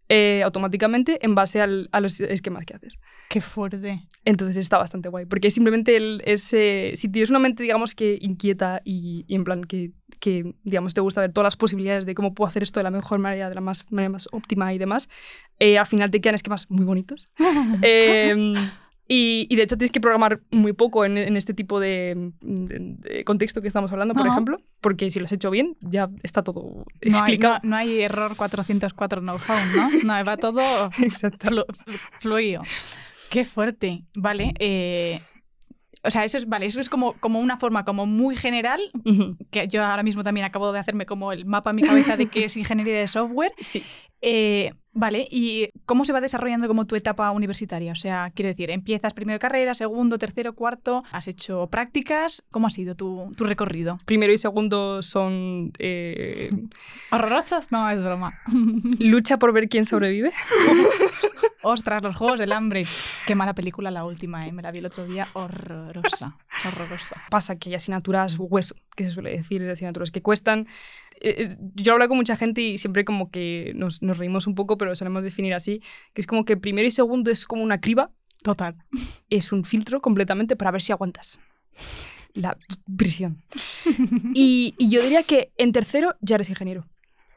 eh, 0.08 0.44
automáticamente 0.44 1.18
en 1.26 1.34
base 1.34 1.62
al- 1.62 1.90
a 1.92 2.00
los 2.00 2.22
esquemas 2.22 2.64
que 2.66 2.76
haces. 2.76 3.00
Qué 3.28 3.42
fuerte. 3.42 4.04
Entonces 4.24 4.58
está 4.58 4.78
bastante 4.78 5.10
guay, 5.10 5.26
porque 5.26 5.50
simplemente 5.50 5.96
el, 5.96 6.22
ese, 6.26 6.92
si 6.96 7.10
tienes 7.10 7.32
una 7.32 7.40
mente, 7.40 7.64
digamos, 7.64 7.96
que 7.96 8.16
inquieta 8.22 8.82
y, 8.86 9.26
y 9.28 9.34
en 9.34 9.44
plan 9.44 9.64
que, 9.64 9.94
que, 10.20 10.54
digamos, 10.64 10.94
te 10.94 11.02
gusta 11.02 11.22
ver 11.22 11.34
todas 11.34 11.46
las 11.48 11.58
posibilidades 11.58 12.06
de 12.06 12.14
cómo 12.14 12.36
puedo 12.36 12.48
hacer 12.48 12.62
esto 12.62 12.80
de 12.80 12.84
la 12.84 12.92
mejor 12.92 13.18
manera, 13.18 13.50
de 13.50 13.56
la 13.56 13.62
más, 13.62 13.92
manera 13.92 14.10
más 14.12 14.30
óptima 14.32 14.72
y 14.76 14.78
demás, 14.78 15.10
eh, 15.58 15.80
al 15.80 15.88
final 15.88 16.12
te 16.12 16.22
quedan 16.22 16.36
esquemas 16.36 16.70
muy 16.70 16.86
bonitos. 16.86 17.28
Eh, 17.82 18.54
y, 19.08 19.46
y 19.50 19.56
de 19.56 19.64
hecho 19.64 19.78
tienes 19.78 19.92
que 19.92 20.02
programar 20.02 20.42
muy 20.52 20.74
poco 20.74 21.06
en, 21.06 21.18
en 21.18 21.38
este 21.38 21.54
tipo 21.54 21.80
de, 21.80 22.32
de- 22.42 22.96
de 22.98 23.24
contexto 23.24 23.62
que 23.62 23.68
estamos 23.68 23.92
hablando, 23.92 24.14
por 24.14 24.28
ejemplo, 24.28 24.58
porque 24.82 25.10
si 25.12 25.20
lo 25.20 25.26
has 25.26 25.32
hecho 25.32 25.52
bien, 25.52 25.78
ya 25.82 26.10
está 26.24 26.42
todo 26.44 26.62
No 26.64 26.86
hay, 27.02 27.10
explicado. 27.12 27.60
no, 27.64 27.70
no 27.70 27.76
hay 27.78 28.02
error 28.02 28.36
404 28.36 29.22
no 29.22 29.38
found, 29.38 29.76
¿no? 29.76 29.90
No, 30.18 30.26
va 30.26 30.38
todo 30.38 30.60
flu- 30.92 31.66
fluido. 32.20 32.62
Qué 33.30 33.46
fuerte. 33.46 34.04
Vale. 34.18 34.54
eh, 34.60 35.20
o 36.04 36.12
sea, 36.12 36.24
eso 36.24 36.38
es, 36.38 36.48
vale, 36.48 36.68
eso 36.68 36.80
es 36.80 36.88
como, 36.88 37.14
como 37.14 37.40
una 37.40 37.58
forma 37.58 37.84
como 37.84 38.06
muy 38.06 38.36
general, 38.36 38.80
que 39.50 39.68
yo 39.68 39.84
ahora 39.84 40.04
mismo 40.04 40.24
también 40.24 40.46
acabo 40.46 40.72
de 40.72 40.78
hacerme 40.80 41.08
como 41.08 41.32
el 41.32 41.46
mapa 41.46 41.72
en 41.72 41.78
mi 41.78 41.82
cabeza 41.82 42.16
de 42.16 42.28
qué 42.28 42.46
es 42.46 42.56
ingeniería 42.58 43.00
de 43.00 43.08
software. 43.08 43.52
Sí. 43.60 43.84
Eh, 44.22 44.72
vale, 44.96 45.28
¿y 45.30 45.70
cómo 45.86 46.06
se 46.06 46.14
va 46.14 46.22
desarrollando 46.22 46.68
como 46.68 46.86
tu 46.86 46.96
etapa 46.96 47.30
universitaria? 47.32 47.92
O 47.92 47.96
sea, 47.96 48.32
quiero 48.34 48.50
decir, 48.50 48.72
empiezas 48.72 49.14
primero 49.14 49.38
carrera, 49.38 49.76
segundo, 49.76 50.18
tercero, 50.18 50.54
cuarto, 50.54 51.04
has 51.12 51.28
hecho 51.28 51.68
prácticas, 51.68 52.44
¿cómo 52.50 52.68
ha 52.68 52.72
sido 52.72 52.96
tu, 52.96 53.32
tu 53.38 53.44
recorrido? 53.44 53.98
Primero 54.06 54.34
y 54.34 54.38
segundo 54.38 55.04
son 55.04 55.72
eh, 55.80 56.50
¿Horrorosas? 57.12 57.72
No, 57.72 57.90
es 57.90 58.02
broma. 58.02 58.40
lucha 59.00 59.38
por 59.38 59.54
ver 59.54 59.70
quién 59.70 59.86
sobrevive. 59.86 60.32
Ostras, 61.64 62.04
los 62.04 62.16
Juegos 62.16 62.40
del 62.40 62.52
Hambre. 62.52 62.84
Qué 63.26 63.34
mala 63.34 63.56
película 63.56 63.90
la 63.90 64.06
última, 64.06 64.46
¿eh? 64.46 64.52
Me 64.52 64.62
la 64.62 64.72
vi 64.72 64.80
el 64.80 64.86
otro 64.86 65.06
día. 65.06 65.28
Horrorosa, 65.34 66.38
horrorosa. 66.68 67.22
pasa 67.32 67.58
que 67.58 67.70
hay 67.70 67.76
asignaturas 67.76 68.36
hueso, 68.38 68.76
que 68.96 69.04
se 69.04 69.12
suele 69.12 69.32
decir, 69.32 69.64
de 69.64 69.72
asignaturas 69.72 70.12
que 70.12 70.22
cuestan. 70.22 70.68
Eh, 71.22 71.56
yo 71.76 71.94
hablo 71.94 72.08
con 72.08 72.18
mucha 72.18 72.36
gente 72.38 72.62
y 72.62 72.78
siempre 72.78 73.06
como 73.06 73.32
que 73.32 73.72
nos, 73.76 74.02
nos 74.02 74.18
reímos 74.18 74.48
un 74.48 74.56
poco, 74.56 74.78
pero 74.78 74.92
lo 74.92 74.96
solemos 74.96 75.24
definir 75.24 75.54
así, 75.54 75.82
que 76.14 76.22
es 76.22 76.28
como 76.28 76.46
que 76.46 76.58
primero 76.58 76.88
y 76.88 76.92
segundo 76.92 77.32
es 77.32 77.46
como 77.46 77.64
una 77.64 77.80
criba, 77.82 78.12
Total. 78.44 78.76
es 79.30 79.52
un 79.52 79.64
filtro 79.64 80.02
completamente 80.02 80.56
para 80.56 80.72
ver 80.72 80.82
si 80.82 80.92
aguantas. 80.92 81.40
La 82.34 82.58
prisión. 82.98 83.44
Y, 84.34 84.76
y 84.78 84.90
yo 84.90 85.02
diría 85.02 85.24
que 85.24 85.54
en 85.58 85.72
tercero 85.72 86.16
ya 86.22 86.36
eres 86.36 86.50
ingeniero, 86.50 86.86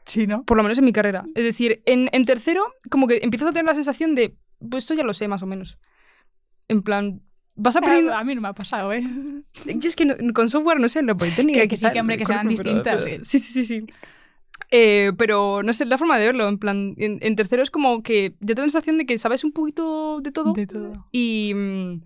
Sí, 0.05 0.27
¿no? 0.27 0.43
por 0.43 0.57
lo 0.57 0.63
menos 0.63 0.77
en 0.79 0.85
mi 0.85 0.91
carrera. 0.91 1.23
Es 1.35 1.43
decir, 1.43 1.81
en, 1.85 2.09
en 2.11 2.25
tercero 2.25 2.63
como 2.89 3.07
que 3.07 3.19
empiezas 3.21 3.47
a 3.49 3.51
tener 3.53 3.65
la 3.65 3.75
sensación 3.75 4.13
de, 4.15 4.35
pues 4.69 4.83
esto 4.83 4.95
ya 4.95 5.03
lo 5.03 5.13
sé 5.13 5.27
más 5.27 5.41
o 5.43 5.45
menos. 5.45 5.77
En 6.67 6.81
plan, 6.81 7.21
vas 7.59 7.75
aprendiendo... 7.75 8.15
A 8.15 8.23
mí 8.23 8.33
no 8.35 8.41
me 8.41 8.47
ha 8.47 8.53
pasado, 8.53 8.91
¿eh? 8.93 9.03
Yo 9.65 9.89
es 9.89 9.95
que 9.95 10.05
no- 10.05 10.15
con 10.33 10.49
software, 10.49 10.79
no 10.79 10.87
sé, 10.89 10.99
en 10.99 11.07
la 11.07 11.15
Politécnica. 11.15 11.61
Que- 11.61 11.67
que 11.67 11.77
sí, 11.77 11.85
que, 11.91 11.99
hombre, 11.99 12.17
que 12.17 12.25
pero- 12.25 12.49
distintas, 12.49 13.05
pero- 13.05 13.23
sí, 13.23 13.39
sí, 13.39 13.51
sí, 13.53 13.65
sí. 13.65 13.85
Eh, 14.71 15.11
pero 15.17 15.63
no 15.63 15.73
sé, 15.73 15.85
la 15.85 15.97
forma 15.97 16.17
de 16.19 16.25
verlo, 16.27 16.47
en 16.47 16.59
plan, 16.59 16.93
en, 16.97 17.17
en 17.21 17.35
tercero 17.35 17.63
es 17.63 17.71
como 17.71 18.03
que 18.03 18.35
ya 18.39 18.53
tengo 18.55 18.65
la 18.65 18.71
sensación 18.71 18.97
de 18.99 19.05
que 19.05 19.17
sabes 19.17 19.43
un 19.43 19.51
poquito 19.51 20.19
de 20.21 20.31
todo 20.31 20.53
De 20.53 20.67
todo. 20.67 21.07
y, 21.11 21.53
mm, 21.55 22.01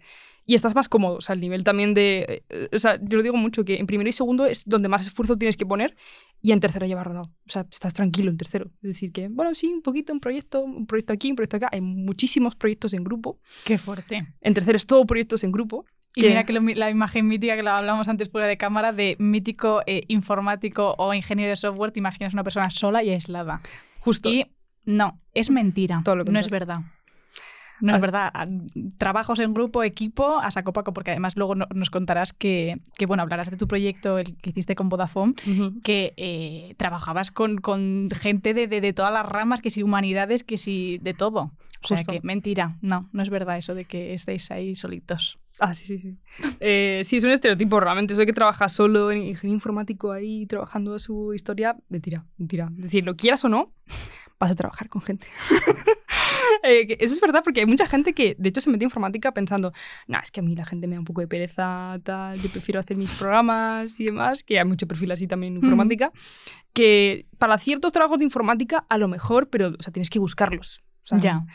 y 0.45 0.55
estás 0.55 0.75
más 0.75 0.89
cómodo, 0.89 1.15
o 1.15 1.21
sea, 1.21 1.33
el 1.33 1.41
nivel 1.41 1.63
también 1.63 1.93
de... 1.93 2.43
eh, 2.49 2.69
o 2.71 2.79
sea, 2.79 2.99
yo 3.01 3.17
lo 3.17 3.23
digo 3.23 3.37
mucho, 3.37 3.63
que 3.63 3.77
en 3.77 3.87
primero 3.87 4.09
y 4.09 4.13
segundo 4.13 4.45
es 4.45 4.63
donde 4.65 4.89
más 4.89 5.07
esfuerzo 5.07 5.37
tienes 5.37 5.57
que 5.57 5.65
poner 5.65 5.95
y 6.41 6.51
en 6.51 6.59
tercero 6.59 6.85
va 6.95 7.03
rodado. 7.03 7.29
O 7.47 7.49
sea, 7.49 7.65
estás 7.71 7.93
tranquilo 7.93 8.29
en 8.29 8.37
tercero. 8.37 8.71
Es 8.81 8.89
decir, 8.89 9.11
que, 9.11 9.29
bueno, 9.29 9.55
sí, 9.55 9.73
un 9.73 9.81
poquito, 9.81 10.11
un 10.11 10.19
proyecto, 10.19 10.61
un 10.61 10.85
proyecto 10.85 11.13
aquí, 11.13 11.29
un 11.29 11.35
proyecto 11.35 11.57
acá. 11.57 11.69
Hay 11.71 11.81
muchísimos 11.81 12.55
proyectos 12.55 12.93
en 12.93 13.03
grupo. 13.03 13.39
Qué 13.63 13.77
fuerte. 13.77 14.27
En 14.41 14.53
tercero 14.53 14.75
es 14.75 14.85
todo 14.85 15.05
proyectos 15.05 15.43
en 15.43 15.51
grupo. 15.51 15.85
Y 16.15 16.27
mira 16.27 16.43
que 16.43 16.53
lo 16.53 16.61
la 16.61 16.91
imagen 16.91 17.27
mítica 17.27 17.55
que 17.55 17.63
lo 17.63 17.71
hablamos 17.71 18.07
antes 18.07 18.29
fuera 18.29 18.45
de 18.45 18.57
cámara 18.57 18.93
de 18.93 19.15
mítico 19.17 19.81
eh, 19.87 20.03
informático 20.09 20.93
o 20.99 21.13
ingeniero 21.13 21.49
de 21.49 21.55
software, 21.55 21.91
te 21.91 21.99
imaginas 21.99 22.33
una 22.33 22.43
persona 22.43 22.69
sola 22.69 23.03
y 23.03 23.09
aislada. 23.09 23.61
Justo. 23.99 24.29
Y 24.29 24.45
no, 24.85 25.17
es 25.33 25.49
mentira. 25.49 26.01
Todo 26.03 26.17
lo 26.17 26.23
no 26.25 26.39
es 26.39 26.49
verdad. 26.49 26.81
No 27.81 27.91
es 27.91 27.97
Ah. 27.97 28.01
verdad. 28.01 28.31
Ah, 28.33 28.47
Trabajos 28.97 29.39
en 29.39 29.53
grupo, 29.53 29.83
equipo, 29.83 30.39
a 30.39 30.51
saco 30.51 30.73
paco, 30.73 30.93
porque 30.93 31.11
además 31.11 31.35
luego 31.35 31.55
no- 31.55 31.67
nos 31.73 31.89
contarás 31.89 32.31
que, 32.33 32.77
que, 32.97 33.05
bueno, 33.05 33.23
hablarás 33.23 33.49
de 33.51 33.57
tu 33.57 33.67
proyecto, 33.67 34.17
el 34.19 34.37
que 34.37 34.51
hiciste 34.51 34.75
con 34.75 34.89
Vodafone, 34.89 35.33
que 35.83 36.13
eh, 36.17 36.75
trabajabas 36.77 37.31
con, 37.31 37.57
con 37.57 38.07
gente 38.19 38.53
de, 38.53 38.67
de- 38.67 38.81
de 38.81 38.93
todas 38.93 39.11
las 39.13 39.25
ramas, 39.27 39.61
que 39.61 39.69
si 39.69 39.83
humanidades, 39.83 40.43
que 40.43 40.57
si 40.57 40.97
de 40.99 41.13
todo. 41.13 41.51
O 41.83 41.87
sea 41.87 42.03
que 42.05 42.21
mentira, 42.23 42.77
no, 42.81 43.09
no 43.11 43.23
es 43.23 43.29
verdad 43.29 43.57
eso 43.57 43.75
de 43.75 43.83
que 43.85 44.13
estéis 44.13 44.49
ahí 44.51 44.75
solitos. 44.75 45.37
Ah, 45.59 45.73
sí, 45.73 45.85
sí, 45.85 45.99
sí. 45.99 46.17
Eh, 46.61 47.01
sí, 47.03 47.17
es 47.17 47.23
un 47.23 47.29
estereotipo 47.31 47.79
realmente. 47.79 48.15
De 48.15 48.25
que 48.25 48.33
trabaja 48.33 48.69
solo 48.69 49.11
en 49.11 49.19
ingeniero 49.23 49.53
informático 49.55 50.11
ahí 50.11 50.45
trabajando 50.47 50.97
su 50.97 51.33
historia, 51.33 51.75
mentira, 51.89 52.25
mentira. 52.37 52.71
Es 52.77 52.83
decir, 52.83 53.05
lo 53.05 53.15
quieras 53.15 53.43
o 53.45 53.49
no, 53.49 53.71
vas 54.39 54.51
a 54.51 54.55
trabajar 54.55 54.89
con 54.89 55.01
gente. 55.01 55.27
Eh, 56.63 56.97
eso 56.99 57.13
es 57.15 57.21
verdad 57.21 57.41
porque 57.43 57.59
hay 57.59 57.65
mucha 57.65 57.85
gente 57.87 58.13
que, 58.13 58.35
de 58.37 58.49
hecho, 58.49 58.61
se 58.61 58.69
mete 58.69 58.83
en 58.83 58.87
informática 58.87 59.33
pensando, 59.33 59.73
no, 60.07 60.19
es 60.21 60.31
que 60.31 60.39
a 60.39 60.43
mí 60.43 60.55
la 60.55 60.65
gente 60.65 60.87
me 60.87 60.95
da 60.95 60.99
un 60.99 61.05
poco 61.05 61.21
de 61.21 61.27
pereza, 61.27 61.99
tal, 62.03 62.39
yo 62.39 62.49
prefiero 62.49 62.79
hacer 62.79 62.95
mis 62.95 63.11
programas 63.11 63.99
y 63.99 64.05
demás, 64.05 64.43
que 64.43 64.59
hay 64.59 64.65
mucho 64.65 64.87
perfil 64.87 65.11
así 65.11 65.27
también 65.27 65.57
en 65.57 65.63
informática, 65.63 66.11
que 66.73 67.25
para 67.37 67.57
ciertos 67.57 67.91
trabajos 67.91 68.19
de 68.19 68.25
informática, 68.25 68.85
a 68.89 68.97
lo 68.97 69.07
mejor, 69.07 69.49
pero, 69.49 69.73
o 69.77 69.81
sea, 69.81 69.91
tienes 69.91 70.09
que 70.09 70.19
buscarlos. 70.19 70.81
O 71.03 71.07
sea, 71.07 71.17
Ya. 71.17 71.45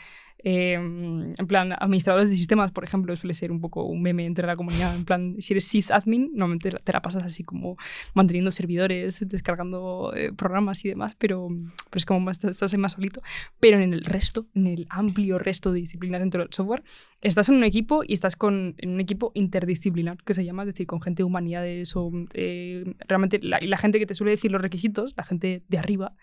Eh, 0.43 0.73
en 0.73 1.47
plan, 1.47 1.73
administradores 1.77 2.29
de 2.29 2.37
sistemas, 2.37 2.71
por 2.71 2.83
ejemplo, 2.83 3.15
suele 3.15 3.33
ser 3.33 3.51
un 3.51 3.59
poco 3.59 3.83
un 3.83 4.01
meme 4.01 4.25
entre 4.25 4.47
la 4.47 4.55
comunidad. 4.55 4.95
En 4.95 5.05
plan, 5.05 5.35
si 5.39 5.53
eres 5.53 5.65
sysadmin, 5.65 6.31
normalmente 6.33 6.71
te 6.83 6.93
la 6.93 7.01
pasas 7.01 7.23
así 7.23 7.43
como 7.43 7.77
manteniendo 8.13 8.51
servidores, 8.51 9.27
descargando 9.27 10.13
eh, 10.15 10.31
programas 10.33 10.83
y 10.85 10.89
demás, 10.89 11.15
pero, 11.17 11.49
pero 11.49 11.97
es 11.97 12.05
como 12.05 12.21
más, 12.21 12.43
estás 12.43 12.77
más 12.77 12.93
solito. 12.93 13.21
Pero 13.59 13.79
en 13.79 13.93
el 13.93 14.05
resto, 14.05 14.47
en 14.55 14.67
el 14.67 14.87
amplio 14.89 15.39
resto 15.39 15.73
de 15.73 15.81
disciplinas 15.81 16.21
dentro 16.21 16.41
del 16.41 16.53
software, 16.53 16.83
estás 17.21 17.49
en 17.49 17.55
un 17.55 17.63
equipo 17.63 18.01
y 18.05 18.13
estás 18.13 18.35
con, 18.35 18.75
en 18.77 18.91
un 18.91 19.01
equipo 19.01 19.31
interdisciplinar, 19.33 20.17
que 20.23 20.33
se 20.33 20.45
llama, 20.45 20.63
es 20.63 20.67
decir, 20.67 20.87
con 20.87 21.01
gente 21.01 21.21
de 21.21 21.25
humanidades 21.25 21.95
o 21.95 22.11
eh, 22.33 22.95
realmente 23.07 23.39
la, 23.41 23.59
la 23.61 23.77
gente 23.77 23.99
que 23.99 24.05
te 24.05 24.13
suele 24.13 24.31
decir 24.31 24.51
los 24.51 24.61
requisitos, 24.61 25.13
la 25.17 25.25
gente 25.25 25.63
de 25.67 25.77
arriba, 25.77 26.13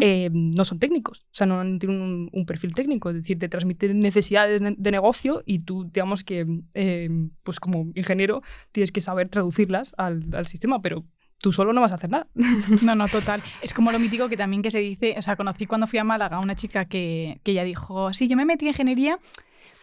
eh, 0.00 0.30
no 0.32 0.64
son 0.64 0.78
técnicos, 0.80 1.20
o 1.20 1.34
sea, 1.34 1.46
no 1.46 1.62
tienen 1.78 2.00
un, 2.00 2.30
un 2.32 2.46
perfil 2.46 2.74
técnico, 2.74 3.10
es 3.10 3.16
decir, 3.16 3.38
te 3.38 3.48
transmiten 3.52 4.00
necesidades 4.00 4.62
de, 4.62 4.74
de 4.76 4.90
negocio 4.90 5.42
y 5.44 5.58
tú, 5.60 5.84
digamos 5.84 6.24
que, 6.24 6.46
eh, 6.72 7.10
pues 7.42 7.60
como 7.60 7.92
ingeniero, 7.94 8.42
tienes 8.72 8.90
que 8.90 9.02
saber 9.02 9.28
traducirlas 9.28 9.94
al, 9.98 10.24
al 10.32 10.46
sistema, 10.46 10.80
pero 10.80 11.04
tú 11.38 11.52
solo 11.52 11.74
no 11.74 11.82
vas 11.82 11.92
a 11.92 11.96
hacer 11.96 12.08
nada. 12.08 12.26
No, 12.82 12.94
no, 12.94 13.06
total. 13.08 13.42
Es 13.62 13.74
como 13.74 13.92
lo 13.92 13.98
mítico 13.98 14.30
que 14.30 14.38
también 14.38 14.62
que 14.62 14.70
se 14.70 14.78
dice, 14.78 15.14
o 15.18 15.22
sea, 15.22 15.36
conocí 15.36 15.66
cuando 15.66 15.86
fui 15.86 15.98
a 15.98 16.04
Málaga 16.04 16.38
a 16.38 16.40
una 16.40 16.56
chica 16.56 16.86
que, 16.86 17.40
que 17.44 17.50
ella 17.52 17.64
dijo, 17.64 18.12
sí, 18.14 18.26
yo 18.26 18.36
me 18.36 18.46
metí 18.46 18.64
en 18.64 18.70
ingeniería 18.70 19.18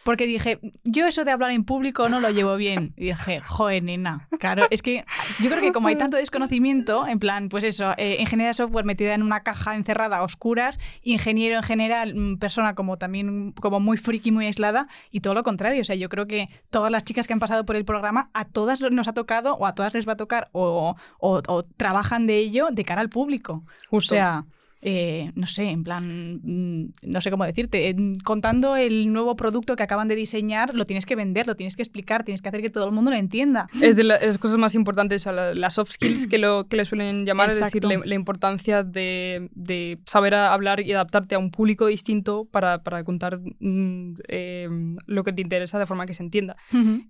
Porque 0.04 0.26
dije, 0.26 0.60
yo 0.84 1.08
eso 1.08 1.26
de 1.26 1.32
hablar 1.32 1.52
en 1.52 1.64
público 1.64 2.10
no 2.10 2.20
lo 2.20 2.30
llevo 2.30 2.56
bien. 2.56 2.94
Y 2.98 3.06
dije, 3.06 3.42
joder, 3.42 3.84
nena. 3.84 4.28
Claro, 4.40 4.68
es 4.70 4.82
que 4.82 5.06
yo 5.42 5.50
creo 5.50 5.62
que 5.62 5.72
como 5.72 5.88
hay 5.88 5.98
tanto 5.98 6.18
desconocimiento, 6.18 7.08
en 7.08 7.20
plan, 7.20 7.50
pues 7.50 7.64
eso, 7.64 7.94
eh, 7.98 8.18
ingeniería 8.20 8.50
de 8.50 8.54
software 8.54 8.86
metida 8.86 9.14
en 9.14 9.24
una 9.24 9.42
caja 9.44 9.76
encerrada 9.76 10.18
a 10.18 10.24
oscuras, 10.24 10.80
ingeniero 11.04 11.58
en 11.58 11.64
general, 11.64 12.16
mm, 12.16 12.38
persona 12.38 12.76
como 12.76 12.98
también 12.98 13.52
como 13.54 13.80
muy 13.80 13.98
friki, 13.98 14.32
muy 14.32 14.46
aislada, 14.46 14.88
y 15.12 15.20
todo 15.20 15.34
lo 15.34 15.44
contrario. 15.44 15.82
O 15.82 15.86
sea, 15.86 15.96
yo 15.96 16.10
creo 16.10 16.28
que 16.28 16.50
todas 16.70 16.92
las 16.92 17.04
chicas 17.04 17.28
que 17.28 17.34
han 17.34 17.40
pasado 17.40 17.66
por 17.66 17.76
el 17.76 17.86
programa, 17.86 18.30
a 18.34 18.46
todas 18.46 18.82
nos 18.82 19.08
ha 19.08 19.14
tocado, 19.14 19.56
o 19.56 19.66
a 19.66 19.76
todas 19.76 19.94
les 19.94 20.08
va 20.08 20.14
a 20.14 20.18
tocar, 20.18 20.50
o, 20.54 20.96
o, 21.20 21.42
o 21.48 21.64
trabajan 21.64 22.28
de 22.28 22.38
ello 22.38 22.70
de 22.72 22.86
cara 22.86 23.02
al 23.02 23.10
público. 23.10 23.64
O 23.90 24.02
sea. 24.02 24.46
Eh, 24.82 25.32
no 25.36 25.46
sé, 25.46 25.70
en 25.70 25.84
plan, 25.84 26.40
mm, 26.42 26.92
no 27.04 27.20
sé 27.20 27.32
cómo 27.32 27.44
decirte, 27.44 27.94
contando 28.24 28.78
el 28.78 29.12
nuevo 29.12 29.36
producto 29.36 29.76
que 29.76 29.84
acaban 29.84 30.08
de 30.08 30.16
diseñar, 30.16 30.74
lo 30.74 30.86
tienes 30.86 31.06
que 31.06 31.16
vender, 31.16 31.48
lo 31.48 31.56
tienes 31.56 31.76
que 31.76 31.82
explicar, 31.82 32.24
tienes 32.24 32.42
que 32.42 32.48
hacer 32.48 32.62
que 32.62 32.70
todo 32.70 32.86
el 32.86 32.92
mundo 32.94 33.12
lo 33.12 33.18
entienda. 33.18 33.68
Es 33.82 33.98
de 33.98 34.06
las 34.06 34.38
cosas 34.38 34.58
más 34.58 34.76
importantes, 34.76 35.26
las 35.26 35.74
soft 35.74 35.92
skills 35.92 36.28
que, 36.28 36.38
lo, 36.38 36.66
que 36.68 36.78
le 36.78 36.86
suelen 36.86 37.26
llamar, 37.26 37.50
es 37.50 37.60
decir, 37.60 37.84
la, 37.84 38.16
importancia 38.16 38.84
de, 38.84 39.50
de, 39.54 40.00
saber 40.06 40.34
hablar 40.34 40.80
y 40.80 40.94
adaptarte 40.94 41.36
a 41.36 41.40
un 41.40 41.52
público 41.52 41.88
distinto 41.88 42.46
para, 42.46 42.82
para 42.82 43.04
contar 43.04 43.40
mm, 43.60 44.14
em, 44.28 44.96
lo 45.08 45.24
que 45.24 45.34
te 45.34 45.42
interesa 45.42 45.78
de 45.78 45.88
forma 45.88 46.06
que 46.06 46.14
se 46.14 46.24
entienda. 46.24 46.56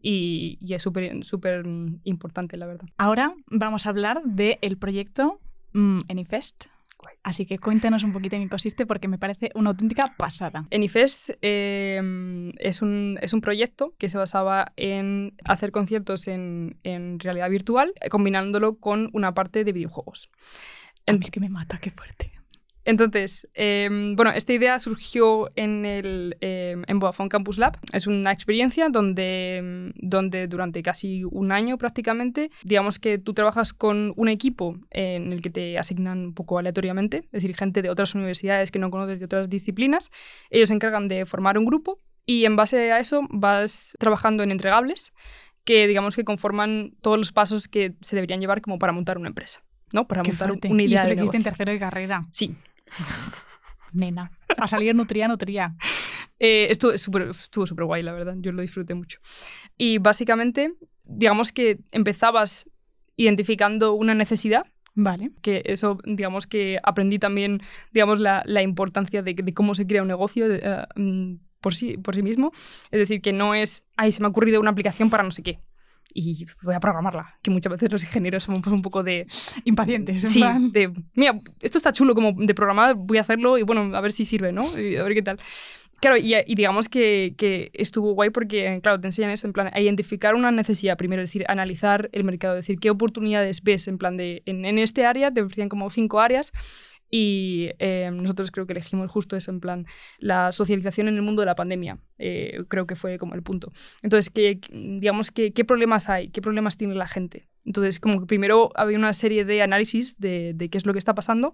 y, 0.02 0.58
y, 0.60 0.74
es 0.74 0.82
súper 0.82 1.24
súper 1.24 1.66
importante, 2.04 2.58
la 2.58 2.66
verdad. 2.66 2.88
Ahora 2.98 3.36
vamos 3.48 3.86
a 3.86 3.90
hablar 3.90 4.24
del 4.24 4.78
proyecto 4.80 5.40
mm, 5.74 6.02
Anyfest. 6.10 6.66
Así 7.24 7.46
que 7.46 7.60
cuéntanos 7.60 8.04
un 8.04 8.14
poquito 8.14 8.36
en 8.36 8.44
qué 8.44 8.50
consiste 8.50 8.86
porque 8.86 9.08
me 9.08 9.18
parece 9.18 9.52
una 9.56 9.70
auténtica 9.72 10.16
pasada. 10.18 10.66
Anyfest 10.72 11.32
eh, 11.42 12.52
es, 12.58 12.82
un, 12.82 13.18
es 13.22 13.34
un 13.34 13.42
proyecto 13.42 13.94
que 13.98 14.10
se 14.10 14.18
basaba 14.18 14.74
en 14.78 15.34
hacer 15.46 15.72
conciertos 15.72 16.28
en, 16.28 16.78
en 16.84 17.20
realidad 17.20 17.50
virtual, 17.50 17.94
combinándolo 18.10 18.78
con 18.78 19.10
una 19.14 19.34
parte 19.34 19.64
de 19.64 19.72
videojuegos. 19.72 20.30
es 21.06 21.32
que 21.32 21.40
me 21.40 21.50
mata, 21.50 21.78
qué 21.80 21.92
fuerte. 21.92 22.39
Entonces, 22.90 23.48
em, 23.54 24.16
bueno, 24.16 24.32
esta 24.32 24.52
idea 24.52 24.80
surgió 24.80 25.52
en, 25.56 25.86
el, 25.86 26.36
em, 26.42 26.82
en 26.88 26.98
Vodafone 26.98 27.30
Campus 27.30 27.60
Lab. 27.60 27.78
Es 27.94 28.08
una 28.08 28.32
experiencia 28.32 28.90
donde, 28.90 29.58
em, 29.58 29.94
donde 29.96 30.48
durante 30.48 30.82
casi 30.82 31.24
un 31.24 31.52
año 31.52 31.78
prácticamente, 31.78 32.50
digamos 32.64 32.98
que 32.98 33.20
tú 33.20 33.36
trabajas 33.36 33.74
con 33.74 34.12
un 34.16 34.28
equipo 34.28 34.76
en 34.90 35.32
el 35.34 35.44
que 35.44 35.52
te 35.52 35.78
asignan 35.78 36.18
un 36.18 36.34
poco 36.34 36.58
aleatoriamente, 36.58 37.18
es 37.26 37.32
decir, 37.32 37.56
gente 37.56 37.84
de 37.84 37.92
otras 37.92 38.16
universidades 38.16 38.72
que 38.72 38.80
no 38.80 38.90
conoces 38.90 39.20
de 39.20 39.26
otras 39.26 39.52
disciplinas. 39.52 40.10
Ellos 40.50 40.70
se 40.70 40.74
encargan 40.74 41.08
de 41.08 41.28
formar 41.28 41.60
un 41.60 41.66
grupo 41.66 42.00
y 42.26 42.46
en 42.46 42.56
base 42.56 42.92
a 42.92 42.98
eso 42.98 43.22
vas 43.30 43.96
trabajando 44.00 44.42
en 44.42 44.50
entregables 44.50 45.14
que 45.64 45.86
digamos 45.86 46.16
que 46.16 46.24
conforman 46.24 46.96
todos 47.02 47.20
los 47.20 47.32
pasos 47.32 47.68
que 47.68 47.94
se 48.02 48.16
deberían 48.16 48.42
llevar 48.42 48.62
como 48.62 48.80
para 48.80 48.94
montar 48.94 49.20
una 49.20 49.28
empresa. 49.28 49.62
¿no? 49.92 50.08
Para 50.08 50.24
montar 50.24 50.52
una 50.52 50.84
idea. 50.84 51.08
¿Y 51.08 51.12
esto 51.12 51.26
lo 51.26 51.34
en 51.34 51.44
tercero 51.44 51.72
de 51.72 51.80
carrera? 51.80 52.28
Sí, 52.32 52.56
Nena. 53.94 54.32
A 54.58 54.68
salir 54.68 54.96
nutría, 54.96 55.28
nutría. 55.28 55.76
Eh, 56.40 56.68
estuvo 56.70 56.98
súper 56.98 57.86
guay, 57.86 58.04
la 58.04 58.14
verdad. 58.14 58.36
Yo 58.38 58.52
lo 58.52 58.62
disfruté 58.62 58.94
mucho. 58.94 59.20
Y 59.78 59.98
básicamente, 59.98 60.74
digamos 61.04 61.52
que 61.52 61.80
empezabas 61.92 62.70
identificando 63.16 63.94
una 63.94 64.14
necesidad. 64.14 64.66
Vale. 64.96 65.32
Que 65.42 65.62
eso, 65.66 66.00
digamos 66.06 66.48
que 66.48 66.80
aprendí 66.84 67.20
también, 67.20 67.62
digamos, 67.92 68.20
la, 68.20 68.44
la 68.46 68.62
importancia 68.62 69.22
de, 69.22 69.34
de, 69.34 69.54
cómo 69.54 69.76
se 69.76 69.88
crea 69.88 70.02
un 70.02 70.08
negocio 70.08 70.48
uh, 70.48 71.38
por, 71.62 71.76
sí, 71.76 71.98
por 71.98 72.16
sí 72.16 72.24
mismo. 72.24 72.52
Es 72.92 73.00
decir, 73.00 73.22
que 73.22 73.34
no 73.34 73.54
es, 73.54 73.86
ay, 73.98 74.12
se 74.12 74.22
me 74.22 74.28
ha 74.28 74.30
ocurrido 74.30 74.60
una 74.60 74.72
aplicación 74.72 75.10
para 75.10 75.24
no 75.24 75.32
sé 75.32 75.44
qué 75.44 75.60
y 76.14 76.46
voy 76.62 76.76
a 76.76 76.80
programarla. 76.80 77.38
Que 77.42 77.52
muchas 77.52 77.72
veces 77.72 77.92
los 77.92 78.04
ingenieros 78.04 78.44
somos 78.44 78.62
pues, 78.62 78.74
un 78.74 78.82
poco 78.82 79.04
de... 79.04 79.28
Impacientes. 79.66 80.22
sí, 80.22 80.44
de, 80.72 80.92
mira, 81.14 81.40
esto 81.60 81.78
está 81.78 81.92
chulo 81.92 82.16
como 82.16 82.34
de 82.34 82.54
programar, 82.54 82.96
voy 82.96 83.18
a 83.18 83.22
hacerlo 83.22 83.58
y 83.58 83.64
bueno, 83.64 83.96
a 83.96 84.02
ver 84.02 84.12
si 84.12 84.26
sirve, 84.26 84.52
¿no? 84.52 84.64
Y 84.80 84.96
a 84.96 85.04
ver 85.04 85.14
qué 85.14 85.22
tal. 85.22 85.40
Claro, 86.00 86.16
y, 86.16 86.34
digamos 86.56 86.88
que, 86.88 87.34
que, 87.38 87.72
estuvo 87.74 88.14
guay 88.14 88.30
porque, 88.30 88.80
claro, 88.82 89.02
te 89.02 89.08
enseñan 89.08 89.32
eso, 89.32 89.48
en 89.48 89.54
plan, 89.54 89.70
a 89.74 89.82
identificar 89.82 90.34
una 90.34 90.50
necesidad 90.50 90.98
primero, 90.98 91.22
es 91.22 91.30
decir, 91.30 91.44
analizar 91.50 92.10
el 92.14 92.24
mercado, 92.24 92.56
es 92.56 92.66
decir, 92.66 92.80
qué 92.80 92.90
oportunidades 92.90 93.64
ves, 93.64 93.88
en 93.90 93.98
plan 93.98 94.16
de, 94.16 94.42
en, 94.46 94.64
en 94.64 94.80
este 94.80 95.06
área, 95.06 95.30
te 95.32 95.42
ofrecían 95.42 95.68
como 95.68 95.90
cinco 95.90 96.22
áreas, 96.22 96.54
y 97.10 97.72
eh, 97.80 98.10
nosotros 98.14 98.52
creo 98.52 98.68
que 98.68 98.74
elegimos 98.74 99.10
justo 99.10 99.36
eso, 99.36 99.52
en 99.52 99.60
plan, 99.60 99.86
la 100.20 100.52
socialización 100.52 101.08
en 101.08 101.16
el 101.16 101.22
mundo 101.22 101.42
de 101.42 101.48
la 101.48 101.56
pandemia. 101.56 102.00
Eh, 102.18 102.64
creo 102.68 102.86
que 102.86 102.96
fue 102.96 103.18
como 103.18 103.36
el 103.36 103.44
punto. 103.44 103.72
Entonces, 104.04 104.30
que, 104.30 104.60
digamos, 104.72 105.32
que, 105.32 105.52
¿qué 105.54 105.66
problemas 105.66 106.10
hay? 106.10 106.30
¿Qué 106.30 106.42
problemas 106.42 106.78
tiene 106.78 106.96
la 106.96 107.08
gente? 107.08 107.48
Entonces, 107.66 108.00
como 108.00 108.26
primero 108.26 108.70
había 108.76 108.98
una 108.98 109.14
serie 109.14 109.46
de 109.46 109.62
análisis 109.62 110.20
de, 110.20 110.56
qué 110.72 110.78
es 110.78 110.86
lo 110.86 110.94
que 110.94 111.00
está 111.00 111.14
pasando 111.16 111.54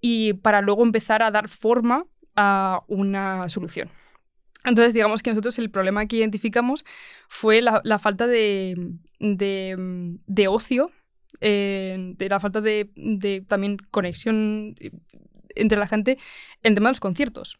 y 0.00 0.34
para 0.34 0.60
luego 0.60 0.82
empezar 0.82 1.22
a 1.22 1.30
dar 1.30 1.48
forma 1.48 2.06
a 2.36 2.82
una 2.86 3.48
solución. 3.48 3.90
Entonces, 4.64 4.92
digamos 4.94 5.22
que 5.22 5.30
nosotros 5.30 5.58
el 5.58 5.70
problema 5.70 6.06
que 6.06 6.16
identificamos 6.16 6.84
fue 7.28 7.62
la, 7.62 7.98
falta 7.98 8.26
de, 8.26 8.92
de, 9.18 10.48
ocio 10.48 10.90
eh, 11.40 12.14
de 12.16 12.28
la 12.28 12.40
falta 12.40 12.60
de, 12.60 12.90
de, 12.96 13.44
también 13.46 13.76
conexión 13.90 14.74
eh, 14.80 14.90
entre 15.54 15.78
la 15.78 15.86
gente 15.86 16.18
en 16.62 16.74
tema 16.74 16.88
de 16.88 16.92
los 16.92 17.00
conciertos. 17.00 17.58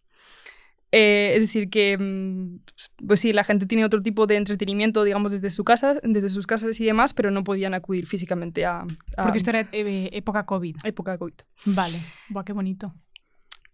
Eh, 0.90 1.33
es 1.35 1.42
decir, 1.42 1.68
que 1.68 1.98
mm, 1.98 2.61
pues 3.07 3.20
sí, 3.20 3.33
la 3.33 3.44
gente 3.44 3.66
tiene 3.66 3.85
otro 3.85 4.02
tipo 4.02 4.26
de 4.26 4.37
entretenimiento, 4.37 5.04
digamos, 5.04 5.33
desde, 5.33 5.50
su 5.50 5.62
casa, 5.62 6.00
desde 6.02 6.31
sus 6.31 6.46
casas 6.46 6.81
y 6.81 6.85
demás, 6.85 7.12
pero 7.12 7.31
no 7.31 7.44
podían 7.44 7.74
acudir 7.74 8.07
físicamente 8.07 8.64
a... 8.64 8.85
Porque 9.16 9.38
esto 9.38 9.50
era 9.50 9.68
época 9.72 10.46
COVID. 10.46 10.76
Época 10.85 11.18
COVID. 11.18 11.35
Vale. 11.66 12.00
Buah, 12.31 12.44
qué 12.44 12.52
bonito. 12.52 12.90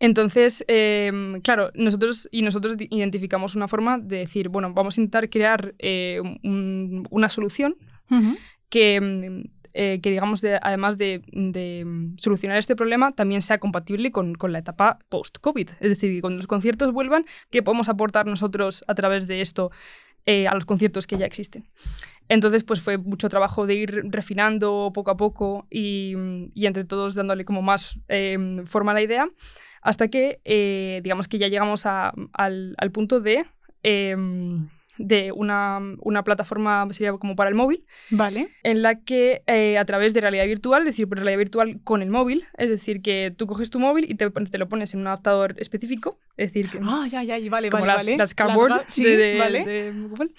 Entonces, 0.00 0.64
em, 0.66 1.40
claro, 1.40 1.70
nosotros 1.74 2.28
y 2.33 2.42
nosotros 2.42 2.76
identificamos 2.90 3.54
una 3.54 3.68
forma 3.68 3.98
de 3.98 4.18
decir, 4.18 4.48
bueno, 4.48 4.74
vamos 4.74 4.98
a 4.98 5.00
intentar 5.00 5.30
crear 5.30 5.74
una 6.42 7.28
solución 7.28 7.76
que 8.68 9.00
mm, 9.00 9.63
eh, 9.74 10.00
que 10.00 10.10
digamos, 10.10 10.42
además 10.62 10.98
de, 10.98 11.22
mm, 11.32 12.16
solucionar 12.16 12.58
este 12.58 12.76
problema, 12.76 13.12
también 13.12 13.42
sea 13.42 13.58
compatible 13.58 14.12
con, 14.12 14.37
la 14.48 14.58
etapa 14.58 15.00
post-COVID. 15.08 15.70
Es 15.80 15.88
decir, 15.88 16.12
que 16.12 16.20
cuando 16.20 16.37
los 16.37 16.46
conciertos 16.46 16.92
vuelvan, 16.92 17.24
¿qué 17.50 17.62
podemos 17.62 17.88
aportar 17.88 18.26
nosotros 18.26 18.84
a 18.87 18.94
través 18.94 19.26
de 19.26 19.40
esto 19.40 19.70
eh, 20.26 20.46
a 20.46 20.54
los 20.54 20.64
conciertos 20.64 21.06
que 21.06 21.18
ya 21.18 21.26
existen? 21.26 21.66
Entonces, 22.28 22.62
pues 22.64 22.80
fue 22.80 22.98
mucho 22.98 23.28
trabajo 23.28 23.66
de 23.66 23.74
ir 23.74 24.02
refinando 24.04 24.92
poco 24.94 25.10
a 25.10 25.16
poco 25.16 25.66
y, 25.70 26.14
entre 26.54 26.84
todos 26.84 27.14
dándole 27.14 27.44
como 27.44 27.60
más 27.60 27.98
em, 28.08 28.64
forma 28.66 28.92
a 28.92 28.94
la 28.94 29.02
idea, 29.02 29.28
hasta 29.82 30.08
que, 30.08 30.40
eh, 30.44 31.00
digamos 31.02 31.28
que 31.28 31.38
ya 31.38 31.48
llegamos 31.48 31.84
al, 31.84 32.74
al, 32.78 32.90
punto 32.92 33.20
de 33.20 33.44
em, 33.82 34.68
de 34.98 35.33
una, 35.33 35.80
una, 36.00 36.24
plataforma, 36.24 36.87
sería 36.90 37.12
como 37.12 37.37
para 37.37 37.50
el 37.50 37.57
móvil, 37.57 37.85
vale. 38.11 38.48
en 38.62 38.83
la 38.83 39.00
que 39.00 39.42
eh, 39.46 39.78
a 39.78 39.85
través 39.85 40.14
de 40.14 40.20
realidad 40.20 40.46
virtual, 40.46 40.83
es 40.83 40.96
decir, 40.96 41.09
realidad 41.11 41.38
virtual 41.38 41.80
con 41.83 42.02
el 42.02 42.11
móvil, 42.11 42.44
es 42.57 42.68
decir, 42.68 43.02
que 43.02 43.35
tú 43.37 43.46
coges 43.46 43.70
tu 43.70 43.80
móvil 43.80 44.11
y 44.11 44.14
te, 44.14 44.30
te 44.30 44.59
lo 44.59 44.68
pones 44.68 44.94
en 44.94 45.00
un 45.00 45.07
adaptador 45.09 45.54
específico, 45.59 46.18
es 46.37 46.52
decir, 46.52 46.70
que... 46.70 46.80
Ah, 46.83 47.07
ya, 47.11 47.22
ya, 47.22 47.38
vale, 47.50 47.70
como 47.70 47.83
vale, 47.83 47.92
las, 47.94 48.04
vale. 48.04 48.16
las 48.16 48.35
cardboard 48.35 48.85
sí, 48.88 49.04
de, 49.04 49.38
vale. 49.38 49.64
de 49.64 49.92
Google. 49.92 50.30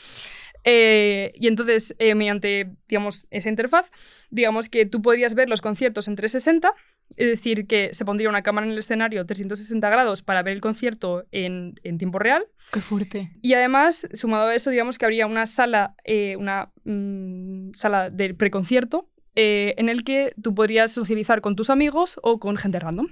Eh, 0.66 1.32
y 1.36 1.48
entonces, 1.48 1.96
eh, 2.00 2.16
mediante, 2.16 2.72
digamos, 2.88 3.28
esa 3.30 3.50
interfaz, 3.50 3.92
digamos 4.32 4.68
que 4.68 4.88
tú 4.88 5.02
podrías 5.02 5.36
ver 5.36 5.48
los 5.48 5.62
conciertos 5.62 6.08
en 6.08 6.16
360, 6.16 6.74
es 7.18 7.28
decir, 7.28 7.68
que 7.68 7.94
se 7.94 8.06
pondría 8.06 8.30
una 8.30 8.42
cámara 8.42 8.68
en 8.68 8.74
el 8.74 8.80
escenario 8.80 9.26
360 9.26 9.90
grados 9.90 10.22
para 10.22 10.44
ver 10.44 10.54
el 10.54 10.62
concierto 10.62 11.26
en, 11.32 11.80
en 11.84 11.98
tiempo 11.98 12.20
real. 12.20 12.46
¡Qué 12.72 12.82
fuerte! 12.82 13.32
Y 13.42 13.54
además, 13.54 14.08
sumado 14.14 14.48
a 14.48 14.56
eso, 14.56 14.70
digamos 14.70 14.98
que 14.98 15.06
habría 15.06 15.28
una 15.28 15.46
sala, 15.46 15.96
eh, 16.04 16.36
una 16.38 16.72
mm, 16.84 17.72
sala 17.74 18.10
de 18.10 18.34
preconcierto 18.34 19.10
eh, 19.36 19.76
en 19.78 19.90
el 19.90 20.04
que 20.04 20.34
tú 20.42 20.56
podrías 20.56 20.92
socializar 20.92 21.42
con 21.42 21.56
tus 21.56 21.70
amigos 21.70 22.20
o 22.24 22.40
con 22.40 22.58
gente 22.58 22.80
random. 22.80 23.08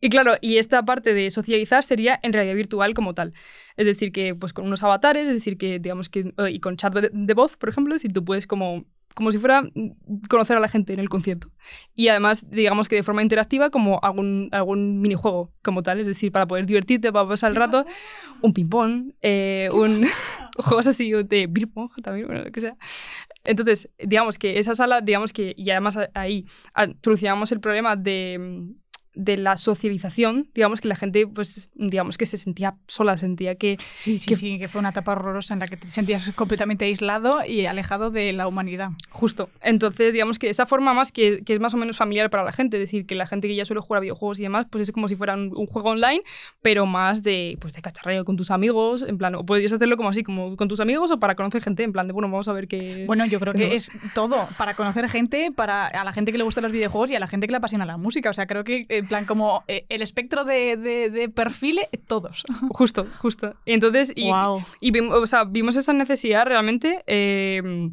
Y 0.00 0.10
claro, 0.10 0.34
y 0.40 0.58
esta 0.58 0.84
parte 0.84 1.14
de 1.14 1.30
socializar 1.30 1.82
sería 1.82 2.20
en 2.22 2.32
realidad 2.32 2.54
virtual 2.54 2.94
como 2.94 3.14
tal. 3.14 3.32
Es 3.76 3.86
decir, 3.86 4.12
que 4.12 4.34
pues 4.34 4.52
con 4.52 4.66
unos 4.66 4.82
avatares, 4.82 5.26
es 5.26 5.34
decir, 5.34 5.56
que 5.56 5.78
digamos 5.78 6.08
que, 6.08 6.32
eh, 6.36 6.50
y 6.50 6.60
con 6.60 6.76
chat 6.76 6.94
de, 6.94 7.34
voz, 7.34 7.56
por 7.56 7.70
ejemplo, 7.70 7.94
es 7.94 8.02
decir, 8.02 8.12
tú 8.12 8.24
puedes 8.24 8.46
como, 8.46 8.84
como 9.14 9.32
si 9.32 9.38
fuera 9.38 9.62
mm, 9.62 10.26
conocer 10.28 10.56
a 10.56 10.60
la 10.60 10.68
gente 10.68 10.92
en 10.92 11.00
el 11.00 11.08
concierto. 11.08 11.50
Y 11.94 12.08
además, 12.08 12.50
digamos 12.50 12.88
que 12.88 12.96
de 12.96 13.02
forma 13.02 13.22
interactiva, 13.22 13.70
como 13.70 14.00
algún, 14.02 14.48
algún 14.52 15.00
minijuego 15.00 15.52
como 15.62 15.82
tal, 15.82 16.00
es 16.00 16.06
decir, 16.06 16.32
para 16.32 16.46
poder 16.46 16.66
divertirte, 16.66 17.12
para 17.12 17.28
pasar 17.28 17.50
el 17.50 17.56
rato, 17.56 17.86
un 18.42 18.52
ping-pong, 18.52 19.12
eh, 19.22 19.70
un 19.72 20.04
juegos 20.58 20.86
así 20.88 21.10
de 21.10 21.46
beer 21.46 21.68
pong 21.68 21.90
también, 22.02 22.26
bueno, 22.26 22.44
lo 22.44 22.52
que 22.52 22.60
sea. 22.60 22.76
Entonces, 23.44 23.90
digamos 23.98 24.38
que 24.38 24.58
esa 24.58 24.74
sala, 24.74 25.00
digamos 25.00 25.32
que, 25.32 25.54
y 25.56 25.70
además 25.70 25.98
ahí 26.14 26.46
solucionamos 27.02 27.52
el 27.52 27.60
problema 27.60 27.94
de 27.96 28.74
de 29.14 29.36
la 29.36 29.56
socialización, 29.56 30.48
digamos 30.54 30.80
que 30.80 30.88
la 30.88 30.96
gente, 30.96 31.26
pues, 31.26 31.70
digamos 31.74 32.18
que 32.18 32.26
se 32.26 32.36
sentía 32.36 32.74
sola, 32.88 33.16
sentía 33.18 33.54
que... 33.54 33.76
Sí, 33.96 34.18
sí, 34.18 34.28
que- 34.28 34.36
sí, 34.36 34.58
que 34.58 34.68
fue 34.68 34.80
una 34.80 34.90
etapa 34.90 35.12
horrorosa 35.12 35.54
en 35.54 35.60
la 35.60 35.68
que 35.68 35.76
te 35.76 35.88
sentías 35.88 36.30
completamente 36.34 36.84
aislado 36.84 37.40
y 37.46 37.66
alejado 37.66 38.10
de 38.10 38.32
la 38.32 38.48
humanidad. 38.48 38.90
Justo. 39.10 39.50
Entonces, 39.62 40.12
digamos 40.12 40.38
que 40.38 40.48
esa 40.50 40.66
forma 40.66 40.94
más 40.94 41.12
que, 41.12 41.42
que 41.44 41.54
es 41.54 41.60
más 41.60 41.74
o 41.74 41.76
menos 41.76 41.96
familiar 41.96 42.30
para 42.30 42.44
la 42.44 42.52
gente, 42.52 42.76
es 42.76 42.80
decir, 42.82 43.06
que 43.06 43.14
la 43.14 43.26
gente 43.26 43.46
que 43.48 43.54
ya 43.54 43.64
suele 43.64 43.80
jugar 43.80 43.98
a 43.98 44.00
videojuegos 44.00 44.40
y 44.40 44.42
demás, 44.42 44.66
pues 44.70 44.82
es 44.82 44.92
como 44.92 45.06
si 45.08 45.16
fuera 45.16 45.34
un, 45.34 45.52
un 45.56 45.66
juego 45.66 45.90
online, 45.90 46.22
pero 46.62 46.86
más 46.86 47.22
de, 47.22 47.56
pues, 47.60 47.74
de 47.74 47.82
cacharreo 47.82 48.24
con 48.24 48.36
tus 48.36 48.50
amigos, 48.50 49.02
en 49.02 49.18
plan, 49.18 49.34
o 49.34 49.44
podrías 49.44 49.72
hacerlo 49.72 49.96
como 49.96 50.08
así, 50.08 50.22
como 50.22 50.56
con 50.56 50.68
tus 50.68 50.80
amigos 50.80 51.10
o 51.10 51.18
para 51.20 51.34
conocer 51.34 51.62
gente, 51.62 51.82
en 51.84 51.92
plan 51.92 52.06
de, 52.06 52.12
bueno, 52.12 52.28
vamos 52.28 52.48
a 52.48 52.52
ver 52.52 52.68
qué... 52.68 53.04
Bueno, 53.06 53.26
yo 53.26 53.38
creo 53.40 53.52
que 53.52 53.60
tenemos. 53.60 53.88
es 53.88 54.14
todo, 54.14 54.48
para 54.58 54.74
conocer 54.74 55.08
gente, 55.08 55.52
para 55.54 55.86
a 55.86 56.04
la 56.04 56.12
gente 56.12 56.32
que 56.32 56.38
le 56.38 56.44
gustan 56.44 56.62
los 56.62 56.72
videojuegos 56.72 57.10
y 57.10 57.14
a 57.14 57.20
la 57.20 57.26
gente 57.26 57.46
que 57.46 57.52
le 57.52 57.58
apasiona 57.58 57.84
la 57.86 57.96
música. 57.96 58.30
O 58.30 58.34
sea, 58.34 58.46
creo 58.46 58.64
que 58.64 58.86
en 59.04 59.08
plan 59.08 59.24
como 59.26 59.62
eh, 59.68 59.84
el 59.88 60.02
espectro 60.02 60.44
de, 60.44 60.76
de, 60.76 61.10
de 61.10 61.28
perfiles, 61.28 61.86
todos. 62.06 62.42
Justo, 62.70 63.06
justo. 63.18 63.54
Y 63.64 63.72
entonces, 63.72 64.12
y, 64.16 64.30
wow. 64.30 64.62
y 64.80 64.90
vimos, 64.90 65.16
o 65.16 65.26
sea, 65.26 65.44
vimos 65.44 65.76
esa 65.76 65.92
necesidad 65.92 66.46
realmente. 66.46 67.04
eh, 67.06 67.90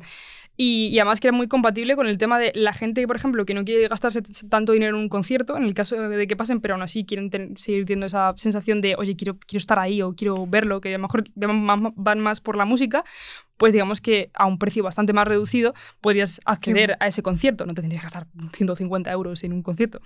y, 0.57 0.87
y 0.87 0.99
además 0.99 1.19
que 1.19 1.29
era 1.29 1.35
muy 1.35 1.47
compatible 1.47 1.95
con 1.95 2.05
el 2.05 2.17
tema 2.19 2.37
de 2.37 2.51
la 2.53 2.71
gente, 2.73 3.07
por 3.07 3.15
ejemplo, 3.15 3.45
que 3.45 3.53
no 3.55 3.63
quiere 3.65 3.87
gastarse 3.87 4.21
tanto 4.47 4.73
dinero 4.73 4.95
en 4.95 5.01
un 5.03 5.09
concierto, 5.09 5.57
en 5.57 5.63
el 5.63 5.73
caso 5.73 5.95
de 5.99 6.27
que 6.27 6.35
pasen, 6.35 6.61
pero 6.61 6.75
aún 6.75 6.83
así 6.83 7.03
quieren 7.03 7.31
ten- 7.31 7.57
seguir 7.57 7.85
teniendo 7.85 8.05
esa 8.05 8.33
sensación 8.37 8.79
de, 8.79 8.95
oye, 8.95 9.15
quiero, 9.15 9.37
quiero 9.39 9.57
estar 9.57 9.79
ahí 9.79 10.03
o 10.03 10.13
quiero 10.13 10.45
verlo, 10.45 10.79
que 10.79 10.89
a 10.89 10.97
lo 10.97 10.99
mejor 10.99 11.23
van 11.35 11.63
más, 11.63 11.79
van 11.95 12.19
más 12.19 12.41
por 12.41 12.57
la 12.57 12.65
música, 12.65 13.03
pues 13.61 13.73
digamos 13.73 14.01
que 14.01 14.31
a 14.33 14.47
un 14.47 14.57
precio 14.57 14.83
bastante 14.83 15.13
más 15.13 15.27
reducido 15.27 15.75
podrías 16.01 16.41
acceder 16.45 16.97
a 16.99 17.05
ese 17.05 17.21
concierto, 17.21 17.67
no 17.67 17.75
te 17.75 17.81
tendrías 17.81 18.01
que 18.01 18.05
gastar 18.05 18.25
150 18.53 19.11
euros 19.11 19.43
en 19.43 19.53
un 19.53 19.61
concierto. 19.61 20.01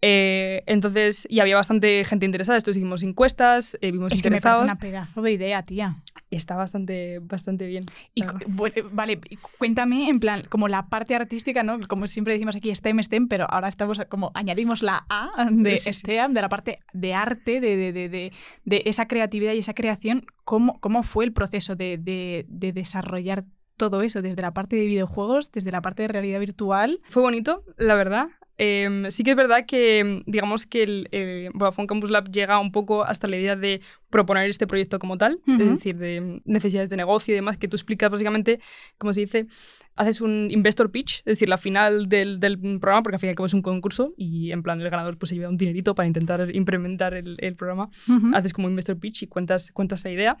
Eh, 0.00 0.62
entonces, 0.64 1.26
y 1.28 1.40
había 1.40 1.56
bastante 1.56 2.02
gente 2.06 2.24
interesada, 2.24 2.56
entonces 2.56 2.78
hicimos 2.78 3.02
encuestas, 3.02 3.76
eh, 3.82 3.92
vimos 3.92 4.14
Es 4.14 4.22
que 4.22 4.30
me 4.30 4.40
parece 4.40 4.48
interesados. 4.48 4.64
una 4.64 4.78
pedazo 4.78 5.20
de 5.20 5.32
idea, 5.32 5.62
tía. 5.62 5.96
Está 6.30 6.56
bastante, 6.56 7.20
bastante 7.20 7.66
bien. 7.66 7.86
Y 8.14 8.22
bueno, 8.46 8.88
vale, 8.92 9.18
cuéntame 9.58 10.10
en 10.10 10.20
plan, 10.20 10.42
como 10.50 10.68
la 10.68 10.88
parte 10.88 11.14
artística, 11.14 11.62
¿no? 11.62 11.78
Como 11.88 12.06
siempre 12.06 12.34
decimos 12.34 12.54
aquí, 12.54 12.74
STEM, 12.74 13.02
STEM, 13.02 13.28
pero 13.28 13.46
ahora 13.50 13.68
estamos 13.68 13.98
como 14.10 14.30
añadimos 14.34 14.82
la 14.82 15.06
A 15.08 15.48
de 15.50 15.76
Sí, 15.76 15.92
sí. 15.94 16.00
STEM, 16.00 16.34
de 16.34 16.42
la 16.42 16.48
parte 16.50 16.80
de 16.92 17.14
arte, 17.14 17.60
de, 17.60 17.76
de, 17.76 17.92
de, 17.92 18.08
de- 18.10 18.32
de 18.64 18.82
esa 18.84 19.08
creatividad 19.08 19.54
y 19.54 19.58
esa 19.58 19.72
creación. 19.72 20.26
¿Cómo, 20.44 20.78
cómo 20.80 21.02
fue 21.02 21.24
el 21.24 21.32
proceso 21.32 21.76
de 21.76 22.44
desarrollar 22.48 23.44
todo 23.76 24.02
eso? 24.02 24.22
Desde 24.22 24.42
la 24.42 24.52
parte 24.52 24.76
de 24.76 24.86
videojuegos, 24.86 25.50
desde 25.52 25.72
la 25.72 25.80
parte 25.80 26.02
de 26.02 26.08
realidad 26.08 26.40
virtual. 26.40 27.00
Fue 27.08 27.22
bonito, 27.22 27.64
la 27.76 27.94
verdad. 27.94 28.28
Eh, 28.58 29.06
sí 29.10 29.22
que 29.22 29.30
es 29.30 29.36
verdad 29.36 29.64
que, 29.66 30.22
digamos 30.26 30.66
que 30.66 30.82
el 30.82 31.08
eh, 31.12 31.48
Vodafone 31.54 31.86
Campus 31.86 32.10
Lab 32.10 32.30
llega 32.30 32.58
un 32.58 32.72
poco 32.72 33.04
hasta 33.04 33.28
la 33.28 33.36
idea 33.36 33.54
de 33.54 33.80
proponer 34.10 34.50
este 34.50 34.66
proyecto 34.66 34.98
como 34.98 35.16
tal, 35.16 35.40
Ujú. 35.46 35.62
es 35.62 35.70
decir, 35.70 35.96
de 35.96 36.42
necesidades 36.44 36.90
de 36.90 36.96
negocio 36.96 37.32
y 37.32 37.36
demás, 37.36 37.56
que 37.56 37.68
tú 37.68 37.76
explicas 37.76 38.10
básicamente, 38.10 38.58
como 38.98 39.12
se 39.12 39.20
dice, 39.20 39.46
haces 39.94 40.20
un 40.20 40.48
investor 40.50 40.90
pitch, 40.90 41.18
es 41.20 41.24
decir, 41.24 41.48
la 41.48 41.58
final 41.58 42.08
del, 42.08 42.40
del 42.40 42.58
programa, 42.80 43.02
porque 43.02 43.16
al 43.16 43.20
fin 43.20 43.28
y 43.28 43.30
al 43.30 43.36
cabo 43.36 43.46
es 43.46 43.54
un 43.54 43.62
concurso 43.62 44.12
y 44.16 44.50
en 44.52 44.62
plan 44.62 44.80
el 44.80 44.90
ganador 44.90 45.18
pues 45.18 45.28
se 45.30 45.36
lleva 45.36 45.48
un 45.48 45.56
dinerito 45.56 45.94
para 45.94 46.06
intentar 46.06 46.48
implementar 46.54 47.14
el, 47.14 47.36
el 47.38 47.54
programa. 47.54 47.90
Haces 48.34 48.52
como 48.52 48.68
investor 48.68 48.98
pitch 48.98 49.22
y 49.22 49.26
cuentas, 49.26 49.70
cuentas 49.72 50.04
la 50.04 50.10
idea 50.10 50.36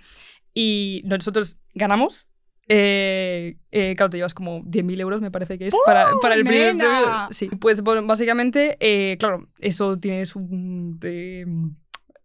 y 0.54 1.02
nosotros 1.04 1.58
ganamos. 1.74 2.26
Eh, 2.68 3.56
eh, 3.72 3.94
claro, 3.96 4.10
te 4.10 4.18
llevas 4.18 4.34
como 4.34 4.62
10.000 4.64 5.00
euros, 5.00 5.20
me 5.22 5.30
parece 5.30 5.58
que 5.58 5.68
es, 5.68 5.74
para, 5.86 6.10
para 6.20 6.34
el 6.34 6.44
primer 6.44 6.76
premio. 6.76 6.86
Sí, 7.30 7.48
pues 7.60 7.80
bueno, 7.82 8.06
básicamente, 8.06 8.76
eh, 8.80 9.16
claro, 9.18 9.48
eso 9.58 9.98
tiene 9.98 10.26
su, 10.26 10.38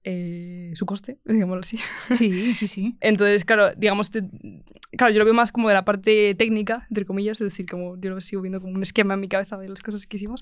eh, 0.06 0.71
su 0.75 0.86
coste, 0.86 1.17
digámoslo 1.25 1.62
así. 1.62 1.77
Sí, 2.15 2.53
sí, 2.60 2.67
sí. 2.67 2.97
Entonces, 2.99 3.45
claro, 3.45 3.73
digamos, 3.75 4.12
te- 4.12 4.23
claro, 4.97 5.13
yo 5.13 5.19
lo 5.19 5.25
veo 5.25 5.34
más 5.34 5.51
como 5.53 5.69
de 5.69 5.75
la 5.75 5.86
parte 5.86 6.36
técnica, 6.36 6.86
entre 6.89 7.06
comillas, 7.06 7.39
es 7.39 7.49
decir, 7.49 7.65
como 7.65 7.97
yo 7.97 8.10
lo 8.10 8.19
sigo 8.19 8.41
viendo 8.41 8.60
como 8.60 8.73
un 8.73 8.84
esquema 8.84 9.13
en 9.13 9.21
mi 9.21 9.29
cabeza 9.29 9.58
de 9.58 9.69
las 9.69 9.82
cosas 9.82 10.06
que 10.06 10.17
hicimos. 10.17 10.41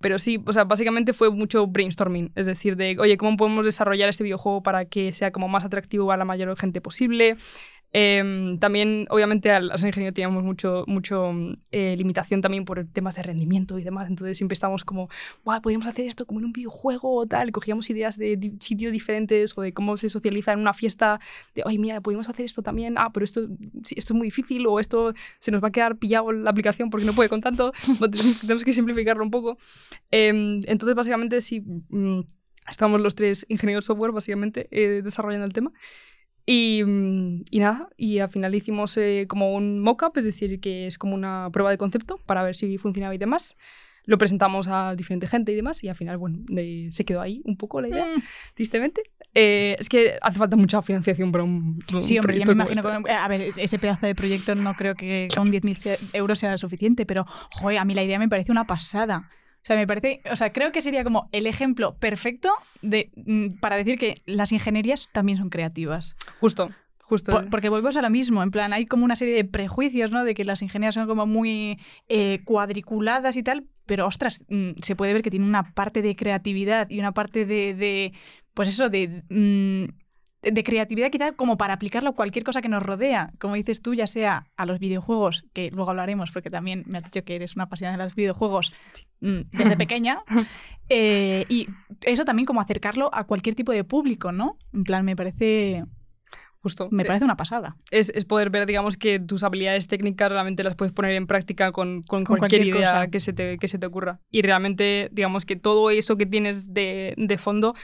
Pero 0.00 0.18
sí, 0.18 0.42
o 0.44 0.52
sea, 0.52 0.64
básicamente 0.64 1.12
fue 1.12 1.30
mucho 1.30 1.66
brainstorming, 1.68 2.32
es 2.34 2.46
decir, 2.46 2.76
de, 2.76 2.96
oye, 2.98 3.16
¿cómo 3.16 3.36
podemos 3.36 3.64
desarrollar 3.64 4.08
este 4.08 4.24
videojuego 4.24 4.62
para 4.62 4.86
que 4.86 5.12
sea 5.12 5.30
como 5.30 5.46
más 5.48 5.64
atractivo 5.64 6.10
a 6.12 6.16
la 6.16 6.24
mayor 6.24 6.54
gente 6.58 6.80
posible? 6.80 7.36
Em, 7.98 8.58
también, 8.58 9.06
obviamente, 9.08 9.50
al 9.50 9.70
al 9.70 9.78
ser 9.78 9.88
ingeniero 9.88 10.12
teníamos 10.12 10.44
mucho, 10.44 10.84
mucho 10.86 11.30
eh, 11.72 11.96
limitación 11.96 12.42
también 12.42 12.66
por 12.66 12.84
temas 12.92 13.16
de 13.16 13.22
rendimiento 13.22 13.78
y 13.78 13.82
demás. 13.84 14.08
Entonces 14.10 14.36
siempre 14.36 14.52
estábamos 14.52 14.84
como, 14.84 15.08
guau, 15.44 15.62
podríamos 15.62 15.86
hacer 15.86 16.04
esto 16.06 16.26
como 16.26 16.40
en 16.40 16.44
un 16.46 16.52
videojuego 16.52 17.14
o 17.16 17.26
tal. 17.26 17.52
Cogíamos 17.52 17.88
ideas 17.88 18.18
de 18.18 18.36
di- 18.36 18.52
sitios 18.60 18.92
diferentes 18.92 19.56
o 19.56 19.62
de 19.62 19.72
cómo 19.72 19.96
se 19.96 20.10
socializa 20.10 20.52
en 20.52 20.58
una 20.58 20.74
fiesta. 20.74 21.20
De, 21.54 21.62
oye, 21.64 21.78
mira, 21.78 22.02
podríamos 22.02 22.28
hacer 22.28 22.44
esto 22.44 22.60
también. 22.60 22.98
Ah, 22.98 23.08
pero 23.14 23.24
esto, 23.24 23.48
sí, 23.82 23.94
esto 23.96 24.12
es 24.12 24.16
muy 24.18 24.26
difícil 24.26 24.66
o 24.66 24.78
esto 24.78 25.14
se 25.38 25.50
nos 25.50 25.64
va 25.64 25.68
a 25.68 25.72
quedar 25.72 25.96
pillado 25.96 26.32
la 26.32 26.50
aplicación 26.50 26.90
porque 26.90 27.06
no 27.06 27.14
puede 27.14 27.30
con 27.30 27.40
tanto. 27.40 27.72
Tenemos, 28.42 28.62
que 28.64 28.74
simplificarlo 28.74 29.24
un 29.24 29.30
poco. 29.30 29.56
Em, 30.10 30.60
entonces, 30.66 30.94
básicamente, 30.94 31.40
sí. 31.40 31.62
mm, 31.88 32.20
Estamos 32.68 33.00
los 33.00 33.14
tres 33.14 33.46
ingenieros 33.48 33.84
software, 33.84 34.10
básicamente, 34.10 34.66
eh, 34.72 35.00
desarrollando 35.00 35.46
el 35.46 35.52
tema. 35.52 35.72
Y, 36.46 36.84
mm, 36.84 37.44
y 37.50 37.58
nada, 37.58 37.88
y 37.96 38.20
al 38.20 38.28
final 38.30 38.54
hicimos 38.54 38.96
eh, 38.96 39.26
como 39.28 39.54
un 39.54 39.80
mock-up, 39.80 40.12
es 40.16 40.24
decir, 40.24 40.60
que 40.60 40.86
es 40.86 40.96
como 40.96 41.14
una 41.14 41.50
prueba 41.52 41.70
de 41.70 41.78
concepto 41.78 42.18
para 42.24 42.42
ver 42.44 42.54
si 42.54 42.78
funcionaba 42.78 43.14
y 43.14 43.18
demás. 43.18 43.56
Lo 44.04 44.18
presentamos 44.18 44.68
a 44.68 44.94
diferente 44.94 45.26
gente 45.26 45.50
y 45.50 45.56
demás, 45.56 45.82
y 45.82 45.88
al 45.88 45.96
final, 45.96 46.16
bueno, 46.16 46.38
eh, 46.56 46.88
se 46.92 47.04
quedó 47.04 47.20
ahí 47.20 47.42
un 47.44 47.56
poco 47.56 47.80
la 47.80 47.88
idea, 47.88 48.04
Mm. 48.06 48.22
tristemente. 48.54 49.02
Eh, 49.34 49.74
es 49.80 49.88
que 49.88 50.16
hace 50.22 50.38
falta 50.38 50.54
mucha 50.56 50.80
financiación 50.80 51.32
para 51.32 51.42
un, 51.42 51.80
un 51.92 52.00
Sí, 52.00 52.16
hombre, 52.16 52.38
ya 52.38 52.44
proyecto 52.44 52.54
me 52.54 52.62
imagino. 52.62 52.80
este. 52.88 53.02
con- 53.02 53.10
a 53.10 53.26
ver, 53.28 53.52
ese 53.56 53.78
pedazo 53.80 54.06
de 54.06 54.14
proyecto 54.14 54.54
no 54.54 54.74
creo 54.74 54.94
que 54.94 55.26
con 55.34 55.50
10.000 55.50 55.76
se- 55.76 55.98
euros 56.12 56.38
sea 56.38 56.56
suficiente, 56.56 57.04
pero, 57.04 57.26
joder, 57.50 57.78
a 57.78 57.84
mí 57.84 57.94
la 57.94 58.04
idea 58.04 58.20
me 58.20 58.28
parece 58.28 58.52
una 58.52 58.64
pasada. 58.68 59.28
O 59.66 59.68
sea, 59.68 59.74
me 59.76 59.86
parece, 59.88 60.20
o 60.30 60.36
sea, 60.36 60.52
creo 60.52 60.70
que 60.70 60.80
sería 60.80 61.02
como 61.02 61.28
el 61.32 61.48
ejemplo 61.48 61.96
perfecto 61.96 62.52
de, 62.82 63.10
mm, 63.16 63.58
para 63.58 63.74
decir 63.74 63.98
que 63.98 64.14
las 64.24 64.52
ingenierías 64.52 65.08
también 65.10 65.38
son 65.38 65.50
creativas. 65.50 66.14
Justo, 66.38 66.70
justo. 67.00 67.32
Por- 67.32 67.50
porque 67.50 67.68
volvemos 67.68 67.96
a 67.96 68.02
lo 68.02 68.08
mismo, 68.08 68.44
en 68.44 68.52
plan, 68.52 68.72
hay 68.72 68.86
como 68.86 69.04
una 69.04 69.16
serie 69.16 69.34
de 69.34 69.44
prejuicios, 69.44 70.12
¿no? 70.12 70.24
De 70.24 70.34
que 70.34 70.44
las 70.44 70.62
ingenierías 70.62 70.94
son 70.94 71.08
como 71.08 71.26
muy 71.26 71.80
eh, 72.08 72.42
cuadriculadas 72.44 73.36
y 73.36 73.42
tal, 73.42 73.66
pero 73.86 74.06
ostras, 74.06 74.40
mm, 74.48 74.70
se 74.80 74.94
puede 74.94 75.12
ver 75.14 75.22
que 75.22 75.30
tiene 75.30 75.46
una 75.46 75.74
parte 75.74 76.00
de 76.00 76.14
creatividad 76.14 76.88
y 76.88 77.00
una 77.00 77.10
parte 77.10 77.44
de, 77.44 77.74
de, 77.74 78.12
pues 78.54 78.68
eso, 78.68 78.88
de, 78.88 79.24
mm, 79.28 79.92
de 80.52 80.64
creatividad 80.64 81.10
quizá 81.10 81.32
como 81.32 81.56
para 81.56 81.74
aplicarlo 81.74 82.10
a 82.10 82.14
cualquier 82.14 82.44
cosa 82.44 82.62
que 82.62 82.68
nos 82.68 82.82
rodea. 82.82 83.32
Como 83.38 83.54
dices 83.54 83.82
tú, 83.82 83.94
ya 83.94 84.06
sea 84.06 84.46
a 84.56 84.66
los 84.66 84.78
videojuegos, 84.78 85.44
que 85.52 85.70
luego 85.70 85.90
hablaremos, 85.90 86.30
porque 86.30 86.50
también 86.50 86.84
me 86.86 86.98
has 86.98 87.04
dicho 87.04 87.24
que 87.24 87.36
eres 87.36 87.56
una 87.56 87.64
apasionada 87.64 87.98
de 87.98 88.04
los 88.04 88.14
videojuegos 88.14 88.72
mm, 89.20 89.40
desde 89.52 89.76
pequeña. 89.76 90.20
Eh, 90.88 91.46
y 91.48 91.66
eso 92.02 92.24
también 92.24 92.46
como 92.46 92.60
acercarlo 92.60 93.10
a 93.12 93.24
cualquier 93.24 93.56
tipo 93.56 93.72
de 93.72 93.82
público, 93.82 94.30
¿no? 94.30 94.56
En 94.72 94.84
plan, 94.84 95.04
me 95.04 95.16
parece, 95.16 95.84
justo. 96.60 96.86
me 96.92 97.04
parece 97.04 97.24
una 97.24 97.36
pasada. 97.36 97.76
es, 97.90 98.10
es 98.10 98.24
poder 98.24 98.50
ver, 98.50 98.66
digamos, 98.66 98.96
que 98.96 99.18
tus 99.18 99.42
habilidades 99.42 99.88
técnicas 99.88 100.30
realmente 100.30 100.62
las 100.62 100.76
puedes 100.76 100.92
poner 100.92 101.10
en 101.12 101.26
práctica 101.26 101.72
con, 101.72 102.02
con 102.02 102.24
Con 102.24 102.38
cualquier, 102.38 102.60
cualquier 102.60 102.76
idea 102.76 102.92
cosa. 102.92 103.10
que 103.10 103.18
se, 103.18 103.32
te, 103.32 103.58
que 103.58 103.66
se 103.66 103.80
te 103.80 103.86
ocurra. 103.86 104.20
Y 104.30 104.42
realmente, 104.42 105.08
digamos, 105.10 105.44
que 105.44 105.56
todo 105.56 105.90
eso 105.90 106.16
que 106.16 106.26
tienes 106.26 106.72
de, 106.72 107.14
de 107.16 107.36
fondo 107.36 107.74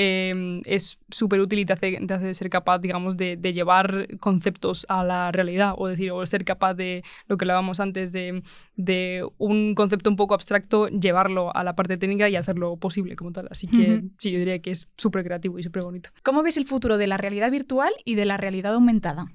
eh, 0.00 0.60
es 0.64 1.00
súper 1.10 1.40
útil 1.40 1.58
y 1.58 1.64
te 1.64 1.72
hace, 1.72 1.98
te 2.06 2.14
hace 2.14 2.32
ser 2.32 2.48
capaz, 2.50 2.78
digamos, 2.78 3.16
de, 3.16 3.36
de 3.36 3.52
llevar 3.52 4.06
conceptos 4.20 4.86
a 4.88 5.02
la 5.02 5.32
realidad 5.32 5.74
o 5.76 5.88
decir, 5.88 6.12
o 6.12 6.24
ser 6.24 6.44
capaz 6.44 6.74
de 6.74 7.02
lo 7.26 7.36
que 7.36 7.44
hablábamos 7.44 7.80
antes, 7.80 8.12
de, 8.12 8.44
de 8.76 9.28
un 9.38 9.74
concepto 9.74 10.08
un 10.08 10.14
poco 10.14 10.34
abstracto, 10.34 10.86
llevarlo 10.86 11.52
a 11.52 11.64
la 11.64 11.74
parte 11.74 11.96
técnica 11.96 12.28
y 12.28 12.36
hacerlo 12.36 12.76
posible 12.76 13.16
como 13.16 13.32
tal. 13.32 13.48
Así 13.50 13.66
que 13.66 14.04
sí, 14.18 14.30
yo 14.30 14.38
diría 14.38 14.60
que 14.60 14.70
es 14.70 14.86
súper 14.96 15.24
creativo 15.24 15.58
y 15.58 15.64
súper 15.64 15.82
bonito. 15.82 16.10
¿Cómo 16.22 16.44
ves 16.44 16.58
el 16.58 16.66
futuro 16.66 16.96
de 16.96 17.08
la 17.08 17.16
realidad 17.16 17.50
virtual 17.50 17.92
y 18.04 18.14
de 18.14 18.24
la 18.24 18.36
realidad 18.36 18.74
aumentada? 18.74 19.32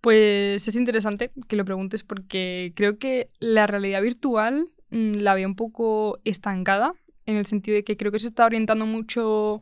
Pues 0.00 0.68
es 0.68 0.76
interesante 0.76 1.32
que 1.48 1.56
lo 1.56 1.64
preguntes 1.64 2.04
porque 2.04 2.72
creo 2.76 2.96
que 2.98 3.30
la 3.40 3.66
realidad 3.66 4.02
virtual 4.02 4.70
mm, 4.90 5.14
la 5.14 5.34
veo 5.34 5.48
un 5.48 5.56
poco 5.56 6.20
estancada 6.22 6.94
en 7.28 7.36
el 7.36 7.46
sentido 7.46 7.76
de 7.76 7.84
que 7.84 7.96
creo 7.96 8.10
que 8.10 8.18
se 8.18 8.28
está 8.28 8.46
orientando 8.46 8.86
mucho 8.86 9.60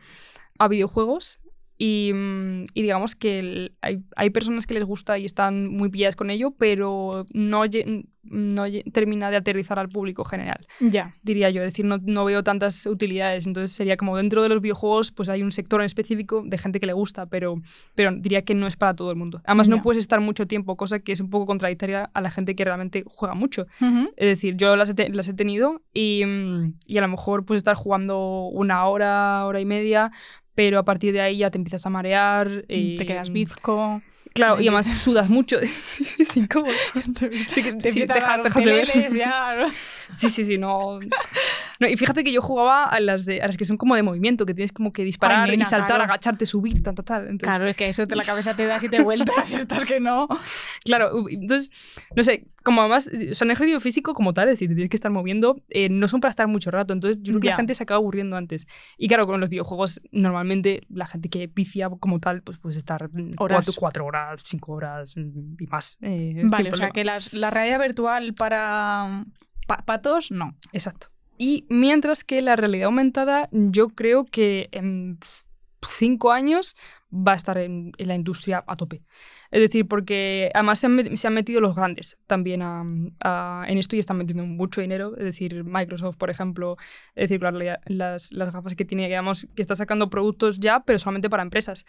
a 0.58 0.68
videojuegos 0.68 1.40
Y, 1.78 2.12
mm, 2.14 2.64
y 2.74 2.82
digamos 2.82 3.14
que 3.16 3.38
el- 3.38 3.72
hay, 3.82 3.98
hay 4.16 4.30
personas 4.30 4.66
que 4.66 4.74
les 4.74 4.84
gusta 4.84 5.18
y 5.18 5.24
están 5.24 5.68
muy 5.68 5.88
pilladas 5.90 6.16
con 6.16 6.30
ello, 6.30 6.54
pero 6.58 7.26
no, 7.34 7.64
lle- 7.66 8.06
no 8.22 8.64
termina 8.92 9.30
de 9.30 9.36
aterrizar 9.36 9.78
al 9.78 9.88
público 9.90 10.24
general, 10.24 10.66
Ya. 10.80 11.14
diría 11.22 11.50
yo. 11.50 11.62
Es 11.62 11.68
decir, 11.68 11.84
no, 11.84 11.98
no 12.02 12.24
veo 12.24 12.42
tantas 12.42 12.86
utilidades. 12.86 13.46
Entonces 13.46 13.72
sería 13.76 13.96
como 13.98 14.16
dentro 14.16 14.42
de 14.42 14.48
los 14.48 14.60
videojuegos, 14.62 15.12
pues 15.12 15.28
hay 15.28 15.42
un 15.42 15.52
sector 15.52 15.80
en 15.80 15.84
específico 15.86 16.42
de 16.44 16.56
gente 16.58 16.80
que 16.80 16.86
le 16.86 16.92
gusta, 16.94 17.26
pero, 17.26 17.60
pero 17.94 18.10
diría 18.16 18.42
que 18.42 18.54
no 18.54 18.66
es 18.66 18.76
para 18.76 18.94
todo 18.96 19.10
el 19.10 19.16
mundo. 19.16 19.42
Además, 19.44 19.68
no 19.68 19.82
puedes 19.82 20.00
estar 20.00 20.20
mucho 20.20 20.46
tiempo, 20.46 20.76
cosa 20.76 20.98
que 21.00 21.12
es 21.12 21.20
un 21.20 21.28
poco 21.30 21.44
contradictoria 21.46 22.10
a 22.14 22.20
la 22.22 22.30
gente 22.30 22.56
que 22.56 22.64
realmente 22.64 23.04
juega 23.06 23.34
mucho. 23.34 23.66
Es 24.16 24.26
decir, 24.28 24.56
yo 24.56 24.74
las 24.76 24.94
he, 24.98 25.08
las 25.10 25.28
he 25.28 25.34
tenido 25.34 25.82
y, 25.92 26.24
mm, 26.24 26.74
y 26.86 26.96
a 26.98 27.02
lo 27.02 27.08
mejor 27.08 27.44
puedes 27.44 27.60
estar 27.60 27.76
jugando 27.76 28.46
una 28.48 28.86
hora, 28.86 29.44
hora 29.44 29.60
y 29.60 29.64
media, 29.66 30.10
pero 30.56 30.80
a 30.80 30.84
partir 30.84 31.12
de 31.12 31.20
ahí 31.20 31.36
ya 31.38 31.50
te 31.52 31.58
empiezas 31.58 31.86
a 31.86 31.90
marear. 31.90 32.64
y- 32.68 32.96
Te 32.96 33.06
quedas 33.06 33.30
bizco. 33.30 34.02
Claro, 34.34 34.56
y 34.56 34.64
Te- 34.64 34.68
además 34.68 34.86
sudas 34.98 35.30
mucho. 35.30 35.58
es 35.60 36.36
incómodo. 36.36 36.72
Sí, 37.54 37.62
Te 37.80 37.90
sí, 37.92 38.00
déjate 38.04 38.42
ver. 38.42 38.52
teleles 38.86 39.14
ya. 39.14 39.66
Sí, 40.10 40.28
sí, 40.28 40.44
sí, 40.44 40.58
no. 40.58 40.98
No, 41.80 41.86
y 41.88 41.96
fíjate 41.96 42.24
que 42.24 42.32
yo 42.32 42.40
jugaba 42.42 42.84
a 42.84 43.00
las, 43.00 43.26
de, 43.26 43.42
a 43.42 43.46
las 43.46 43.56
que 43.56 43.64
son 43.64 43.76
como 43.76 43.94
de 43.96 44.02
movimiento, 44.02 44.46
que 44.46 44.54
tienes 44.54 44.72
como 44.72 44.92
que 44.92 45.04
disparar 45.04 45.44
Ay, 45.44 45.50
nena, 45.52 45.62
y 45.62 45.64
saltar, 45.64 45.88
claro. 45.88 46.04
agacharte, 46.04 46.46
subir, 46.46 46.82
tal, 46.82 46.94
tal, 46.94 47.04
tal. 47.04 47.22
Entonces, 47.28 47.48
Claro, 47.56 47.66
es 47.66 47.76
que 47.76 47.88
eso 47.88 48.06
te 48.06 48.16
la 48.16 48.24
cabeza 48.24 48.54
te 48.54 48.66
da 48.66 48.78
siete 48.80 49.02
vueltas 49.02 49.52
y 49.52 49.56
estás 49.56 49.84
que 49.84 50.00
no. 50.00 50.28
Claro, 50.84 51.28
entonces, 51.28 51.70
no 52.14 52.22
sé, 52.24 52.46
como 52.64 52.80
además, 52.80 53.06
eh, 53.08 53.34
son 53.34 53.50
ejercicio 53.50 53.78
físico 53.80 54.14
como 54.14 54.32
tal, 54.34 54.48
es 54.48 54.54
decir, 54.54 54.68
te 54.68 54.74
tienes 54.74 54.90
que 54.90 54.96
estar 54.96 55.10
moviendo, 55.10 55.60
eh, 55.68 55.88
no 55.88 56.08
son 56.08 56.20
para 56.20 56.30
estar 56.30 56.46
mucho 56.48 56.70
rato, 56.70 56.92
entonces 56.92 57.18
yo 57.22 57.32
creo 57.32 57.40
que 57.40 57.46
la 57.48 57.56
gente 57.56 57.74
se 57.74 57.82
acaba 57.82 57.98
aburriendo 57.98 58.36
antes. 58.36 58.66
Y 58.98 59.08
claro, 59.08 59.26
con 59.26 59.40
los 59.40 59.48
videojuegos, 59.50 60.00
normalmente 60.12 60.82
la 60.88 61.06
gente 61.06 61.28
que 61.28 61.46
vicia 61.46 61.88
como 62.00 62.20
tal, 62.20 62.42
pues 62.42 62.58
puedes 62.58 62.76
estar 62.76 63.08
mm, 63.12 63.32
Horas. 63.38 63.56
Cuatro, 63.66 63.72
cuatro 63.78 64.06
horas, 64.06 64.42
cinco 64.46 64.72
horas 64.72 65.14
mm, 65.16 65.56
y 65.60 65.66
más. 65.66 65.98
eh, 66.00 66.42
Vale, 66.44 66.70
o 66.70 66.74
sea 66.74 66.90
que 66.90 67.04
las- 67.04 67.32
la 67.32 67.50
realidad 67.50 67.80
virtual 67.80 68.34
para 68.34 69.24
pa- 69.66 69.84
patos, 69.84 70.30
no. 70.30 70.56
Exacto. 70.72 71.08
Y 71.38 71.66
mientras 71.68 72.24
que 72.24 72.42
la 72.42 72.56
realidad 72.56 72.86
aumentada, 72.86 73.48
yo 73.52 73.88
creo 73.88 74.24
que 74.24 74.68
en 74.72 75.18
cinco 75.86 76.32
años 76.32 76.76
va 77.12 77.32
a 77.32 77.36
estar 77.36 77.58
en 77.58 77.92
la 77.98 78.14
industria 78.14 78.64
a 78.66 78.76
tope. 78.76 79.02
Es 79.56 79.62
decir, 79.62 79.86
porque 79.88 80.50
además 80.52 80.78
se 80.80 80.86
han, 80.86 81.16
se 81.16 81.26
han 81.26 81.32
metido 81.32 81.62
los 81.62 81.74
grandes 81.74 82.18
también 82.26 82.60
a- 82.60 82.84
a- 83.24 83.64
en 83.66 83.78
esto 83.78 83.96
y 83.96 83.98
están 83.98 84.18
metiendo 84.18 84.44
mucho 84.44 84.82
dinero. 84.82 85.16
Es 85.16 85.24
decir, 85.24 85.64
Microsoft, 85.64 86.16
por 86.18 86.28
ejemplo, 86.28 86.76
es 87.14 87.22
decir, 87.30 87.40
claro, 87.40 87.58
la- 87.58 87.80
las, 87.86 88.32
las 88.32 88.52
gafas 88.52 88.74
que 88.74 88.84
tiene, 88.84 89.06
digamos, 89.06 89.46
que 89.54 89.62
está 89.62 89.74
sacando 89.74 90.10
productos 90.10 90.60
ya, 90.60 90.80
pero 90.80 90.98
solamente 90.98 91.30
para 91.30 91.42
empresas. 91.42 91.86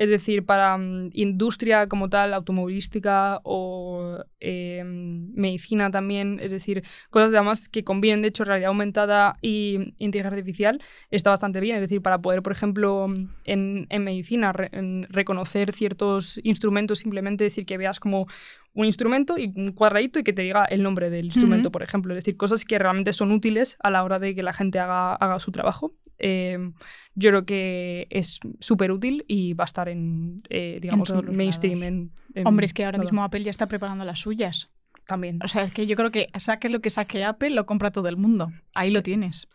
Es 0.00 0.08
decir, 0.08 0.46
para 0.46 0.78
mm, 0.78 1.10
industria 1.12 1.88
como 1.88 2.08
tal, 2.08 2.32
automovilística 2.32 3.40
o 3.44 4.24
eh, 4.40 4.82
medicina 4.84 5.90
también, 5.90 6.38
es 6.40 6.50
decir, 6.50 6.82
cosas 7.10 7.32
además 7.32 7.68
que 7.68 7.84
combinen, 7.84 8.22
de 8.22 8.28
hecho, 8.28 8.44
realidad 8.44 8.68
aumentada 8.68 9.36
y 9.42 9.92
inteligencia 9.98 10.38
artificial, 10.38 10.80
está 11.10 11.28
bastante 11.28 11.60
bien. 11.60 11.76
Es 11.76 11.82
decir, 11.82 12.00
para 12.00 12.18
poder, 12.22 12.40
por 12.42 12.52
ejemplo, 12.52 13.06
en, 13.44 13.86
en 13.90 14.04
medicina, 14.04 14.52
re- 14.52 14.70
en 14.72 15.06
reconocer 15.10 15.72
ciertos 15.72 16.40
instrumentos, 16.44 17.04
simplemente 17.10 17.44
decir 17.44 17.66
que 17.66 17.76
veas 17.76 17.98
como 17.98 18.26
un 18.72 18.86
instrumento 18.86 19.36
y 19.36 19.52
un 19.56 19.72
cuadradito 19.72 20.20
y 20.20 20.22
que 20.22 20.32
te 20.32 20.42
diga 20.42 20.64
el 20.64 20.82
nombre 20.82 21.10
del 21.10 21.26
instrumento, 21.26 21.72
por 21.72 21.82
ejemplo. 21.82 22.14
Es 22.14 22.22
decir, 22.22 22.36
cosas 22.36 22.64
que 22.64 22.78
realmente 22.78 23.12
son 23.12 23.32
útiles 23.32 23.76
a 23.80 23.90
la 23.90 24.04
hora 24.04 24.20
de 24.20 24.34
que 24.34 24.44
la 24.44 24.52
gente 24.52 24.78
haga, 24.78 25.14
haga 25.16 25.40
su 25.40 25.50
trabajo. 25.50 25.92
Eh, 26.18 26.70
yo 27.16 27.30
creo 27.30 27.44
que 27.44 28.06
es 28.10 28.38
súper 28.60 28.92
útil 28.92 29.24
y 29.26 29.54
va 29.54 29.64
a 29.64 29.66
estar 29.66 29.88
en, 29.88 30.42
eh, 30.50 30.78
digamos, 30.80 31.12
mainstream. 31.24 31.82
En, 31.82 32.10
en 32.34 32.46
Hombre, 32.46 32.66
es 32.66 32.72
que 32.72 32.84
ahora 32.84 32.98
mismo 32.98 33.24
Apple 33.24 33.42
ya 33.42 33.50
está 33.50 33.66
preparando 33.66 34.04
las 34.04 34.20
suyas. 34.20 34.72
También. 35.10 35.40
O 35.44 35.48
sea, 35.48 35.64
es 35.64 35.72
que 35.74 35.86
yo 35.86 35.96
creo 35.96 36.10
que 36.10 36.28
saque 36.38 36.68
lo 36.68 36.80
que 36.80 36.88
saque 36.88 37.24
Apple, 37.24 37.50
lo 37.50 37.66
compra 37.66 37.90
todo 37.90 38.08
el 38.08 38.16
mundo. 38.16 38.52
Ahí 38.74 38.90
lo 38.90 39.02
tienes. 39.02 39.48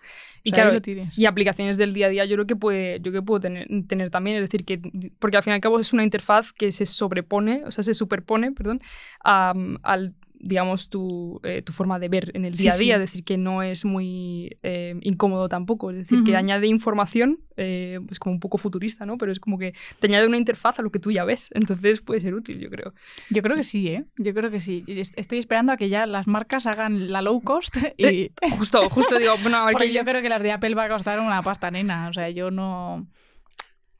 Y 0.43 0.51
claro. 0.51 0.79
Y 1.17 1.25
aplicaciones 1.25 1.77
del 1.77 1.93
día 1.93 2.05
a 2.05 2.09
día 2.09 2.25
yo 2.25 2.35
creo 2.35 2.45
que 2.45 2.55
puede, 2.55 2.99
yo 3.01 3.11
que 3.11 3.21
puedo 3.21 3.39
tener, 3.39 3.67
tener 3.87 4.11
también, 4.11 4.35
es 4.37 4.43
decir, 4.43 4.65
que 4.65 4.79
porque 5.17 5.37
al 5.37 5.43
fin 5.43 5.51
y 5.51 5.55
al 5.55 5.61
cabo 5.61 5.79
es 5.79 5.93
una 5.93 6.03
interfaz 6.03 6.53
que 6.53 6.71
se 6.71 6.85
sobrepone, 6.85 7.63
o 7.65 7.71
sea, 7.71 7.83
se 7.83 7.93
superpone, 7.93 8.51
perdón, 8.51 8.81
a, 9.23 9.53
al 9.81 10.13
digamos, 10.39 10.89
tu, 10.89 11.39
eh, 11.43 11.61
tu 11.61 11.73
forma 11.73 11.99
de 11.99 12.09
ver 12.09 12.31
en 12.33 12.45
el 12.45 12.55
Sí, 12.55 12.63
día 12.63 12.73
a 12.73 12.77
día, 12.77 12.95
sí. 12.97 13.03
es 13.03 13.09
decir, 13.09 13.23
que 13.23 13.37
no 13.37 13.63
es 13.63 13.85
muy 13.85 14.57
eh, 14.63 14.95
incómodo 15.01 15.49
tampoco, 15.49 15.91
es 15.91 15.97
decir, 15.97 16.23
que 16.23 16.35
añade 16.35 16.67
información, 16.67 17.39
eh, 17.57 17.99
pues 18.07 18.19
como 18.19 18.33
un 18.33 18.39
poco 18.39 18.57
futurista, 18.57 19.05
¿no? 19.05 19.17
Pero 19.17 19.31
es 19.31 19.39
como 19.39 19.57
que 19.57 19.73
te 19.99 20.07
añade 20.07 20.27
una 20.27 20.37
interfaz 20.37 20.79
a 20.79 20.81
lo 20.81 20.91
que 20.91 20.99
tú 20.99 21.11
ya 21.11 21.23
ves, 21.23 21.49
entonces 21.53 22.01
puede 22.01 22.19
ser 22.19 22.33
útil, 22.33 22.59
yo 22.59 22.69
creo. 22.69 22.93
Yo 23.29 23.41
creo 23.41 23.55
sí, 23.55 23.61
que 23.61 23.65
sí, 23.65 23.87
¿eh? 23.87 24.05
Yo 24.17 24.33
creo 24.33 24.51
que 24.51 24.61
sí. 24.61 24.83
Estoy 24.87 25.39
esperando 25.39 25.71
a 25.71 25.77
que 25.77 25.89
ya 25.89 26.05
las 26.05 26.27
marcas 26.27 26.65
hagan 26.67 27.11
la 27.11 27.21
low 27.21 27.41
cost 27.41 27.77
y... 27.97 28.31
Justo, 28.57 28.89
justo 28.89 29.17
digo, 29.17 29.33
bueno, 29.41 29.57
a 29.57 29.65
ver 29.65 29.75
qué 29.79 29.93
yo 29.93 30.03
creo 30.03 30.21
que 30.21 30.29
las 30.29 30.41
de 30.41 30.51
Apple 30.51 30.75
va 30.75 30.85
a 30.85 30.89
costar 30.89 31.19
una 31.19 31.41
pasta 31.41 31.71
nena. 31.71 32.09
O 32.09 32.13
sea, 32.13 32.29
yo 32.29 32.51
no... 32.51 33.07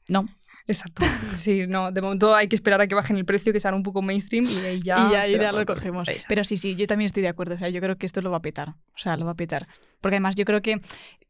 No. 0.08 0.22
Exacto. 0.66 1.04
Sí, 1.38 1.66
no, 1.68 1.92
de 1.92 2.02
momento 2.02 2.34
hay 2.34 2.48
que 2.48 2.56
esperar 2.56 2.80
a 2.80 2.88
que 2.88 2.94
bajen 2.94 3.16
el 3.16 3.24
precio, 3.24 3.52
que 3.52 3.60
sean 3.60 3.74
un 3.74 3.84
poco 3.84 4.02
mainstream 4.02 4.46
y 4.46 4.66
ahí 4.66 4.82
ya. 4.82 5.06
y 5.08 5.12
ya, 5.12 5.28
y 5.28 5.38
ya 5.38 5.52
lo 5.52 5.64
cogemos. 5.64 6.08
Exacto. 6.08 6.26
Pero 6.28 6.44
sí, 6.44 6.56
sí, 6.56 6.74
yo 6.74 6.86
también 6.86 7.06
estoy 7.06 7.22
de 7.22 7.28
acuerdo. 7.28 7.54
O 7.54 7.58
sea, 7.58 7.68
yo 7.68 7.80
creo 7.80 7.96
que 7.96 8.06
esto 8.06 8.20
lo 8.20 8.30
va 8.30 8.38
a 8.38 8.42
petar. 8.42 8.70
O 8.70 8.98
sea, 8.98 9.16
lo 9.16 9.26
va 9.26 9.32
a 9.32 9.36
petar. 9.36 9.68
Porque 10.00 10.16
además 10.16 10.34
yo 10.34 10.44
creo 10.44 10.62
que, 10.62 10.80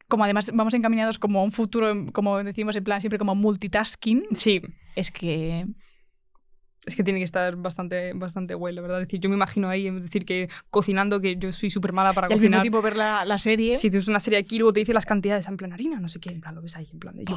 como 0.09 0.25
además 0.25 0.51
vamos 0.55 0.73
encaminados 0.73 1.19
como 1.19 1.41
a 1.41 1.43
un 1.43 1.53
futuro, 1.53 1.93
como 2.13 2.43
decimos 2.43 2.77
en 2.77 2.85
plan 2.85 3.01
siempre 3.01 3.19
como 3.19 3.35
multitasking, 3.35 4.25
Sí, 4.33 4.63
es 4.95 5.11
que... 5.11 5.67
es 6.87 6.95
que 6.97 7.03
tiene 7.03 7.19
que 7.19 7.25
estar 7.25 7.57
bastante, 7.57 8.13
bastante 8.15 8.55
guay, 8.55 8.73
la 8.75 8.81
verdad. 8.81 9.01
Es 9.03 9.09
decir, 9.09 9.19
yo 9.21 9.29
me 9.29 9.35
imagino 9.35 9.69
ahí, 9.69 9.89
es 9.89 10.03
decir, 10.03 10.25
que 10.25 10.49
cocinando, 10.71 11.21
que 11.21 11.37
yo 11.37 11.53
soy 11.53 11.69
súper 11.69 11.93
mala 11.93 12.13
para 12.13 12.29
Y 12.29 12.33
al 12.33 12.39
cocinar. 12.39 12.63
tiempo 12.63 12.81
ver 12.81 12.97
la, 12.97 13.25
la 13.25 13.39
serie... 13.39 13.75
Si 13.75 13.91
tienes 13.91 14.07
una 14.07 14.21
serie 14.21 14.39
aquí, 14.39 14.59
luego 14.59 14.73
te 14.73 14.81
dice 14.81 14.95
las 14.95 15.05
cantidades 15.05 15.49
en 15.49 15.57
plan 15.57 15.73
harina, 15.73 15.99
no 15.99 16.09
sé 16.09 16.21
qué, 16.21 16.31
en 16.31 16.41
plan 16.41 16.55
lo 16.55 16.63
ves 16.63 16.77
ahí, 16.77 16.89
en 16.93 16.99
plan 17.01 17.17
de 17.17 17.25
yo, 17.25 17.37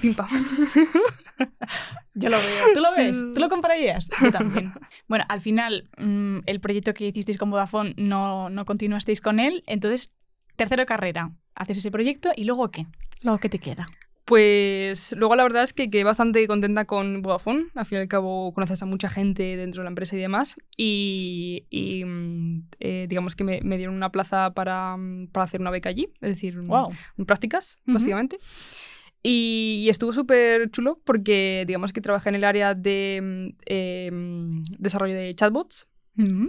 pim, 0.00 0.14
pam. 0.14 0.28
Yo 2.14 2.28
lo 2.28 2.36
veo. 2.36 2.74
¿Tú 2.74 2.80
lo 2.80 2.88
ves? 2.96 3.16
sí. 3.16 3.22
¿Tú 3.34 3.40
lo 3.40 3.48
comprarías? 3.48 4.08
Yo 4.22 4.32
también. 4.32 4.72
Bueno, 5.08 5.24
al 5.28 5.40
final, 5.40 5.88
mm, 5.98 6.38
el 6.46 6.60
proyecto 6.60 6.94
que 6.94 7.06
hicisteis 7.06 7.38
con 7.38 7.50
Vodafone 7.50 7.94
no, 7.96 8.48
no 8.50 8.64
continuasteis 8.64 9.20
con 9.20 9.40
él. 9.40 9.62
Entonces, 9.66 10.10
tercero 10.56 10.86
carrera. 10.86 11.32
Haces 11.54 11.78
ese 11.78 11.90
proyecto 11.90 12.30
y 12.34 12.44
luego 12.44 12.70
¿qué? 12.70 12.86
Luego, 13.22 13.38
¿qué 13.38 13.48
te 13.48 13.58
queda? 13.58 13.86
Pues 14.24 15.14
luego 15.18 15.34
la 15.34 15.42
verdad 15.42 15.62
es 15.64 15.72
que 15.72 15.90
quedé 15.90 16.04
bastante 16.04 16.46
contenta 16.46 16.84
con 16.84 17.20
Vodafone. 17.22 17.66
Al 17.74 17.84
fin 17.86 17.98
y 17.98 18.00
al 18.02 18.08
cabo 18.08 18.52
conoces 18.54 18.80
a 18.82 18.86
mucha 18.86 19.10
gente 19.10 19.56
dentro 19.56 19.80
de 19.82 19.84
la 19.84 19.90
empresa 19.90 20.16
y 20.16 20.20
demás. 20.20 20.56
Y, 20.76 21.64
y, 21.70 22.04
mm, 22.04 22.62
eh, 22.78 23.06
digamos 23.08 23.34
que 23.34 23.42
me, 23.44 23.60
me 23.62 23.76
dieron 23.76 23.96
una 23.96 24.12
plaza 24.12 24.52
para, 24.52 24.96
mm, 24.96 25.28
para 25.32 25.44
hacer 25.44 25.60
una 25.60 25.70
beca 25.70 25.88
allí. 25.88 26.08
Es 26.20 26.30
decir, 26.30 26.56
Wow. 26.60 26.90
en 27.18 27.26
prácticas, 27.26 27.78
básicamente. 27.86 28.38
Y, 29.22 29.82
y 29.84 29.88
estuvo 29.90 30.12
súper 30.14 30.70
chulo 30.70 30.98
porque 31.04 31.64
digamos 31.66 31.92
que 31.92 32.00
trabajé 32.00 32.30
en 32.30 32.36
el 32.36 32.44
área 32.44 32.74
de 32.74 33.20
mm, 33.22 33.56
eh, 33.66 34.10
desarrollo 34.78 35.14
de 35.14 35.34
chatbots. 35.34 35.88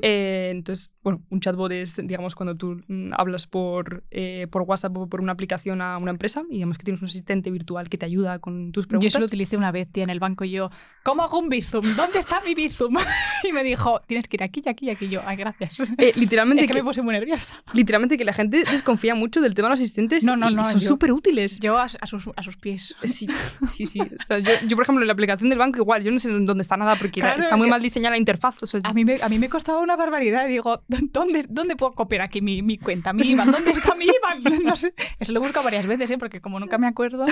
Eh, 0.02 0.50
entonces, 0.52 0.92
bueno, 1.04 1.22
un 1.30 1.40
chatbot 1.40 1.72
es, 1.72 2.00
digamos, 2.04 2.36
cuando 2.36 2.56
tú 2.56 2.82
mm, 2.88 3.12
hablas 3.18 3.48
por, 3.48 4.04
eh, 4.12 4.48
por 4.52 4.64
WhatsApp 4.64 4.96
o 4.98 5.08
por 5.08 5.22
una 5.22 5.32
aplicación 5.34 5.82
a 5.82 5.98
una 6.02 6.12
empresa 6.12 6.44
y 6.50 6.56
digamos 6.56 6.78
que 6.78 6.84
tienes 6.84 7.02
un 7.02 7.08
asistente 7.08 7.50
virtual 7.52 7.90
que 7.90 7.98
te 7.98 8.06
ayuda 8.06 8.40
con 8.40 8.72
tus 8.72 8.86
Yo 8.86 8.90
preguntas. 8.90 9.12
eso 9.14 9.20
lo 9.20 9.26
utilicé 9.26 9.58
una 9.58 9.72
vez, 9.72 9.88
tía, 9.92 10.04
en 10.04 10.10
el 10.10 10.20
banco 10.20 10.44
y 10.46 10.52
yo, 10.52 10.70
¿cómo 11.04 11.24
hago 11.24 11.40
un 11.40 11.50
Bizum? 11.50 11.84
¿Dónde 11.96 12.20
está 12.20 12.40
mi 12.46 12.54
Bizum? 12.54 12.96
y 13.48 13.52
me 13.54 13.64
dijo, 13.64 14.02
tienes 14.08 14.28
que 14.28 14.38
ir 14.38 14.44
aquí 14.44 14.62
y 14.66 14.70
aquí 14.70 14.86
y 14.86 14.90
aquí. 14.90 15.10
Yo, 15.10 15.22
ay, 15.26 15.38
gracias. 15.38 15.80
Eh, 15.98 16.12
literalmente, 16.16 16.62
es 16.66 16.68
que 16.68 16.74
que, 16.74 16.80
me 16.80 16.84
puse 16.86 17.02
muy 17.02 17.14
nerviosa. 17.14 17.56
literalmente 17.74 18.18
que 18.18 18.26
la 18.26 18.34
gente 18.34 18.64
desconfía 18.70 19.16
mucho 19.16 19.42
del 19.42 19.54
tema 19.56 19.68
de 19.70 19.72
los 19.74 19.80
asistentes 19.82 20.24
No, 20.24 20.36
no, 20.38 20.50
y 20.50 20.56
no, 20.56 20.66
son 20.66 20.80
yo- 20.80 20.88
súper 20.88 21.12
útiles. 21.12 21.60
Yo 21.60 21.78
a, 21.78 21.84
a 21.86 22.08
sus, 22.08 22.30
a 22.36 22.44
sus 22.44 22.58
pies. 22.58 22.96
Sí, 23.04 23.28
sí, 23.70 23.86
sí. 23.86 24.00
O 24.02 24.26
sea, 24.26 24.40
yo, 24.40 24.52
yo, 24.68 24.76
por 24.76 24.84
ejemplo, 24.84 25.02
en 25.04 25.08
la 25.08 25.14
aplicación 25.14 25.50
del 25.50 25.60
banco 25.60 25.80
igual, 25.80 26.04
yo 26.04 26.12
no 26.12 26.20
sé 26.20 26.32
dónde 26.32 26.62
está 26.62 26.78
nada 26.78 26.96
porque 26.96 27.20
Claro, 27.22 27.40
está 27.40 27.58
muy 27.58 27.70
mal 27.70 27.82
diseñada 27.82 28.12
la 28.12 28.18
interfaz. 28.18 28.62
O 28.64 28.68
sea, 28.68 28.82
A 28.84 28.94
mí, 28.94 29.04
me, 29.06 29.16
a 29.22 29.30
mí 29.30 29.40
me 29.40 29.50
costaba 29.62 29.80
una 29.80 29.96
barbaridad. 29.96 30.48
Digo, 30.48 30.82
¿dónde, 30.88 31.46
dónde 31.48 31.76
puedo 31.76 31.92
copiar 31.92 32.24
aquí 32.24 32.42
mi, 32.42 32.64
mi 32.64 32.80
cuenta, 32.80 33.14
mi 33.14 33.28
IBAN? 33.28 33.52
¿Dónde 33.52 33.70
está 33.70 33.94
mi 33.94 34.06
IBAN? 34.06 34.64
No 34.66 34.76
sé. 34.76 34.94
Eso 35.20 35.34
lo 35.34 35.40
he 35.40 35.44
buscado 35.44 35.64
varias 35.64 35.86
veces, 35.86 36.10
¿eh? 36.10 36.18
porque 36.18 36.42
como 36.42 36.60
nunca 36.60 36.80
me 36.80 36.88
acuerdo. 36.88 37.26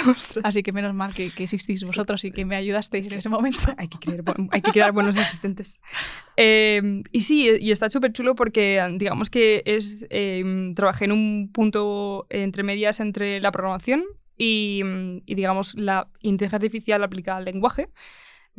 Así 0.44 0.62
que 0.62 0.72
menos 0.72 0.94
mal 0.94 1.12
que, 1.12 1.32
que 1.32 1.46
existís 1.46 1.84
vosotros 1.84 2.24
y 2.26 2.32
que 2.32 2.46
me 2.46 2.56
ayudasteis 2.56 3.08
en 3.08 3.18
ese 3.18 3.30
momento. 3.30 3.74
hay 3.78 3.88
que 3.88 3.98
crear, 3.98 4.24
hay 4.52 4.62
que 4.62 4.72
crear 4.72 4.92
buenos 4.92 5.18
asistentes. 5.18 5.80
Eh, 6.42 7.04
y 7.12 7.24
sí, 7.24 7.50
y 7.60 7.72
está 7.72 7.90
súper 7.90 8.14
chulo 8.14 8.34
porque 8.34 8.82
digamos 8.94 9.30
que 9.30 9.62
es 9.66 10.08
eh, 10.10 10.72
trabajé 10.74 11.04
en 11.04 11.12
un 11.12 11.52
punto 11.52 12.28
entre 12.30 12.64
medias 12.64 13.02
entre 13.02 13.42
la 13.42 13.52
programación 13.52 14.06
y, 14.38 14.82
y, 15.26 15.36
digamos 15.36 15.76
la 15.76 16.08
inteligencia 16.22 16.56
artificial 16.56 17.04
aplicada 17.04 17.40
al 17.40 17.46
lenguaje. 17.46 17.90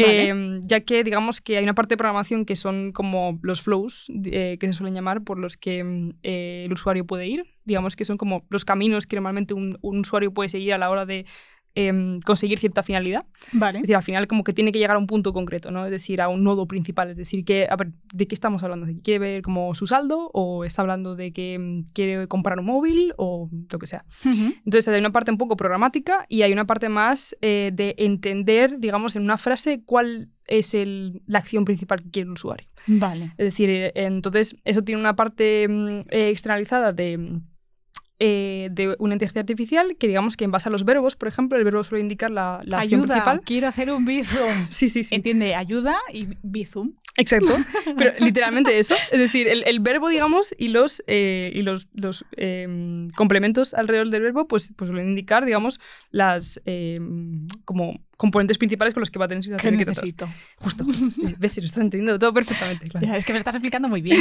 Eh, 0.01 0.61
ya 0.63 0.81
que 0.81 1.05
digamos 1.05 1.41
que 1.41 1.57
hay 1.57 1.65
una 1.65 1.75
parte 1.75 1.95
de 1.95 1.99
programación 1.99 2.45
que 2.45 2.57
son 2.57 2.93
como 2.93 3.39
los 3.43 3.63
flows 3.63 4.07
eh, 4.25 4.57
que 4.59 4.67
se 4.67 4.73
suelen 4.73 4.95
llamar 4.95 5.23
por 5.23 5.39
los 5.39 5.57
que 5.57 5.85
mm, 5.85 6.11
eh, 6.23 6.63
el 6.67 6.73
usuario 6.73 7.07
puede 7.07 7.27
ir. 7.27 7.45
Digamos 7.65 7.97
que 7.97 8.05
son 8.05 8.17
como 8.17 8.47
los 8.49 8.65
caminos 8.65 9.07
que 9.07 9.17
normalmente 9.17 9.55
un 9.55 9.79
usuario 9.83 10.33
puede 10.33 10.49
seguir 10.49 10.75
a 10.75 10.79
la 10.79 10.91
hora 10.91 11.07
de 11.07 11.27
em, 11.75 12.21
conseguir 12.21 12.59
cierta 12.59 12.83
finalidad. 12.83 13.25
Vale. 13.53 13.79
Es 13.79 13.83
decir, 13.83 13.97
al 13.97 14.03
final 14.03 14.27
como 14.27 14.43
que 14.45 14.53
tiene 14.53 14.73
que 14.73 14.79
llegar 14.79 14.97
a 14.97 14.99
un 14.99 15.07
punto 15.07 15.33
concreto, 15.33 15.71
¿no? 15.71 15.85
Es 15.85 15.91
decir, 15.91 16.21
a 16.21 16.29
un 16.29 16.43
nodo 16.43 16.67
principal. 16.67 17.11
Es 17.11 17.17
decir, 17.17 17.45
que, 17.45 17.67
a 17.71 17.77
ver, 17.77 17.93
¿de 18.13 18.27
qué 18.27 18.35
estamos 18.35 18.63
hablando? 18.63 18.87
¿De 18.87 18.95
que 18.97 19.03
quiere 19.03 19.19
ver 19.19 19.43
como 19.43 19.75
su 19.75 19.87
saldo? 19.87 20.31
¿O 20.35 20.65
está 20.65 20.83
hablando 20.83 21.15
de 21.17 21.33
que 21.33 21.59
mm, 21.59 21.93
quiere 21.93 22.27
comprar 22.27 22.59
un 22.59 22.67
móvil? 22.67 23.15
O 23.17 23.49
lo 23.71 23.79
que 23.79 23.87
sea. 23.87 24.05
Ujú. 24.25 24.53
Entonces 24.65 24.89
hay 24.89 25.01
una 25.01 25.13
parte 25.13 25.31
un 25.31 25.39
poco 25.39 25.57
programática 25.57 26.27
y 26.29 26.43
hay 26.43 26.53
una 26.53 26.67
parte 26.67 26.89
más 26.89 27.37
eh, 27.41 27.71
de 27.73 27.95
entender, 27.99 28.79
digamos, 28.79 29.15
en 29.17 29.23
una 29.23 29.37
frase 29.39 29.83
cuál 29.85 30.29
es 30.47 30.75
el- 30.75 31.23
la 31.27 31.39
acción 31.39 31.65
principal 31.65 32.03
que 32.03 32.11
quiere 32.11 32.27
el 32.27 32.33
usuario. 32.33 32.67
Vale. 32.89 33.27
Es 33.39 33.45
decir, 33.47 33.71
eh, 33.71 33.93
entonces 33.95 34.57
eso 34.65 34.83
tiene 34.83 35.01
una 35.01 35.15
parte 35.15 35.69
mm, 35.69 36.01
eh, 36.11 36.31
externalizada 36.31 36.93
de, 36.93 37.17
mm, 37.19 37.43
eh, 38.21 38.69
de 38.71 38.95
una 38.99 39.15
inteligencia 39.15 39.41
artificial 39.41 39.97
que 39.99 40.07
digamos 40.07 40.37
que 40.37 40.45
en 40.45 40.51
base 40.51 40.69
a 40.69 40.73
los 40.73 40.85
verbos, 40.85 41.17
por 41.17 41.27
ejemplo, 41.27 41.57
el 41.59 41.65
verbo 41.65 41.83
suele 41.83 42.03
indicar 42.03 42.31
la, 42.31 42.61
la 42.65 42.81
acción 42.81 43.01
ayuda, 43.01 43.15
principal. 43.15 43.41
quiero 43.45 43.67
hacer 43.69 43.91
un 43.91 44.05
bizum. 44.05 44.47
Sí, 44.71 44.89
sí, 44.89 45.03
sí. 45.03 45.15
Entiende, 45.15 45.55
ayuda 45.55 45.97
y 46.13 46.29
bizum. 46.43 46.93
Exacto. 47.17 47.57
Pero 47.99 48.13
literalmente 48.21 48.79
eso. 48.79 48.95
Es 49.11 49.19
decir, 49.19 49.49
el, 49.49 49.65
el 49.67 49.81
verbo, 49.81 50.09
digamos, 50.11 50.55
y 50.59 50.69
los, 50.69 51.03
eh, 51.07 51.51
y 51.55 51.63
los, 51.63 51.89
los 51.95 52.25
eh, 52.37 53.09
complementos 53.17 53.75
alrededor 53.75 54.11
del 54.11 54.23
verbo, 54.23 54.47
pues, 54.47 54.73
pues 54.77 54.89
suelen 54.91 55.09
indicar, 55.09 55.45
digamos, 55.45 55.81
las 56.11 56.61
eh, 56.67 57.01
como 57.65 58.01
componentes 58.19 58.59
principales 58.59 58.93
con 58.93 59.01
los 59.01 59.11
que 59.11 59.19
va 59.19 59.25
a 59.25 59.29
tener 59.29 59.43
que 59.43 59.51
¿Qué 59.51 59.57
tener 59.57 59.79
que 59.79 59.85
tratar. 59.87 60.05
necesito? 60.05 60.29
Justo. 60.57 60.85
¿Ves? 61.39 61.53
Si 61.53 61.61
lo 61.63 61.67
estás 61.67 61.83
entendiendo 61.83 62.19
todo 62.19 62.35
perfectamente. 62.35 62.87
claro. 62.89 63.07
Ya, 63.07 63.17
es 63.17 63.25
que 63.25 63.33
me 63.33 63.39
estás 63.39 63.55
explicando 63.55 63.89
muy 63.89 64.03
bien. 64.03 64.19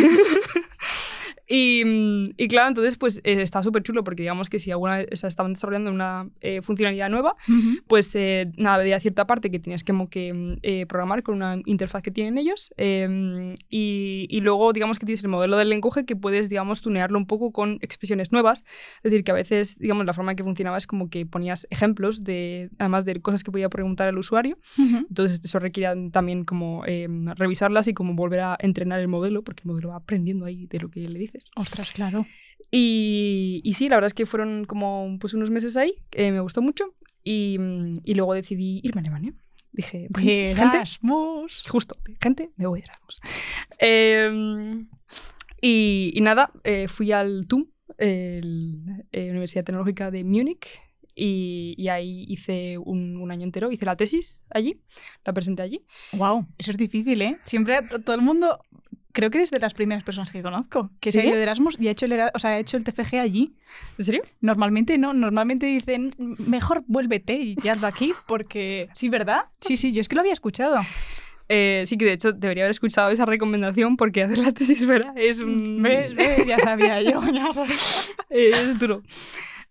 Y, 1.49 1.83
mm, 1.83 2.33
y 2.37 2.47
claro, 2.47 2.67
entonces, 2.69 2.95
pues 2.95 3.17
eh, 3.23 3.41
está 3.41 3.63
súper 3.63 3.81
chulo 3.83 4.03
porque 4.03 4.21
digamos 4.21 4.49
que 4.49 4.59
si 4.59 4.69
alguna 4.71 4.97
vez 4.97 5.07
o 5.11 5.15
sea, 5.15 5.27
estaban 5.27 5.53
desarrollando 5.53 5.89
una 5.91 6.29
eh, 6.41 6.61
funcionalidad 6.61 7.09
nueva, 7.09 7.35
Ujú. 7.47 7.79
pues 7.87 8.15
eh, 8.15 8.51
nada, 8.55 8.75
había 8.81 8.99
cierta 8.99 9.25
parte 9.25 9.49
que 9.49 9.59
tenías 9.59 9.83
como 9.83 10.09
que 10.09 10.31
mm, 10.33 10.57
eh, 10.61 10.85
programar 10.85 11.23
con 11.23 11.35
una 11.35 11.57
interfaz 11.65 12.03
que 12.03 12.11
tienen 12.11 12.37
ellos 12.37 12.71
eh, 12.77 13.55
y, 13.69 14.27
y 14.29 14.41
luego 14.41 14.71
digamos 14.73 14.99
que 14.99 15.05
tienes 15.07 15.23
el 15.23 15.29
modelo 15.29 15.57
del 15.57 15.69
lenguaje 15.69 16.05
que 16.05 16.15
puedes, 16.15 16.49
digamos, 16.49 16.81
tunearlo 16.81 17.17
un 17.17 17.25
poco 17.25 17.51
con 17.51 17.79
expresiones 17.81 18.31
nuevas. 18.31 18.63
Es 19.03 19.11
decir, 19.11 19.23
que 19.23 19.31
a 19.31 19.35
veces, 19.35 19.77
digamos, 19.79 20.05
la 20.05 20.13
forma 20.13 20.31
en 20.33 20.37
que 20.37 20.43
funcionaba 20.43 20.77
es 20.77 20.85
como 20.85 21.09
que 21.09 21.25
ponías 21.25 21.65
ejemplos 21.71 22.23
de, 22.23 22.69
además 22.77 23.05
de 23.05 23.19
cosas 23.21 23.43
que 23.43 23.51
podía 23.51 23.69
preguntar 23.69 24.07
el 24.07 24.17
usuario. 24.17 24.57
Ujú. 24.77 24.97
Entonces 25.09 25.41
eso 25.43 25.57
requiere 25.57 26.09
también 26.11 26.45
como 26.45 26.83
eh, 26.85 27.07
revisarlas 27.35 27.87
y 27.87 27.93
como 27.95 28.13
volver 28.13 28.41
a 28.41 28.57
entrenar 28.59 28.99
el 28.99 29.07
modelo 29.07 29.43
porque 29.43 29.61
el 29.65 29.71
modelo 29.71 29.89
va 29.89 29.95
aprendiendo 29.95 30.45
ahí 30.45 30.67
de 30.67 30.79
lo 30.79 30.89
que 30.89 30.99
le 31.01 31.17
dices. 31.17 31.38
Ostras, 31.55 31.91
claro. 31.91 32.25
Y, 32.71 33.61
y 33.63 33.73
sí, 33.73 33.89
la 33.89 33.95
verdad 33.97 34.07
es 34.07 34.13
que 34.13 34.25
fueron 34.25 34.65
como 34.65 35.17
pues, 35.19 35.33
unos 35.33 35.49
meses 35.49 35.75
ahí, 35.77 35.93
me 36.15 36.39
gustó 36.39 36.61
mucho. 36.61 36.93
Y, 37.23 37.57
y 38.05 38.13
luego 38.13 38.33
decidí 38.33 38.79
irme 38.83 38.99
a 38.99 39.03
Alemania. 39.03 39.33
Dije, 39.71 40.07
gente, 40.17 40.49
Erasmus. 40.77 41.65
justo, 41.67 41.95
gente, 42.21 42.49
me 42.55 42.65
voy 42.65 42.79
a 42.81 42.83
Erasmus. 42.85 43.19
Eh, 43.79 44.85
y, 45.61 46.11
y 46.15 46.21
nada, 46.21 46.51
eh, 46.63 46.87
fui 46.87 47.11
al 47.11 47.45
TUM, 47.47 47.67
el, 47.97 49.05
eh, 49.11 49.29
Universidad 49.29 49.63
Tecnológica 49.65 50.09
de 50.11 50.23
Múnich, 50.23 50.79
y, 51.13 51.75
y 51.77 51.89
ahí 51.89 52.25
hice 52.29 52.77
un, 52.77 53.17
un 53.17 53.31
año 53.31 53.43
entero, 53.43 53.71
hice 53.71 53.85
la 53.85 53.95
tesis 53.97 54.45
allí, 54.49 54.79
la 55.25 55.33
presenté 55.33 55.61
allí. 55.63 55.85
Wow, 56.13 56.47
eso 56.57 56.71
es 56.71 56.77
difícil, 56.77 57.21
¿eh? 57.21 57.37
Siempre 57.43 57.81
to- 57.83 57.99
todo 57.99 58.15
el 58.15 58.21
mundo, 58.21 58.63
creo 59.11 59.29
que 59.29 59.39
eres 59.39 59.51
de 59.51 59.59
las 59.59 59.73
primeras 59.73 60.03
personas 60.03 60.31
que 60.31 60.41
conozco 60.41 60.91
que 60.99 61.11
se 61.11 61.19
ha 61.19 61.21
¿Sí? 61.21 61.27
ido 61.27 61.37
de 61.37 61.43
Erasmus 61.43 61.77
y 61.79 61.87
ha 61.87 61.91
hecho 61.91 62.05
el, 62.05 62.19
o 62.33 62.39
sea, 62.39 62.51
ha 62.51 62.59
hecho 62.59 62.77
el 62.77 62.83
TFG 62.83 63.15
allí. 63.15 63.53
¿En 63.97 64.05
serio? 64.05 64.23
Normalmente 64.41 64.97
no, 64.97 65.13
normalmente 65.13 65.65
dicen, 65.65 66.13
mejor 66.17 66.83
vuélvete 66.87 67.35
y 67.35 67.55
ya 67.61 67.73
hazlo 67.73 67.87
aquí 67.87 68.13
porque... 68.27 68.89
Sí, 68.93 69.09
¿verdad? 69.09 69.45
Sí, 69.61 69.77
sí, 69.77 69.91
yo 69.91 70.01
es 70.01 70.07
que 70.07 70.15
lo 70.15 70.21
había 70.21 70.33
escuchado. 70.33 70.77
Eh, 71.51 71.83
sí 71.87 71.97
que 71.97 72.05
de 72.05 72.13
hecho 72.13 72.31
debería 72.31 72.63
haber 72.63 72.71
escuchado 72.71 73.09
esa 73.09 73.25
recomendación 73.25 73.97
porque 73.97 74.23
hacer 74.23 74.37
la 74.37 74.51
tesis 74.51 74.85
fuera 74.85 75.13
es 75.15 75.39
un... 75.39 75.81
¿Ves? 75.81 76.13
¿Ves? 76.15 76.45
Ya 76.45 76.59
sabía 76.59 77.01
yo. 77.01 77.21
ya 77.33 77.51
sabía. 77.53 77.75
es 78.29 78.77
duro. 78.77 79.01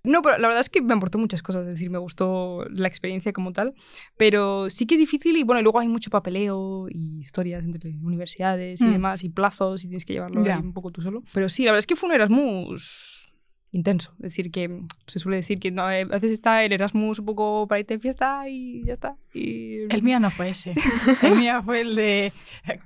No, 0.08 0.22
pero 0.22 0.38
la 0.38 0.48
verdad 0.48 0.60
es 0.60 0.70
que 0.70 0.80
me 0.82 0.94
aportó 0.94 1.18
muchas 1.18 1.42
cosas, 1.42 1.66
es 1.66 1.74
decir, 1.74 1.90
me 1.90 1.98
gustó 1.98 2.64
la 2.70 2.88
experiencia 2.88 3.32
como 3.32 3.52
tal, 3.52 3.74
pero 4.16 4.70
sí 4.70 4.86
que 4.86 4.94
es 4.94 4.98
difícil 5.00 5.36
y 5.36 5.42
bueno, 5.44 5.60
y 5.60 5.62
luego 5.62 5.78
hay 5.80 5.88
mucho 5.88 6.10
papeleo 6.10 6.88
y 6.90 7.20
historias 7.20 7.64
entre 7.64 7.90
universidades 8.02 8.80
y 8.80 8.86
Mm. 8.86 8.92
demás 8.92 9.22
y 9.24 9.28
plazos 9.28 9.84
y 9.84 9.88
tienes 9.88 10.04
que 10.04 10.14
llevarlo 10.14 10.40
ahí 10.42 10.60
un 10.60 10.72
poco 10.72 10.90
tú 10.90 11.02
solo. 11.02 11.22
Pero 11.32 11.48
sí, 11.48 11.64
la 11.64 11.72
verdad 11.72 11.80
es 11.80 11.86
que 11.86 11.96
fue 11.96 12.08
un 12.08 12.14
Erasmus 12.14 13.30
intenso, 13.70 14.12
es 14.16 14.22
decir, 14.22 14.50
que 14.50 14.80
se 15.06 15.18
suele 15.18 15.36
decir 15.36 15.58
que 15.60 15.70
no, 15.70 15.90
eh, 15.90 16.00
a 16.00 16.04
veces 16.06 16.32
está 16.32 16.64
el 16.64 16.72
Erasmus 16.72 17.18
un 17.18 17.26
poco 17.26 17.66
para 17.68 17.80
irte 17.80 17.94
de 17.94 18.00
fiesta 18.00 18.48
y 18.48 18.82
ya 18.84 18.94
está. 18.94 19.16
Y... 19.34 19.82
El 19.92 20.02
mío 20.02 20.18
no 20.20 20.30
fue 20.30 20.50
ese. 20.50 20.74
El 21.22 21.36
mío 21.36 21.62
fue 21.62 21.82
el 21.82 21.94
de 21.94 22.32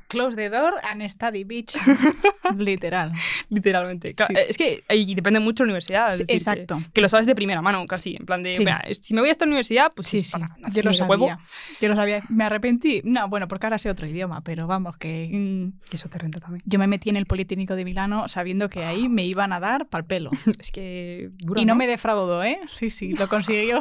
Close 0.09 0.36
the 0.36 0.49
door 0.51 0.74
and 0.82 1.07
study 1.09 1.45
bitch. 1.45 1.76
Literal. 2.59 3.12
Literalmente. 3.49 4.14
Claro, 4.14 4.34
Sí. 4.34 4.40
eh, 4.40 4.47
Es 4.49 4.59
que 4.59 4.82
ahí 4.88 5.14
depende 5.14 5.40
mucho 5.40 5.62
de 5.62 5.68
la 5.68 5.72
universidad. 5.72 6.09
es 6.09 6.18
Sí, 6.18 6.24
decir, 6.24 6.26
que- 6.26 6.34
exacto. 6.62 6.82
Que, 6.93 7.01
lo 7.01 7.09
sabes 7.09 7.26
de 7.26 7.34
primera 7.34 7.62
mano, 7.62 7.86
casi. 7.86 8.16
En 8.18 8.26
plan 8.26 8.43
de, 8.43 8.51
Sí. 8.51 8.59
"Mira, 8.61 8.82
si 9.01 9.14
me 9.14 9.20
voy 9.20 9.28
a 9.28 9.32
esta 9.32 9.45
universidad, 9.45 9.90
pues 9.95 10.09
Sí, 10.09 10.22
sí, 10.24 10.32
para 10.32 10.55
yo 10.72 10.82
lo 10.82 10.90
de 10.93 11.03
huevo". 11.05 11.28
sabía. 11.28 11.38
Yo 11.80 11.88
lo 11.88 11.97
sabía. 11.97 12.22
¿Me 12.28 12.45
arrepentí? 12.45 13.01
No, 13.05 13.28
bueno, 13.28 13.49
porque 13.49 13.66
ahora 13.66 13.78
sé 13.78 13.88
otro 13.90 14.07
idioma, 14.07 14.40
pero 14.43 14.66
vamos, 14.66 14.97
que 14.97 15.30
mm, 15.32 15.88
Que 15.88 15.97
eso 15.97 16.09
te 16.09 16.18
renta 16.18 16.40
también. 16.40 16.62
yo 16.66 16.78
me 16.78 16.86
metí 16.86 17.09
en 17.11 17.16
el 17.16 17.26
Politécnico 17.26 17.76
de 17.76 17.84
Milano 17.84 18.28
sabiendo 18.28 18.68
que 18.68 18.84
ahí 18.84 19.09
me 19.09 19.24
iban 19.24 19.53
a 19.53 19.61
dar 19.61 19.86
pal 19.86 20.05
pelo. 20.05 20.30
Es 20.61 20.70
que 20.70 21.30
dura, 21.38 21.61
Y 21.61 21.64
no 21.64 21.74
me 21.74 21.86
defraudó, 21.86 22.43
¿eh? 22.45 22.59
Sí, 22.70 22.90
sí, 22.90 23.12
lo 23.14 23.28
consiguió. 23.28 23.80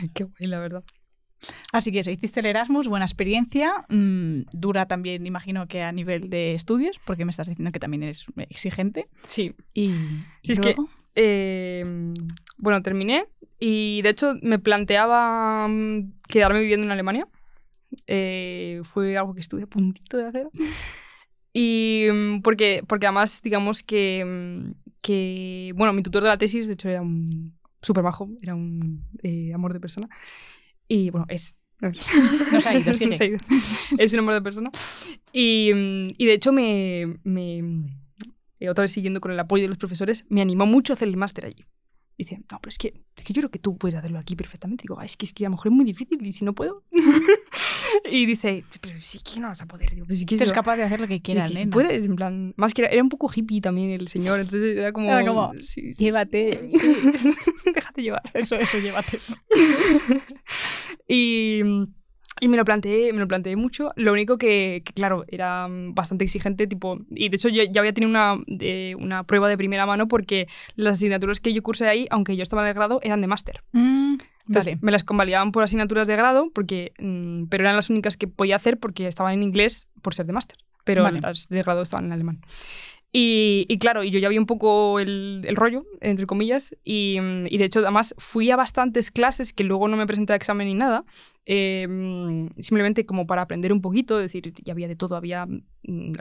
Qué 0.14 0.24
guay, 0.24 0.46
la 0.48 0.58
verdad. 0.58 0.84
Así 1.72 1.90
que 1.90 2.00
eso, 2.00 2.10
hiciste 2.10 2.40
el 2.40 2.46
Erasmus, 2.46 2.88
buena 2.88 3.06
experiencia. 3.06 3.86
mm, 3.88 4.42
dura 4.52 4.86
también, 4.86 5.26
imagino 5.26 5.66
que 5.68 5.82
a 5.82 5.90
nivel 5.92 6.28
de 6.28 6.54
estudios, 6.54 6.98
porque 7.06 7.24
me 7.24 7.30
estás 7.30 7.48
diciendo 7.48 7.72
que 7.72 7.80
también 7.80 8.02
eres 8.02 8.26
exigente. 8.50 9.08
Sí. 9.26 9.54
Y, 9.72 9.84
Sí, 9.86 10.24
y 10.42 10.52
es 10.52 10.60
que- 10.60 10.74
Eh, 11.16 11.84
bueno, 12.58 12.82
terminé 12.82 13.26
y 13.58 14.00
de 14.02 14.10
hecho 14.10 14.34
me 14.42 14.58
planteaba 14.60 15.66
mm, 15.66 16.12
quedarme 16.28 16.60
viviendo 16.60 16.86
en 16.86 16.92
Alemania. 16.92 17.26
Eh, 18.06 18.80
fue 18.84 19.16
algo 19.16 19.34
que 19.34 19.40
estuve 19.40 19.62
a 19.64 19.66
puntito 19.66 20.16
de 20.16 20.26
hacer. 20.26 20.48
Y 21.52 22.06
mm, 22.12 22.42
porque, 22.42 22.84
porque 22.86 23.06
además, 23.06 23.42
digamos 23.42 23.82
que, 23.82 24.72
que, 25.02 25.72
bueno, 25.74 25.92
mi 25.92 26.02
tutor 26.04 26.22
de 26.22 26.28
la 26.28 26.38
tesis, 26.38 26.68
de 26.68 26.74
hecho, 26.74 26.88
era 26.88 27.02
un 27.02 27.58
súper 27.82 28.02
bajo, 28.02 28.28
era 28.42 28.54
un 28.54 29.06
eh, 29.22 29.52
amor 29.54 29.72
de 29.72 29.80
persona. 29.80 30.08
Y 30.88 31.10
bueno, 31.10 31.26
es. 31.28 31.54
No 32.52 32.60
se 32.60 32.68
ha 32.68 32.78
ido, 32.78 32.94
se 33.12 33.24
ha 33.24 33.26
ido. 33.26 33.38
Es 33.98 34.12
un 34.12 34.18
amor 34.18 34.34
de 34.34 34.42
persona. 34.42 34.70
Y, 35.32 35.70
y 36.18 36.26
de 36.26 36.32
hecho, 36.34 36.52
me, 36.52 37.18
me- 37.24 37.96
eh, 38.58 38.68
otra 38.68 38.82
vez 38.82 38.92
siguiendo 38.92 39.20
con 39.20 39.32
el 39.32 39.40
apoyo 39.40 39.62
de 39.62 39.68
los 39.68 39.78
profesores, 39.78 40.26
me 40.28 40.42
animó 40.42 40.66
mucho 40.66 40.92
a 40.92 40.96
hacer 40.96 41.08
el 41.08 41.16
máster 41.16 41.46
allí. 41.46 41.64
Dice, 42.20 42.36
no, 42.50 42.58
pero 42.60 42.68
es 42.68 42.76
que, 42.76 42.92
es 43.16 43.24
que 43.24 43.32
yo 43.32 43.40
creo 43.40 43.50
que 43.50 43.58
tú 43.58 43.78
puedes 43.78 43.96
hacerlo 43.98 44.18
aquí 44.18 44.36
perfectamente. 44.36 44.82
Digo, 44.82 45.00
"Ah, 45.00 45.06
es 45.06 45.16
que, 45.16 45.24
es 45.24 45.32
que 45.32 45.46
a 45.46 45.48
lo 45.48 45.52
mejor 45.52 45.68
es 45.68 45.72
muy 45.72 45.86
difícil 45.86 46.18
y 46.26 46.32
si 46.32 46.44
no 46.44 46.54
puedo. 46.54 46.84
y 48.10 48.26
dice, 48.26 48.62
pero 48.82 49.00
sí 49.00 49.20
que 49.20 49.40
no 49.40 49.48
vas 49.48 49.62
a 49.62 49.66
poder. 49.66 49.94
Digo, 49.94 50.04
pero 50.06 50.18
sí 50.18 50.26
que 50.26 50.34
eres 50.34 50.52
capaz 50.52 50.76
de 50.76 50.82
hacer 50.82 51.00
lo 51.00 51.08
que 51.08 51.14
y 51.14 51.20
quieras, 51.22 51.50
si 51.50 51.64
puedes, 51.66 52.04
en 52.04 52.16
plan, 52.16 52.52
más 52.58 52.74
que 52.74 52.82
era, 52.82 52.90
era 52.90 53.02
un 53.02 53.08
poco 53.08 53.30
hippie 53.34 53.62
también 53.62 53.88
el 53.90 54.06
señor, 54.08 54.38
entonces 54.40 54.76
era 54.76 54.92
como, 54.92 55.10
Era 55.10 55.24
como, 55.24 55.50
sí, 55.60 55.94
sí, 55.94 56.04
llévate. 56.04 56.68
sí, 57.16 57.30
déjate 57.74 58.02
llevar. 58.02 58.22
Eso, 58.34 58.56
eso, 58.56 58.78
llévate. 58.78 59.18
y, 61.08 61.62
y 62.40 62.48
me 62.48 62.56
lo 62.56 62.64
planteé, 62.64 63.12
me 63.12 63.20
lo 63.20 63.28
planteé 63.28 63.54
mucho. 63.56 63.88
Lo 63.96 64.12
único 64.12 64.38
que, 64.38 64.82
que, 64.84 64.92
claro, 64.92 65.24
era 65.28 65.68
mm, 65.68 65.94
bastante 65.94 66.24
exigente, 66.24 66.66
tipo, 66.66 66.98
y 67.10 67.28
de 67.28 67.36
hecho 67.36 67.48
yo 67.48 67.62
ya 67.70 67.80
había 67.80 67.92
tenido 67.92 68.10
una, 68.10 68.36
de- 68.46 68.96
una 68.98 69.24
prueba 69.24 69.48
de 69.48 69.56
primera 69.56 69.86
mano 69.86 70.08
porque 70.08 70.48
las 70.76 70.94
asignaturas 70.94 71.40
que 71.40 71.52
yo 71.52 71.62
cursé 71.62 71.88
ahí, 71.88 72.06
aunque 72.10 72.36
yo 72.36 72.42
estaba 72.42 72.64
de 72.64 72.72
grado, 72.72 73.00
eran 73.02 73.20
de 73.20 73.26
máster. 73.26 73.62
Mm, 73.72 74.18
Entonces 74.48 74.72
vale. 74.74 74.78
me 74.82 74.92
las 74.92 75.04
convalidaban 75.04 75.52
por 75.52 75.62
asignaturas 75.62 76.08
de 76.08 76.16
grado, 76.16 76.50
porque, 76.54 76.92
mm, 76.98 77.44
pero 77.50 77.64
eran 77.64 77.76
las 77.76 77.90
únicas 77.90 78.16
que 78.16 78.26
podía 78.26 78.56
hacer 78.56 78.78
porque 78.78 79.06
estaban 79.06 79.34
en 79.34 79.42
inglés 79.42 79.88
por 80.02 80.14
ser 80.14 80.26
de 80.26 80.32
máster. 80.32 80.58
Pero 80.82 81.02
Vale. 81.02 81.20
las 81.20 81.48
de 81.48 81.62
grado 81.62 81.82
estaban 81.82 82.06
en 82.06 82.12
alemán. 82.12 82.40
Y, 83.12 83.76
claro, 83.78 84.04
y 84.04 84.10
yo 84.10 84.20
ya 84.20 84.28
vi 84.28 84.38
un 84.38 84.46
poco 84.46 85.00
el, 85.00 85.44
rollo, 85.56 85.84
entre 86.00 86.26
comillas, 86.26 86.76
y, 86.84 87.18
mm, 87.20 87.46
y 87.48 87.58
de 87.58 87.64
hecho 87.64 87.80
además 87.80 88.14
fui 88.18 88.50
a 88.52 88.56
bastantes 88.56 89.10
clases 89.10 89.52
que 89.52 89.64
luego 89.64 89.88
no 89.88 89.96
me 89.96 90.06
presenté 90.06 90.32
a 90.32 90.36
examen 90.36 90.68
ni 90.68 90.74
nada, 90.74 91.04
eh, 91.44 91.88
mm, 91.88 92.50
simplemente 92.60 93.06
como 93.06 93.26
para 93.26 93.42
aprender 93.42 93.72
un 93.72 93.80
poquito, 93.80 94.20
es 94.20 94.32
decir, 94.32 94.52
ya 94.62 94.72
había 94.72 94.86
de 94.86 94.94
todo, 94.94 95.16
había 95.16 95.46
mm, 95.46 96.12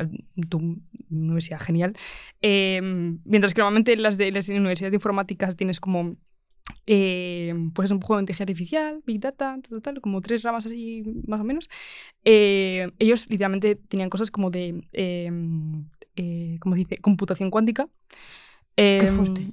tu 0.50 0.80
universidad 1.12 1.60
genial, 1.60 1.94
Eh, 2.42 2.82
mientras 3.26 3.54
que 3.54 3.62
normalmente 3.62 3.96
las 3.98 4.18
de 4.18 4.32
las 4.32 4.50
universidades 4.50 4.92
de 4.92 4.98
informáticas 4.98 5.56
tienes 5.56 5.80
como 5.80 6.18
eh, 6.88 7.54
pues 7.74 7.90
es 7.90 7.92
un 7.92 8.02
juego 8.02 8.18
de 8.18 8.24
inteligencia 8.24 8.44
artificial, 8.44 9.02
Big 9.06 9.20
Data, 9.20 9.58
tal, 9.70 9.82
tal, 9.82 10.02
como 10.02 10.22
tres 10.22 10.44
ramas 10.44 10.66
así 10.66 11.04
más 11.28 11.40
o 11.40 11.44
menos. 11.44 11.70
Eh, 12.26 12.88
ellos 13.00 13.30
literalmente 13.30 13.76
tenían 13.76 14.10
cosas 14.10 14.32
como 14.32 14.50
de, 14.50 14.84
eh, 14.94 15.32
eh, 16.16 16.58
¿cómo 16.60 16.76
se 16.76 16.80
dice? 16.80 16.98
Computación 16.98 17.50
cuántica. 17.52 17.88
Qué 18.76 19.06
Eh, 19.06 19.12
fuerte. 19.12 19.52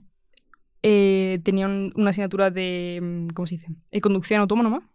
eh, 0.82 1.40
tenía 1.42 1.66
un- 1.66 1.92
una 1.96 2.10
asignatura 2.10 2.50
de, 2.50 3.00
mm, 3.02 3.28
¿cómo 3.34 3.46
se 3.46 3.56
dice? 3.56 4.00
Conducción 4.00 4.40
autónoma. 4.40 4.88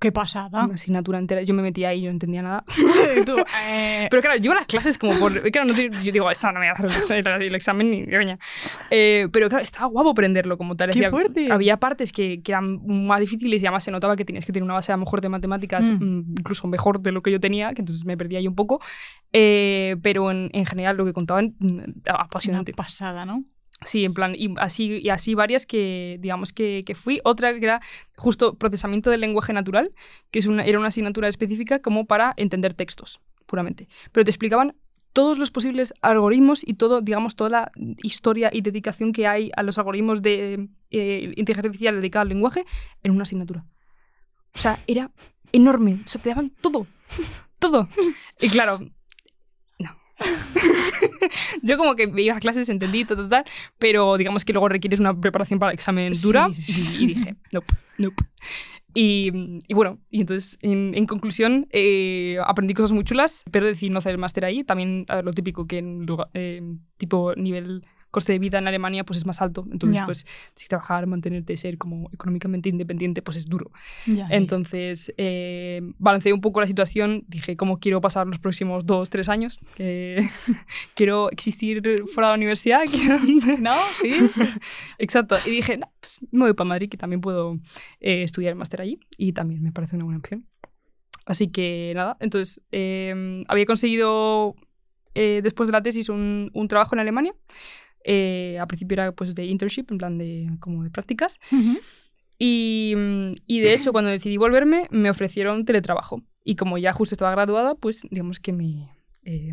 Qué 0.00 0.10
pasada. 0.12 0.64
Una 0.64 0.74
asignatura 0.76 1.18
entera. 1.18 1.42
Yo 1.42 1.52
me 1.52 1.62
metía 1.62 1.90
ahí 1.90 2.00
y 2.00 2.04
no 2.06 2.10
entendía 2.10 2.40
nada. 2.40 2.64
Tú, 3.26 3.34
eh, 3.68 4.08
Pero 4.10 4.22
claro, 4.22 4.38
yo 4.40 4.54
las 4.54 4.64
clases 4.64 4.96
como 4.96 5.12
por... 5.18 5.30
Claro, 5.52 5.68
no 5.68 5.74
te- 5.74 5.90
yo 6.02 6.10
digo, 6.10 6.30
esta 6.30 6.50
no 6.52 6.58
me 6.58 6.70
voy 6.72 6.86
a 6.88 6.88
hacer 6.88 7.26
el, 7.42 7.54
examen 7.54 7.90
ni 7.90 8.06
coña. 8.06 8.38
Eh, 8.90 9.28
pero 9.30 9.50
claro, 9.50 9.62
estaba 9.62 9.86
guapo 9.86 10.10
aprenderlo 10.10 10.56
como 10.56 10.74
tal. 10.74 10.90
¡Qué 10.92 11.10
fuerte! 11.10 11.52
Había 11.52 11.76
partes 11.76 12.12
que, 12.14 12.42
que 12.42 12.52
eran 12.52 12.80
más 13.06 13.20
difíciles 13.20 13.62
y 13.62 13.66
además 13.66 13.84
se 13.84 13.90
notaba 13.90 14.16
que 14.16 14.24
tenías 14.24 14.46
que 14.46 14.52
tener 14.52 14.64
una 14.64 14.74
base 14.74 14.90
a 14.90 14.96
lo 14.96 15.00
mejor 15.04 15.20
de 15.20 15.28
matemáticas 15.28 15.90
Mm. 15.90 16.02
mm, 16.02 16.34
incluso 16.38 16.66
mejor 16.66 17.00
de 17.00 17.12
lo 17.12 17.22
que 17.22 17.30
yo 17.30 17.38
tenía, 17.38 17.74
que 17.74 17.82
entonces 17.82 18.06
me 18.06 18.16
perdía 18.16 18.38
ahí 18.38 18.48
un 18.48 18.54
poco. 18.54 18.80
Eh, 19.34 19.96
pero 20.02 20.30
en, 20.30 20.48
en 20.54 20.64
general 20.64 20.96
lo 20.96 21.04
que 21.04 21.12
contaban, 21.12 21.54
mm, 21.58 21.66
una 21.68 21.84
apasionante. 22.06 22.72
pasada, 22.72 23.26
¿no? 23.26 23.44
Sí, 23.82 24.04
en 24.04 24.12
plan, 24.12 24.34
y 24.36 24.54
así, 24.58 25.00
y 25.02 25.08
así 25.08 25.34
varias 25.34 25.64
que, 25.64 26.18
digamos, 26.20 26.52
que, 26.52 26.82
que 26.84 26.94
fui. 26.94 27.20
Otra 27.24 27.58
que 27.58 27.64
era 27.64 27.80
justo 28.16 28.54
procesamiento 28.58 29.08
del 29.10 29.22
lenguaje 29.22 29.54
natural, 29.54 29.92
que 30.30 30.38
es 30.38 30.46
una, 30.46 30.64
era 30.64 30.78
una 30.78 30.88
asignatura 30.88 31.28
específica 31.28 31.80
como 31.80 32.06
para 32.06 32.34
entender 32.36 32.74
textos, 32.74 33.20
puramente. 33.46 33.88
Pero 34.12 34.24
te 34.24 34.30
explicaban 34.30 34.76
todos 35.14 35.38
los 35.38 35.50
posibles 35.50 35.94
algoritmos 36.02 36.62
y 36.66 36.74
todo, 36.74 37.00
digamos, 37.00 37.36
toda 37.36 37.50
la 37.50 37.72
historia 38.02 38.50
y 38.52 38.60
dedicación 38.60 39.12
que 39.12 39.26
hay 39.26 39.50
a 39.56 39.62
los 39.62 39.78
algoritmos 39.78 40.20
de 40.20 40.68
eh, 40.90 41.32
inteligencia 41.36 41.68
artificial 41.68 41.96
dedicada 41.96 42.22
al 42.22 42.28
lenguaje 42.28 42.64
en 43.02 43.12
una 43.12 43.22
asignatura. 43.22 43.64
O 44.54 44.58
sea, 44.58 44.78
era 44.86 45.10
enorme. 45.52 46.00
O 46.04 46.08
sea, 46.08 46.20
te 46.20 46.28
daban 46.28 46.50
todo. 46.60 46.86
todo. 47.58 47.88
Y 48.40 48.50
claro. 48.50 48.80
Yo 51.62 51.76
como 51.78 51.94
que 51.96 52.10
iba 52.16 52.36
a 52.36 52.40
clases, 52.40 52.68
entendí, 52.68 53.04
tal, 53.04 53.16
tal, 53.18 53.28
tal, 53.28 53.44
pero 53.78 54.16
digamos 54.16 54.44
que 54.44 54.52
luego 54.52 54.68
requieres 54.68 55.00
una 55.00 55.18
preparación 55.18 55.58
para 55.58 55.70
el 55.72 55.74
examen 55.74 56.12
dura 56.22 56.48
Sí, 56.52 56.62
sí. 56.62 56.98
y, 57.00 57.04
y 57.04 57.06
dije, 57.14 57.36
nope, 57.52 57.74
nope. 57.98 58.24
Y, 58.92 59.30
y 59.68 59.74
bueno, 59.74 60.00
y 60.10 60.20
entonces, 60.22 60.58
en, 60.62 60.94
en 60.96 61.06
conclusión, 61.06 61.68
eh, 61.70 62.38
aprendí 62.44 62.74
cosas 62.74 62.90
muy 62.92 63.04
chulas, 63.04 63.44
pero 63.52 63.66
decidí 63.66 63.88
no 63.90 63.98
hacer 63.98 64.12
el 64.12 64.18
máster 64.18 64.44
ahí. 64.44 64.64
También 64.64 65.04
a 65.08 65.16
ver, 65.16 65.24
lo 65.24 65.32
típico 65.32 65.66
que 65.68 65.78
en 65.78 66.06
lugar- 66.06 66.28
eh, 66.34 66.60
tipo 66.96 67.32
nivel 67.36 67.84
coste 68.10 68.32
de 68.32 68.38
vida 68.38 68.58
en 68.58 68.68
Alemania 68.68 69.04
pues 69.04 69.18
es 69.18 69.26
más 69.26 69.40
alto. 69.40 69.66
Entonces, 69.70 70.00
pues 70.04 70.26
si 70.54 70.68
trabajar, 70.68 71.06
mantenerte, 71.06 71.56
ser 71.56 71.78
como 71.78 72.10
económicamente 72.12 72.68
independiente, 72.68 73.22
pues 73.22 73.36
es 73.36 73.46
duro. 73.46 73.70
Entonces, 74.30 75.12
eh, 75.16 75.80
balanceé 75.98 76.32
un 76.32 76.40
poco 76.40 76.60
la 76.60 76.66
situación, 76.66 77.24
dije 77.28 77.56
cómo 77.56 77.78
quiero 77.78 78.00
pasar 78.00 78.26
los 78.26 78.38
próximos 78.38 78.86
dos, 78.86 79.10
tres 79.10 79.28
años. 79.28 79.58
quiero 80.94 81.30
existir 81.30 81.82
fuera 82.12 82.28
de 82.28 82.32
la 82.32 82.36
universidad. 82.36 82.80
¿No? 83.60 83.72
Sí. 84.00 84.10
Exacto. 84.98 85.36
Y 85.46 85.50
dije, 85.50 85.78
no, 85.78 85.90
pues 86.00 86.20
me 86.30 86.44
voy 86.44 86.54
para 86.54 86.68
Madrid, 86.68 86.88
que 86.88 86.96
también 86.96 87.20
puedo 87.20 87.58
eh, 88.00 88.22
estudiar 88.22 88.52
el 88.52 88.56
máster 88.56 88.80
allí 88.80 88.98
y 89.16 89.32
también 89.32 89.62
me 89.62 89.72
parece 89.72 89.96
una 89.96 90.04
buena 90.04 90.18
opción. 90.18 90.46
Así 91.26 91.48
que 91.48 91.92
nada, 91.94 92.16
entonces 92.20 92.60
eh, 92.72 93.44
había 93.46 93.66
conseguido 93.66 94.56
eh, 95.14 95.40
después 95.42 95.68
de 95.68 95.72
la 95.72 95.82
tesis 95.82 96.08
un, 96.08 96.50
un 96.54 96.68
trabajo 96.68 96.94
en 96.94 97.00
Alemania. 97.00 97.34
Eh, 98.04 98.58
a 98.60 98.66
principio 98.66 98.94
era 98.94 99.12
pues 99.12 99.34
de 99.34 99.44
internship, 99.46 99.86
en 99.90 99.98
plan 99.98 100.18
de 100.18 100.50
como 100.60 100.82
de 100.84 100.90
prácticas. 100.90 101.38
Y, 102.38 102.94
mm, 102.96 103.32
y 103.46 103.60
de 103.60 103.74
hecho, 103.74 103.92
cuando 103.92 104.10
decidí 104.10 104.36
volverme, 104.38 104.86
me 104.90 105.10
ofrecieron 105.10 105.64
teletrabajo. 105.64 106.22
Y 106.44 106.56
como 106.56 106.78
ya 106.78 106.92
justo 106.94 107.14
estaba 107.14 107.30
graduada, 107.32 107.74
pues 107.74 108.06
digamos 108.10 108.38
que 108.40 108.52
me 108.54 108.88
eh, 109.24 109.52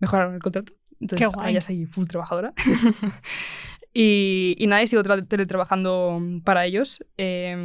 mejoraron 0.00 0.34
el 0.34 0.40
contrato. 0.40 0.74
Entonces, 1.00 1.28
ahora 1.38 1.50
ya 1.54 1.60
soy 1.62 1.86
full 1.86 2.06
trabajadora. 2.06 2.52
y, 3.94 4.54
y 4.58 4.66
nada, 4.66 4.82
y 4.82 4.86
sigo 4.88 5.02
tra- 5.02 5.26
teletrabajando 5.26 6.20
para 6.44 6.66
ellos. 6.66 7.04
eh, 7.16 7.58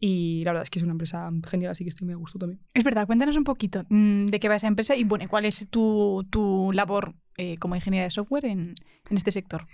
y 0.00 0.42
la 0.44 0.52
verdad 0.52 0.62
es 0.62 0.70
que 0.70 0.78
es 0.78 0.82
una 0.82 0.92
empresa 0.92 1.30
genial, 1.48 1.70
así 1.70 1.84
que 1.84 1.90
estoy 1.90 2.06
muy 2.06 2.14
a 2.14 2.16
gusto 2.16 2.38
también. 2.38 2.60
Es 2.74 2.82
verdad, 2.82 3.06
cuéntanos 3.06 3.36
un 3.36 3.44
poquito 3.44 3.84
mm, 3.88 4.26
de 4.26 4.40
qué 4.40 4.48
va 4.48 4.56
esa 4.56 4.66
empresa 4.66 4.96
y 4.96 5.04
bueno, 5.04 5.26
cuál 5.28 5.44
es 5.44 5.68
tu, 5.70 6.26
tu 6.30 6.72
labor 6.72 7.14
eh, 7.36 7.58
como 7.58 7.76
ingeniera 7.76 8.04
de 8.04 8.10
software 8.10 8.46
en, 8.46 8.74
en 9.08 9.16
este 9.16 9.30
sector. 9.30 9.66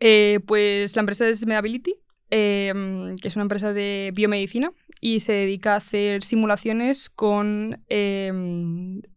Eh, 0.00 0.40
pues 0.46 0.96
la 0.96 1.00
empresa 1.00 1.28
es 1.28 1.46
Medability, 1.46 1.94
eh, 2.30 3.14
que 3.20 3.28
es 3.28 3.36
una 3.36 3.42
empresa 3.42 3.72
de 3.72 4.10
biomedicina 4.12 4.72
y 5.00 5.20
se 5.20 5.32
dedica 5.32 5.74
a 5.74 5.76
hacer 5.76 6.24
simulaciones 6.24 7.08
con 7.08 7.84
eh, 7.88 8.32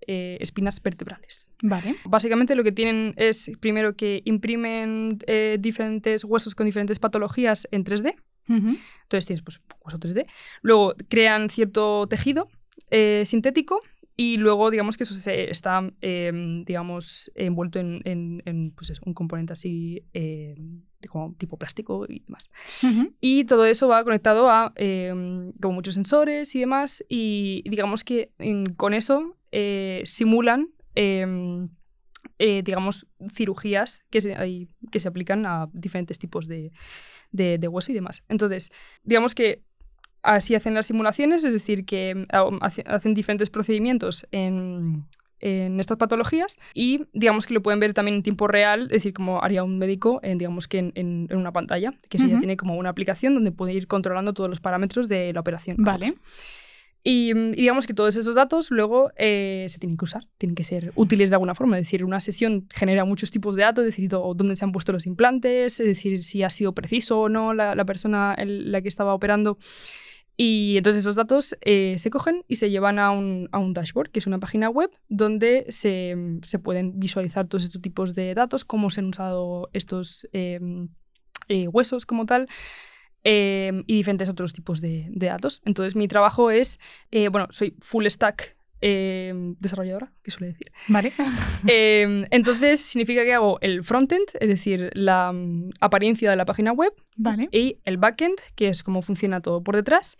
eh, 0.06 0.38
espinas 0.40 0.82
vertebrales. 0.84 1.52
Vale. 1.64 1.96
Básicamente 2.06 2.54
lo 2.54 2.64
que 2.64 2.74
tienen 2.74 3.14
es 3.16 3.50
primero 3.60 3.96
que 3.96 4.22
imprimen 4.26 5.18
diferentes 5.58 6.26
huesos 6.26 6.54
con 6.54 6.66
diferentes 6.66 7.00
patologías 7.00 7.68
en 7.72 7.86
3D. 7.86 8.16
Entonces 8.48 9.26
tienes 9.26 9.44
pues, 9.44 9.62
hueso 9.84 10.00
3D. 10.00 10.26
Luego 10.62 10.94
crean 11.10 11.50
cierto 11.50 12.08
tejido 12.08 12.48
eh, 12.90 13.24
sintético 13.26 13.80
y 14.16 14.38
luego 14.38 14.72
digamos 14.72 14.98
que 14.98 15.04
eso 15.04 15.14
se 15.14 15.52
está 15.52 15.88
eh, 16.02 16.32
digamos 16.66 17.32
envuelto 17.36 17.78
en, 17.80 18.02
en- 18.06 18.42
en, 18.46 18.72
pues 18.72 18.90
eso, 18.90 19.02
un 19.06 19.14
componente 19.14 19.54
así 19.54 20.04
eh, 20.14 20.56
de 21.00 21.08
como 21.10 21.36
tipo 21.36 21.58
plástico 21.58 22.06
y 22.10 22.20
demás. 22.22 22.50
Y 23.22 23.44
todo 23.46 23.66
eso 23.66 23.88
va 23.88 24.04
conectado 24.04 24.50
a 24.50 24.74
eh, 24.76 25.52
como 25.62 25.74
muchos 25.76 25.94
sensores 25.94 26.56
y 26.56 26.60
demás. 26.62 27.04
Y 27.08 27.64
digamos 27.70 28.04
que 28.04 28.32
en- 28.40 28.66
con 28.74 28.94
eso 28.96 29.38
eh, 29.52 30.02
simulan, 30.06 30.70
eh, 32.40 32.62
digamos, 32.64 33.08
cirugías 33.34 34.04
que 34.10 34.22
se, 34.22 34.36
hay- 34.36 34.68
que 34.92 35.00
se 35.00 35.08
aplican 35.08 35.46
a 35.46 35.70
diferentes 35.74 36.18
tipos 36.20 36.48
de, 36.48 36.72
de- 37.38 37.58
de 37.58 37.68
hueso 37.70 37.92
y 37.92 37.96
demás. 37.96 38.24
Entonces, 38.28 38.72
digamos 39.04 39.34
que 39.36 39.62
así 40.24 40.56
hacen 40.56 40.74
las 40.74 40.88
simulaciones, 40.88 41.46
es 41.46 41.54
decir, 41.54 41.86
que 41.86 42.26
hace- 42.62 42.84
hacen 42.86 43.14
diferentes 43.14 43.50
procedimientos 43.50 44.28
en, 44.32 45.06
en 45.40 45.80
estas 45.80 45.98
patologías 45.98 46.58
y 46.74 47.06
digamos 47.14 47.46
que 47.46 47.54
lo 47.54 47.62
pueden 47.62 47.80
ver 47.80 47.94
también 47.94 48.16
en 48.18 48.24
tiempo 48.24 48.48
real, 48.48 48.82
es 48.86 48.90
decir, 48.90 49.14
como 49.14 49.42
haría 49.44 49.64
un 49.64 49.78
médico, 49.78 50.20
en, 50.24 50.38
digamos 50.40 50.68
que 50.68 50.80
en, 50.80 50.92
en- 50.96 51.28
en 51.30 51.38
una 51.38 51.52
pantalla, 51.54 51.94
que 52.10 52.18
eso 52.18 52.26
ya 52.26 52.34
tiene 52.40 52.58
como 52.58 52.76
una 52.76 52.90
aplicación 52.90 53.36
donde 53.36 53.52
puede 53.52 53.74
ir 53.74 53.88
controlando 53.88 54.34
todos 54.34 54.50
los 54.50 54.60
parámetros 54.60 55.08
de 55.08 55.32
la 55.32 55.40
operación. 55.40 55.78
Vale. 55.80 56.16
Y, 57.10 57.34
mm, 57.34 57.54
y 57.54 57.62
digamos 57.62 57.88
que 57.88 57.94
todos 57.94 58.18
esos 58.18 58.36
datos 58.36 58.70
luego 58.70 59.12
eh, 59.16 59.66
se 59.70 59.80
tienen 59.80 59.96
que 59.96 60.04
usar, 60.04 60.28
tienen 60.38 60.56
que 60.56 60.66
ser 60.66 60.92
útiles 60.96 61.30
de 61.30 61.36
alguna 61.36 61.56
forma. 61.56 61.80
Es 61.80 61.88
decir, 61.88 62.04
una 62.04 62.20
sesión 62.20 62.68
genera 62.70 63.06
muchos 63.06 63.32
tipos 63.32 63.56
de 63.56 63.62
datos, 63.62 63.86
es 63.86 63.96
decir, 63.96 64.10
dónde 64.10 64.58
se 64.58 64.66
han 64.66 64.74
puesto 64.74 64.92
los 64.92 65.06
implantes, 65.06 65.80
es 65.80 65.88
decir, 65.88 66.22
si 66.22 66.44
ha 66.44 66.50
sido 66.50 66.74
preciso 66.74 67.22
o 67.22 67.30
no 67.30 67.54
la, 67.54 67.76
la 67.76 67.86
persona 67.86 68.36
en 68.38 68.74
la 68.74 68.82
que 68.82 68.90
estaba 68.90 69.14
operando. 69.14 69.58
Y 70.36 70.76
entonces 70.76 71.00
esos 71.00 71.16
datos 71.16 71.56
eh, 71.62 71.96
se 71.98 72.10
cogen 72.10 72.44
y 72.50 72.56
se 72.56 72.70
llevan 72.70 73.00
a 73.00 73.12
un, 73.12 73.48
a 73.54 73.58
un 73.58 73.74
dashboard, 73.74 74.12
que 74.12 74.20
es 74.20 74.28
una 74.28 74.40
página 74.40 74.70
web 74.70 74.92
donde 75.08 75.66
se, 75.70 76.14
se 76.42 76.60
pueden 76.60 77.00
visualizar 77.00 77.48
todos 77.48 77.64
estos 77.64 77.82
tipos 77.82 78.16
de 78.16 78.34
datos, 78.34 78.66
cómo 78.66 78.90
se 78.90 79.00
han 79.00 79.08
usado 79.08 79.70
estos 79.72 80.28
eh, 80.34 80.60
eh, 81.48 81.70
huesos 81.70 82.06
como 82.06 82.26
tal, 82.26 82.50
eh, 83.30 83.84
y 83.88 83.96
diferentes 83.98 84.30
otros 84.30 84.54
tipos 84.54 84.80
de, 84.80 85.08
de 85.10 85.28
datos. 85.28 85.62
Entonces 85.66 85.96
mi 85.98 86.08
trabajo 86.08 86.50
es, 86.50 86.80
eh, 87.12 87.28
bueno, 87.28 87.48
soy 87.50 87.76
full 87.82 88.06
stack 88.08 88.56
eh, 88.80 89.34
desarrolladora, 89.60 90.14
que 90.24 90.32
suele 90.32 90.54
decir. 90.54 90.72
Vale. 90.88 91.12
Eh, 91.68 92.26
entonces 92.32 92.80
significa 92.80 93.24
que 93.26 93.34
hago 93.34 93.58
el 93.62 93.84
frontend, 93.84 94.28
es 94.40 94.48
decir, 94.48 94.92
la 94.94 95.32
mm, 95.34 95.72
apariencia 95.82 96.30
de 96.30 96.36
la 96.38 96.46
página 96.46 96.72
web, 96.72 96.94
Vale. 97.18 97.50
y 97.52 97.80
el 97.84 97.98
backend, 97.98 98.38
que 98.56 98.70
es 98.70 98.84
cómo 98.84 99.02
funciona 99.02 99.42
todo 99.42 99.62
por 99.64 99.76
detrás. 99.76 100.16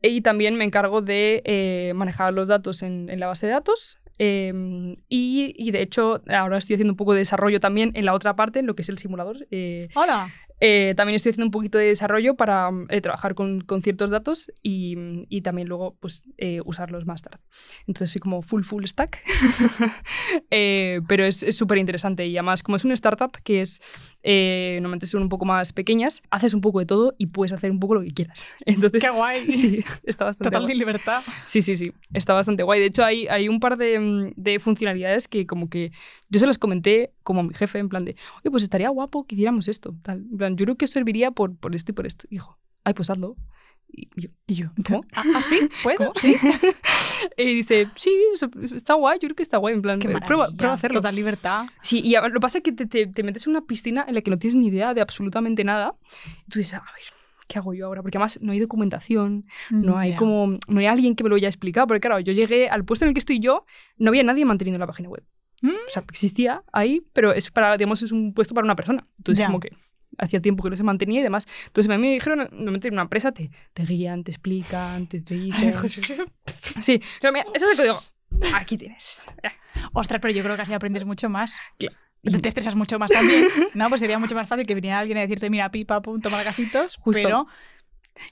Y 0.00 0.20
también 0.20 0.54
me 0.54 0.64
encargo 0.64 1.00
de 1.02 1.42
eh, 1.44 1.92
manejar 1.96 2.32
los 2.34 2.46
datos 2.46 2.82
en, 2.82 3.08
en 3.10 3.18
la 3.18 3.26
base 3.26 3.46
de 3.46 3.52
datos. 3.54 3.98
y, 4.18 5.54
y, 5.56 5.70
de 5.72 5.82
hecho, 5.82 6.22
ahora 6.28 6.58
estoy 6.58 6.74
haciendo 6.74 6.92
un 6.92 6.96
poco 6.96 7.14
de 7.14 7.20
desarrollo 7.20 7.58
también 7.58 7.90
en 7.94 8.04
la 8.04 8.14
otra 8.14 8.36
parte, 8.36 8.58
en 8.60 8.66
lo 8.66 8.74
que 8.76 8.82
es 8.82 8.88
el 8.90 8.98
simulador. 8.98 9.46
eh, 9.50 9.88
Hola. 9.94 10.28
Eh, 10.60 10.94
también 10.96 11.14
estoy 11.16 11.30
haciendo 11.30 11.46
un 11.46 11.50
poquito 11.52 11.78
de 11.78 11.86
desarrollo 11.86 12.34
para 12.34 12.70
eh, 12.88 13.00
trabajar 13.00 13.34
con, 13.34 13.60
con 13.60 13.82
ciertos 13.82 14.10
datos 14.10 14.50
y, 14.62 14.96
y 15.28 15.42
también 15.42 15.68
luego 15.68 15.96
pues, 16.00 16.22
eh, 16.36 16.60
usarlos 16.64 17.06
más 17.06 17.22
tarde. 17.22 17.38
Entonces 17.86 18.10
soy 18.10 18.20
como 18.20 18.42
full, 18.42 18.62
full 18.62 18.84
stack. 18.84 19.22
Pero 20.50 21.24
es 21.24 21.46
súper 21.56 21.78
interesante 21.78 22.26
y 22.26 22.36
además 22.36 22.62
como 22.62 22.76
es 22.76 22.84
una 22.84 22.94
startup 22.94 23.32
que 23.42 23.60
es, 23.62 23.80
normalmente 24.24 25.06
son 25.06 25.22
un 25.22 25.28
poco 25.28 25.44
más 25.44 25.72
pequeñas, 25.72 26.22
haces 26.30 26.54
un 26.54 26.60
poco 26.60 26.80
de 26.80 26.86
todo 26.86 27.14
y 27.18 27.28
puedes 27.28 27.52
hacer 27.52 27.70
un 27.70 27.80
poco 27.80 27.94
lo 27.94 28.02
que 28.02 28.12
quieras. 28.12 28.54
Entonces, 28.66 29.02
Qué 29.02 29.10
guay. 29.10 29.50
Sí, 29.58 29.84
está 30.04 30.24
bastante 30.24 30.50
Total 30.50 30.62
guay. 30.62 30.78
libertad. 30.78 31.22
Sí, 31.44 31.62
sí, 31.62 31.76
sí. 31.76 31.92
Está 32.12 32.32
bastante 32.34 32.62
guay. 32.62 32.80
De 32.80 32.86
hecho, 32.86 33.04
hay, 33.04 33.26
hay 33.28 33.48
un 33.48 33.60
par 33.60 33.76
de, 33.76 33.98
mm, 33.98 34.32
de 34.36 34.60
funcionalidades 34.60 35.26
que 35.28 35.46
como 35.46 35.68
que 35.68 35.92
yo 36.28 36.40
se 36.40 36.46
las 36.46 36.58
comenté 36.58 37.12
como 37.22 37.40
a 37.40 37.42
mi 37.42 37.54
jefe, 37.54 37.78
en 37.78 37.88
plan 37.88 38.04
de, 38.04 38.16
oye, 38.42 38.50
pues 38.50 38.62
estaría 38.62 38.88
guapo 38.90 39.26
que 39.26 39.34
hiciéramos 39.34 39.68
esto. 39.68 39.94
Tal. 40.02 40.18
En 40.30 40.36
plan, 40.36 40.56
yo 40.56 40.64
creo 40.66 40.76
que 40.76 40.84
os 40.86 40.90
serviría 40.90 41.30
por, 41.30 41.56
por 41.56 41.74
esto 41.74 41.92
y 41.92 41.94
por 41.94 42.06
esto. 42.06 42.26
Y 42.30 42.36
dijo, 42.36 42.58
ay, 42.84 42.94
pues 42.94 43.10
hazlo. 43.10 43.36
Y 43.90 44.06
yo, 44.20 44.28
Y 44.46 44.54
yo, 44.56 44.66
¿Cómo? 44.86 45.00
¿Ah, 45.14 45.22
¿ah, 45.34 45.40
sí? 45.40 45.60
¿Puedo? 45.82 46.12
Sí. 46.16 46.34
y 47.38 47.54
dice, 47.54 47.88
sí, 47.96 48.12
está 48.74 48.94
guay, 48.94 49.18
yo 49.20 49.28
creo 49.28 49.36
que 49.36 49.42
está 49.42 49.56
guay, 49.56 49.74
en 49.74 49.82
plan, 49.82 49.98
prueba, 50.26 50.48
prueba 50.54 50.74
hacerlo. 50.74 50.98
Total 51.00 51.14
libertad. 51.14 51.66
Sí, 51.80 52.00
y 52.04 52.12
lo 52.14 52.30
que 52.32 52.40
pasa 52.40 52.58
es 52.58 52.64
que 52.64 52.72
te, 52.72 52.84
te- 52.86 53.06
te 53.06 53.22
metes 53.22 53.46
en 53.46 53.52
una 53.52 53.62
piscina 53.62 54.04
en 54.06 54.14
la 54.14 54.20
que 54.20 54.30
no 54.30 54.38
tienes 54.38 54.54
ni 54.56 54.66
idea 54.68 54.92
de 54.94 55.00
absolutamente 55.00 55.64
nada. 55.64 55.94
Y 56.46 56.50
tú 56.50 56.58
dices, 56.58 56.74
a 56.74 56.80
ver, 56.80 57.14
¿qué 57.46 57.58
hago 57.58 57.72
yo 57.72 57.86
ahora? 57.86 58.02
Porque 58.02 58.18
además 58.18 58.38
no 58.42 58.52
hay 58.52 58.60
documentación, 58.60 59.46
no 59.70 59.96
hay 59.96 60.10
Mm, 60.10 60.12
Ya. 60.12 60.18
como, 60.18 60.58
no 60.68 60.80
hay 60.80 60.86
alguien 60.86 61.16
que 61.16 61.24
me 61.24 61.30
lo 61.30 61.36
haya 61.36 61.48
explicado. 61.48 61.86
Porque 61.86 62.00
claro, 62.00 62.20
yo 62.20 62.34
llegué 62.34 62.68
al 62.68 62.84
puesto 62.84 63.06
en 63.06 63.08
el 63.08 63.14
que 63.14 63.20
estoy 63.20 63.40
yo, 63.40 63.64
no 63.96 64.10
había 64.10 64.22
nadie 64.22 64.44
manteniendo 64.44 64.78
la 64.78 64.86
página 64.86 65.08
web. 65.08 65.24
Mm. 65.62 65.70
O 65.70 65.90
sea, 65.90 66.02
existía 66.08 66.62
ahí, 66.72 67.02
pero 67.12 67.32
es 67.32 67.50
para, 67.50 67.76
digamos, 67.76 68.02
es 68.02 68.12
un 68.12 68.32
puesto 68.34 68.54
para 68.54 68.64
una 68.64 68.76
persona. 68.76 69.04
Entonces, 69.18 69.40
Ya. 69.40 69.46
como 69.46 69.60
que 69.60 69.70
hacía 70.18 70.40
tiempo 70.40 70.62
que 70.62 70.70
no 70.70 70.76
se 70.76 70.82
mantenía 70.84 71.20
y 71.20 71.22
demás. 71.22 71.46
Entonces, 71.66 71.90
a 71.92 71.96
mí 71.98 72.06
me 72.06 72.12
dijeron, 72.14 72.48
normalmente 72.52 72.88
en 72.88 72.94
una 72.94 73.02
empresa 73.02 73.32
te, 73.32 73.50
te 73.72 73.84
guían, 73.84 74.24
te 74.24 74.30
explican, 74.30 75.06
te, 75.06 75.20
te 75.20 75.34
dicen. 75.34 75.74
Sí, 76.80 77.00
pero 77.20 77.32
mira, 77.32 77.46
ese 77.54 77.64
es 77.66 77.70
el 77.72 77.76
código. 77.76 78.00
Aquí 78.54 78.76
tienes. 78.78 79.26
Ostras, 79.92 80.20
pero 80.20 80.32
yo 80.34 80.42
creo 80.42 80.56
que 80.56 80.62
así 80.62 80.72
aprendes 80.74 81.04
mucho 81.04 81.28
más. 81.28 81.56
Y 82.22 82.36
te 82.38 82.48
estresas 82.48 82.74
mucho 82.74 82.98
más 82.98 83.10
también. 83.10 83.46
No, 83.74 83.88
pues 83.88 84.00
sería 84.00 84.18
mucho 84.18 84.34
más 84.34 84.48
fácil 84.48 84.66
que 84.66 84.74
viniera 84.74 84.98
alguien 84.98 85.18
a 85.18 85.22
decirte, 85.22 85.50
mira, 85.50 85.70
pipa, 85.70 86.02
pum, 86.02 86.20
toma 86.20 86.42
casitos. 86.42 86.96
Justo. 86.96 87.22
Pero 87.22 87.46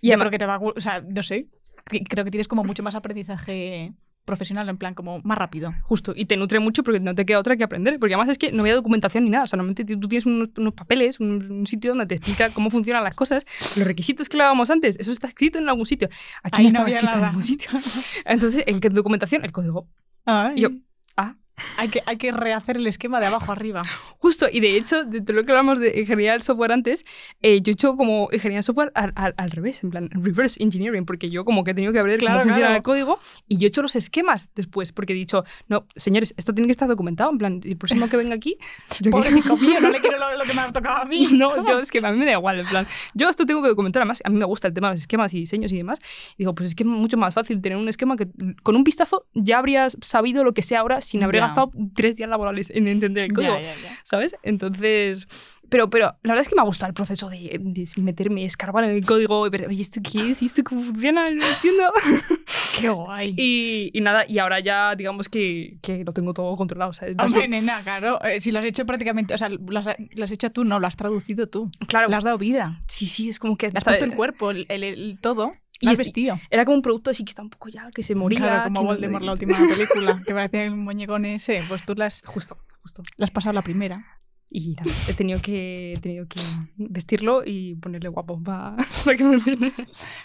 Y 0.01 0.09
yo 0.09 0.15
además- 0.15 0.23
creo 0.25 0.31
que 0.33 0.39
te 0.39 0.47
va 0.47 0.55
a... 0.55 0.59
O 0.59 0.81
sea, 0.81 1.01
no 1.01 1.23
sé. 1.23 1.49
que- 1.89 2.03
Creo 2.03 2.25
que 2.25 2.31
tienes 2.33 2.49
como 2.49 2.65
mucho 2.65 2.83
más 2.83 2.95
aprendizaje 2.97 3.93
profesional, 4.27 4.69
en 4.69 4.77
plan, 4.77 4.93
como 4.93 5.21
más 5.23 5.39
rápido. 5.39 5.73
Justo, 5.85 6.13
y 6.15 6.27
te 6.27 6.37
nutre 6.37 6.61
mucho 6.61 6.83
porque 6.83 7.01
no 7.01 7.15
te 7.15 7.25
queda 7.25 7.39
otra 7.39 7.57
que 7.57 7.65
aprender. 7.65 7.99
Porque 7.99 8.13
además 8.15 8.29
es 8.29 8.37
que 8.37 8.53
no 8.53 8.61
había 8.63 8.75
documentación 8.75 9.25
ni 9.25 9.31
nada. 9.31 9.45
O 9.45 9.47
sea, 9.47 9.57
normalmente 9.57 9.97
tú 9.97 10.07
tienes 10.09 10.27
unos, 10.27 10.51
unos 10.59 10.75
papeles, 10.75 11.19
un, 11.21 11.51
un 11.51 11.67
sitio 11.67 11.93
donde 11.93 12.05
te 12.07 12.17
explica 12.17 12.51
cómo 12.51 12.69
funcionan 12.69 13.03
las 13.03 13.15
cosas, 13.15 13.47
los 13.77 13.87
requisitos 13.87 14.29
que 14.29 14.37
hablábamos 14.37 14.69
antes, 14.71 14.97
eso 14.99 15.11
está 15.13 15.29
escrito 15.29 15.59
en 15.59 15.69
algún 15.69 15.87
sitio. 15.87 16.09
Aquí 16.43 16.61
Ahí 16.61 16.67
no 16.69 16.81
no 16.83 16.87
estaba 16.87 16.89
escrito 16.89 17.15
en 17.15 17.21
nada. 17.21 17.31
ningún 17.31 17.45
sitio. 17.45 17.71
Entonces, 18.27 18.65
el 18.67 18.81
que 18.81 18.91
documentación, 18.91 19.45
el 19.45 19.53
código. 19.53 19.89
Ay. 20.27 20.57
Yo, 20.57 20.69
ah, 21.17 21.37
Hay 21.79 21.89
que, 21.89 22.03
hay 22.07 22.19
que 22.19 22.33
rehacer 22.33 22.77
el 22.77 22.87
esquema 22.87 23.19
de 23.21 23.27
abajo 23.27 23.51
arriba. 23.51 23.83
Justo, 24.19 24.47
y 24.51 24.61
de 24.61 24.77
hecho, 24.77 25.05
de 25.05 25.21
todo 25.23 25.37
lo 25.39 25.45
que 25.45 25.53
hablamos 25.53 25.79
de 25.79 25.89
ingeniería 26.01 26.33
del 26.33 26.43
software 26.43 26.73
antes, 26.73 27.05
eh, 27.41 27.61
yo 27.63 27.71
he 27.71 27.73
hecho 27.73 27.97
como 27.97 28.29
ingeniería 28.33 28.59
del 28.59 28.63
software 28.65 28.93
al, 28.95 29.13
al- 29.17 29.35
al 29.39 29.51
revés, 29.51 29.83
en 29.83 29.91
plan 29.91 30.11
reverse 30.13 30.63
engineering, 30.63 31.07
porque 31.07 31.31
yo 31.31 31.45
como 31.45 31.65
que 31.65 31.71
he 31.71 31.75
tenido 31.75 31.93
que 31.95 32.03
ver 32.03 32.19
Claro, 32.19 32.35
cómo 32.41 32.45
funciona 32.45 32.67
claro. 32.69 32.77
el 32.77 32.83
código 32.83 33.21
y 33.49 33.57
yo 33.59 33.67
he 33.67 33.69
hecho 33.69 33.81
los 33.83 33.97
esquemas 33.97 34.51
después, 34.55 34.93
porque 34.93 35.13
he 35.15 35.17
dicho, 35.17 35.45
no, 35.69 35.87
señores, 35.97 36.35
esto 36.37 36.53
tiene 36.55 36.67
que 36.69 36.73
estar 36.73 36.89
documentado, 36.89 37.31
en 37.31 37.39
plan, 37.39 37.61
el 37.65 37.77
próximo 37.77 38.09
que 38.09 38.17
venga 38.19 38.35
aquí, 38.35 38.59
yo 39.01 39.11
Pobre 39.11 39.31
hijo 39.31 39.57
mío, 39.57 39.81
no 39.81 39.89
le 39.91 40.01
quiero 40.01 40.19
lo, 40.19 40.37
lo 40.37 40.45
que 40.45 40.53
me 40.55 40.61
ha 40.61 40.73
tocado 40.73 40.97
a 41.03 41.05
mí. 41.07 41.27
No, 41.33 41.65
yo 41.67 41.79
es 41.81 41.91
que 41.91 41.99
a 41.99 42.11
mí 42.13 42.19
me 42.19 42.27
da 42.27 42.33
igual, 42.33 42.61
en 42.61 42.67
plan, 42.67 42.87
yo 43.15 43.29
esto 43.31 43.47
tengo 43.47 43.63
que 43.63 43.69
documentar, 43.69 44.03
además 44.03 44.21
a 44.25 44.29
mí 44.31 44.37
me 44.37 44.45
gusta 44.45 44.69
el 44.69 44.75
tema 44.75 44.89
de 44.89 44.95
los 44.95 45.01
esquemas 45.03 45.33
y 45.35 45.39
diseños 45.39 45.73
y 45.73 45.79
demás, 45.79 46.01
y 46.33 46.39
digo, 46.41 46.55
pues 46.55 46.69
es 46.69 46.75
que 46.75 46.83
es 46.83 46.87
mucho 46.87 47.17
más 47.17 47.33
fácil 47.33 47.61
tener 47.63 47.79
un 47.79 47.89
esquema 47.89 48.17
que 48.17 48.29
con 48.63 48.77
un 48.77 48.85
vistazo 48.85 49.27
ya 49.35 49.59
habrías 49.59 49.97
sabido 50.03 50.45
lo 50.45 50.53
que 50.53 50.63
sea 50.63 50.81
ahora 50.81 51.01
sin 51.01 51.23
haber. 51.23 51.46
Gastado 51.47 51.71
tres 51.95 52.17
días 52.17 52.29
laborales 52.29 52.71
en 52.71 52.87
entender 52.89 53.25
el 53.25 53.33
código. 53.33 53.57
¿sabes? 54.05 54.35
Entonces, 54.43 55.29
pero, 55.69 55.91
pero 55.91 56.07
la 56.23 56.33
verdad 56.33 56.43
es 56.43 56.49
que 56.49 56.55
me 56.55 56.63
ha 56.63 56.65
gustado 56.65 56.89
el 56.89 56.95
proceso 56.95 57.29
de, 57.29 57.59
de 57.61 57.89
meterme, 58.03 58.45
escarbar 58.45 58.85
en 58.85 58.91
el 58.91 59.05
código 59.05 59.47
y 59.47 59.51
ver, 59.51 59.67
oye, 59.69 59.83
¿esto 59.83 60.01
qué 60.03 60.31
es? 60.31 60.43
¿Y 60.43 60.47
esto 60.47 60.63
cómo 60.63 60.83
funciona? 60.83 61.29
No 61.31 61.37
lo 61.37 61.47
entiendo. 61.47 61.83
Qué 62.81 62.89
guay. 62.91 63.35
Y, 63.37 63.91
y 63.95 64.01
nada, 64.03 64.25
y 64.29 64.39
ahora 64.39 64.61
ya 64.61 64.95
digamos 64.95 65.29
que, 65.29 65.79
que 65.83 66.05
lo 66.05 66.13
tengo 66.13 66.35
todo 66.35 66.55
controlado. 66.57 66.91
O 66.91 66.93
sea, 66.93 67.09
Hombre, 67.19 67.49
nena, 67.49 67.81
claro. 67.83 68.23
eh, 68.23 68.41
si 68.41 68.53
lo 68.53 68.59
has 68.59 68.65
hecho 68.67 68.85
prácticamente, 68.87 69.35
o 69.35 69.39
sea, 69.39 69.49
lo 69.49 69.79
has, 69.79 69.87
lo 70.15 70.25
has 70.25 70.31
hecho 70.31 70.51
tú, 70.51 70.65
no, 70.65 70.79
lo 70.79 70.87
has 70.87 70.97
traducido 70.97 71.49
tú. 71.49 71.71
claro, 71.89 72.09
Le 72.09 72.17
has 72.17 72.25
dado 72.25 72.39
vida. 72.39 72.83
sí, 72.87 73.07
sí, 73.07 73.29
es 73.31 73.39
como 73.39 73.57
que... 73.57 73.71
Le 73.71 73.79
has 73.79 73.85
puesto 73.85 74.05
el 74.05 74.15
cuerpo, 74.15 74.51
el, 74.51 74.67
el- 74.69 74.85
el 74.85 75.19
todo. 75.21 75.55
Y 75.81 75.87
Lo 75.87 75.93
has 75.93 75.99
es- 75.99 76.07
vestido. 76.07 76.39
Era 76.51 76.65
como 76.65 76.77
un 76.77 76.83
producto 76.83 77.11
así 77.11 77.25
que 77.25 77.31
está 77.31 77.43
un 77.43 77.51
poco 77.51 77.69
ya, 77.69 77.91
que 77.91 78.03
se 78.03 78.15
moría. 78.15 78.39
Claro, 78.39 78.63
como 78.65 78.81
que 78.81 78.83
no- 78.83 78.87
Voldemort, 78.93 79.25
la 79.25 79.33
última 79.33 79.57
película, 79.59 80.21
que 80.27 80.33
parecía 80.35 80.65
el 80.65 80.77
muñecón 80.77 81.25
ese. 81.25 81.61
Pues 81.69 81.85
tú 81.85 81.95
le 81.95 82.05
has, 82.05 82.23
Justo, 82.25 82.57
justo. 82.83 83.03
le 83.17 83.25
has 83.25 83.31
pasado 83.31 83.53
la 83.53 83.63
primera. 83.63 84.13
Y 84.49 84.75
nada, 84.77 84.93
he 85.09 85.13
tenido 85.13 85.43
que, 85.43 85.95
he 85.95 85.97
tenido 85.99 86.27
que 86.29 86.39
vestirlo 86.77 87.43
y 87.45 87.75
ponerle 87.75 88.09
guapo 88.09 88.41
para, 88.43 88.77
para 89.05 89.17
que 89.17 89.25
me 89.25 89.35
entienda. 89.35 89.73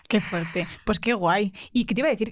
Qué 0.08 0.22
fuerte. 0.22 0.68
Pues 0.86 1.00
qué 1.00 1.14
guay. 1.14 1.52
¿Y 1.74 1.86
qué 1.86 1.96
te 1.96 2.02
iba 2.02 2.08
a 2.08 2.12
decir? 2.12 2.32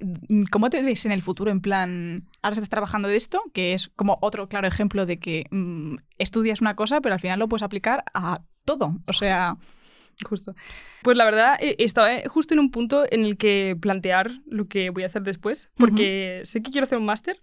¿Cómo 0.51 0.69
te 0.69 0.83
ves 0.83 1.05
en 1.07 1.11
el 1.11 1.23
futuro? 1.23 1.49
En 1.49 1.61
plan, 1.61 2.27
ahora 2.43 2.53
estás 2.53 2.69
trabajando 2.69 3.07
de 3.09 3.15
esto, 3.15 3.41
que 3.53 3.73
es 3.73 3.89
como 3.95 4.19
otro 4.21 4.47
claro 4.47 4.67
ejemplo 4.67 5.07
de 5.07 5.19
que 5.19 5.45
mm, 5.49 5.95
estudias 6.19 6.61
una 6.61 6.75
cosa, 6.75 7.01
pero 7.01 7.15
al 7.15 7.19
final 7.19 7.39
lo 7.39 7.49
puedes 7.49 7.63
aplicar 7.63 8.03
a 8.13 8.39
todo. 8.65 8.95
O 9.07 9.13
sea, 9.13 9.55
Justo. 9.55 9.65
Pues 11.01 11.17
la 11.17 11.25
verdad, 11.25 11.57
eh, 11.61 11.75
estaba 11.79 12.13
eh, 12.13 12.27
justo 12.27 12.53
en 12.53 12.59
un 12.59 12.71
punto 12.71 13.05
en 13.09 13.23
el 13.23 13.37
que 13.37 13.77
plantear 13.79 14.31
lo 14.45 14.67
que 14.67 14.89
voy 14.89 15.03
a 15.03 15.07
hacer 15.07 15.23
después, 15.23 15.71
porque 15.77 16.41
sé 16.43 16.61
que 16.61 16.71
quiero 16.71 16.85
hacer 16.85 16.97
un 16.97 17.05
máster, 17.05 17.41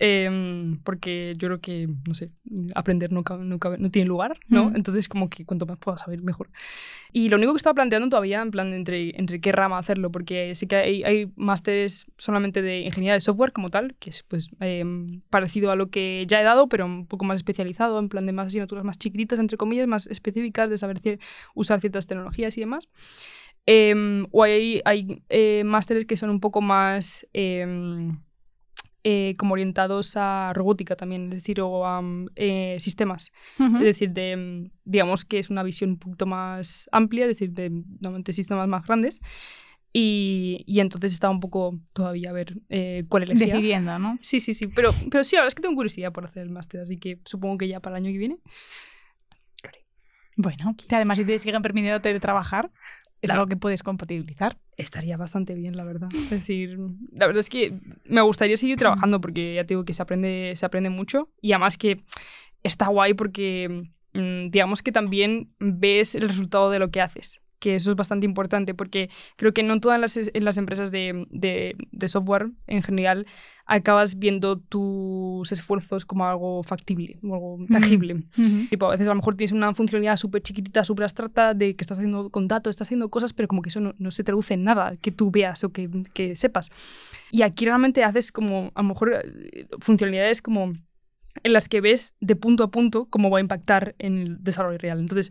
em, 0.00 0.78
porque 0.84 1.34
yo 1.38 1.48
creo 1.48 1.60
que, 1.60 1.88
no 2.06 2.14
sé, 2.14 2.30
aprender 2.74 3.10
no, 3.12 3.24
cabe- 3.24 3.44
no, 3.44 3.58
cabe- 3.58 3.78
no 3.78 3.90
tiene 3.90 4.06
lugar, 4.08 4.38
¿no? 4.48 4.68
Entonces, 4.76 5.08
como 5.08 5.28
que 5.28 5.44
cuanto 5.44 5.66
más 5.66 5.78
pueda 5.78 5.98
saber, 5.98 6.22
mejor. 6.22 6.50
Y 7.12 7.28
lo 7.30 7.36
único 7.36 7.52
que 7.52 7.56
estaba 7.56 7.74
planteando 7.74 8.08
todavía, 8.08 8.40
en 8.42 8.50
plan, 8.50 8.72
entre, 8.74 9.18
entre 9.18 9.40
qué 9.40 9.50
rama 9.52 9.78
hacerlo, 9.78 10.10
porque 10.12 10.54
sí 10.54 10.66
que 10.66 10.76
hay, 10.76 11.02
hay 11.04 11.32
másteres 11.36 12.06
solamente 12.18 12.62
de 12.62 12.80
ingeniería 12.80 13.14
de 13.14 13.20
software 13.20 13.52
como 13.52 13.70
tal, 13.70 13.96
que 13.98 14.10
es 14.10 14.22
pues 14.22 14.50
em, 14.60 15.20
parecido 15.30 15.70
a 15.70 15.76
lo 15.76 15.90
que 15.90 16.24
ya 16.28 16.40
he 16.40 16.44
dado, 16.44 16.68
pero 16.68 16.86
un 16.86 17.06
poco 17.06 17.24
más 17.24 17.36
especializado, 17.36 17.98
en 17.98 18.08
plan 18.08 18.24
de 18.26 18.32
más 18.32 18.46
asignaturas 18.48 18.84
más 18.84 18.98
chiquititas, 18.98 19.38
entre 19.38 19.56
comillas, 19.56 19.86
más 19.88 20.06
específicas, 20.06 20.70
de 20.70 20.76
saber 20.78 21.00
cier- 21.00 21.18
usar 21.54 21.80
ciertas 21.80 22.06
tecnologías 22.06 22.56
y 22.56 22.60
demás. 22.60 22.88
Em, 23.66 24.26
o 24.30 24.42
hay, 24.42 24.80
hay 24.84 25.22
eh, 25.28 25.62
másteres 25.64 26.06
que 26.06 26.16
son 26.16 26.30
un 26.30 26.40
poco 26.40 26.60
más 26.62 27.26
eh, 29.04 29.34
como 29.38 29.52
orientados 29.52 30.16
a 30.16 30.52
robótica 30.54 30.96
también, 30.96 31.32
es 31.32 31.42
decir, 31.42 31.60
o 31.60 31.86
a 31.86 32.02
mm, 32.02 32.26
eh, 32.36 32.76
sistemas. 32.80 33.32
Es 33.58 33.80
decir, 33.80 34.10
de, 34.10 34.36
mm, 34.36 34.70
digamos 34.84 35.24
que 35.24 35.38
es 35.38 35.50
una 35.50 35.62
visión 35.62 35.90
un 35.90 35.98
poquito 35.98 36.26
más 36.26 36.88
amplia, 36.92 37.24
es 37.24 37.28
decir, 37.28 37.52
de 37.52 37.70
normalmente 37.70 38.32
sistemas 38.32 38.66
más 38.68 38.86
grandes. 38.86 39.20
Y, 39.92 40.64
y 40.66 40.80
entonces 40.80 41.12
estaba 41.12 41.32
un 41.32 41.40
poco 41.40 41.78
todavía 41.92 42.30
a 42.30 42.32
ver 42.32 42.60
eh, 42.68 43.04
cuál 43.08 43.24
elegía. 43.24 43.46
decidiendo, 43.46 43.98
¿no? 43.98 44.18
Sí, 44.20 44.40
sí, 44.40 44.52
sí. 44.52 44.66
Pero, 44.66 44.90
pero 45.10 45.24
sí, 45.24 45.36
verdad 45.36 45.48
es 45.48 45.54
que 45.54 45.62
tengo 45.62 45.76
curiosidad 45.76 46.12
por 46.12 46.24
hacer 46.24 46.42
el 46.42 46.50
máster, 46.50 46.80
así 46.80 46.96
que 46.96 47.20
supongo 47.24 47.58
que 47.58 47.68
ya 47.68 47.80
para 47.80 47.96
el 47.96 48.04
año 48.04 48.12
que 48.12 48.18
viene. 48.18 48.38
Bueno, 50.36 50.76
además 50.92 51.18
si 51.18 51.24
te 51.24 51.36
siguen 51.40 51.62
permitiéndote 51.62 52.20
trabajar, 52.20 52.70
es 53.22 53.30
algo 53.30 53.46
que 53.46 53.56
puedes 53.56 53.82
compatibilizar. 53.82 54.58
Estaría 54.76 55.16
bastante 55.16 55.54
bien, 55.54 55.76
la 55.76 55.84
verdad. 55.84 56.08
Es 56.14 56.30
decir, 56.30 56.78
la 57.12 57.26
verdad 57.26 57.40
es 57.40 57.48
que 57.48 57.74
me 58.04 58.20
gustaría 58.20 58.56
seguir 58.56 58.76
trabajando 58.78 59.20
porque 59.20 59.54
ya 59.54 59.64
te 59.64 59.74
digo 59.74 59.84
que 59.84 59.92
se 59.92 60.02
aprende, 60.02 60.52
se 60.54 60.64
aprende 60.66 60.90
mucho 60.90 61.30
y 61.40 61.52
además 61.52 61.76
que 61.76 62.02
está 62.62 62.88
guay 62.88 63.14
porque 63.14 63.90
mm, 64.14 64.50
digamos 64.50 64.82
que 64.82 64.92
también 64.92 65.52
ves 65.58 66.14
el 66.14 66.28
resultado 66.28 66.70
de 66.70 66.78
lo 66.78 66.90
que 66.90 67.00
haces. 67.00 67.40
Que 67.58 67.74
eso 67.74 67.90
es 67.90 67.96
bastante 67.96 68.24
importante 68.24 68.72
porque 68.72 69.10
creo 69.36 69.52
que 69.52 69.64
no 69.64 69.80
todas 69.80 69.98
las, 70.00 70.16
en 70.16 70.44
las 70.44 70.58
empresas 70.58 70.92
de, 70.92 71.26
de- 71.30 71.74
de 71.90 72.08
software 72.08 72.50
en 72.68 72.82
general 72.84 73.26
acabas 73.68 74.18
viendo 74.18 74.58
tus 74.58 75.52
esfuerzos 75.52 76.06
como 76.06 76.26
algo 76.26 76.62
factible 76.62 77.18
algo 77.22 77.58
tangible. 77.70 78.24
Tipo, 78.70 78.86
a 78.86 78.90
veces 78.92 79.06
a 79.06 79.10
lo 79.10 79.16
mejor 79.16 79.36
tienes 79.36 79.52
una 79.52 79.74
funcionalidad 79.74 80.16
súper 80.16 80.42
chiquitita, 80.42 80.84
súper 80.84 81.04
abstracta 81.04 81.52
de 81.52 81.76
que 81.76 81.82
estás 81.82 81.98
haciendo 81.98 82.30
con 82.30 82.48
datos, 82.48 82.70
estás 82.70 82.88
haciendo 82.88 83.10
cosas, 83.10 83.34
pero 83.34 83.46
como 83.46 83.60
que 83.60 83.68
eso 83.68 83.80
no, 83.80 83.94
no 83.98 84.10
se 84.10 84.24
traduce 84.24 84.54
en 84.54 84.64
nada 84.64 84.96
que 84.96 85.12
tú 85.12 85.30
veas 85.30 85.62
o 85.64 85.70
que, 85.70 85.88
que 86.14 86.34
sepas. 86.34 86.70
Y 87.30 87.42
aquí 87.42 87.66
realmente 87.66 88.02
haces 88.02 88.32
como, 88.32 88.72
a 88.74 88.82
lo 88.82 88.88
mejor, 88.88 89.20
eh, 89.22 89.68
funcionalidades 89.80 90.40
como 90.40 90.72
en 91.42 91.52
las 91.52 91.68
que 91.68 91.82
ves 91.82 92.14
de 92.20 92.36
punto 92.36 92.64
a 92.64 92.70
punto 92.70 93.06
cómo 93.10 93.30
va 93.30 93.38
a 93.38 93.42
impactar 93.42 93.94
en 93.98 94.18
el 94.18 94.42
desarrollo 94.42 94.78
real. 94.78 94.98
Entonces, 94.98 95.30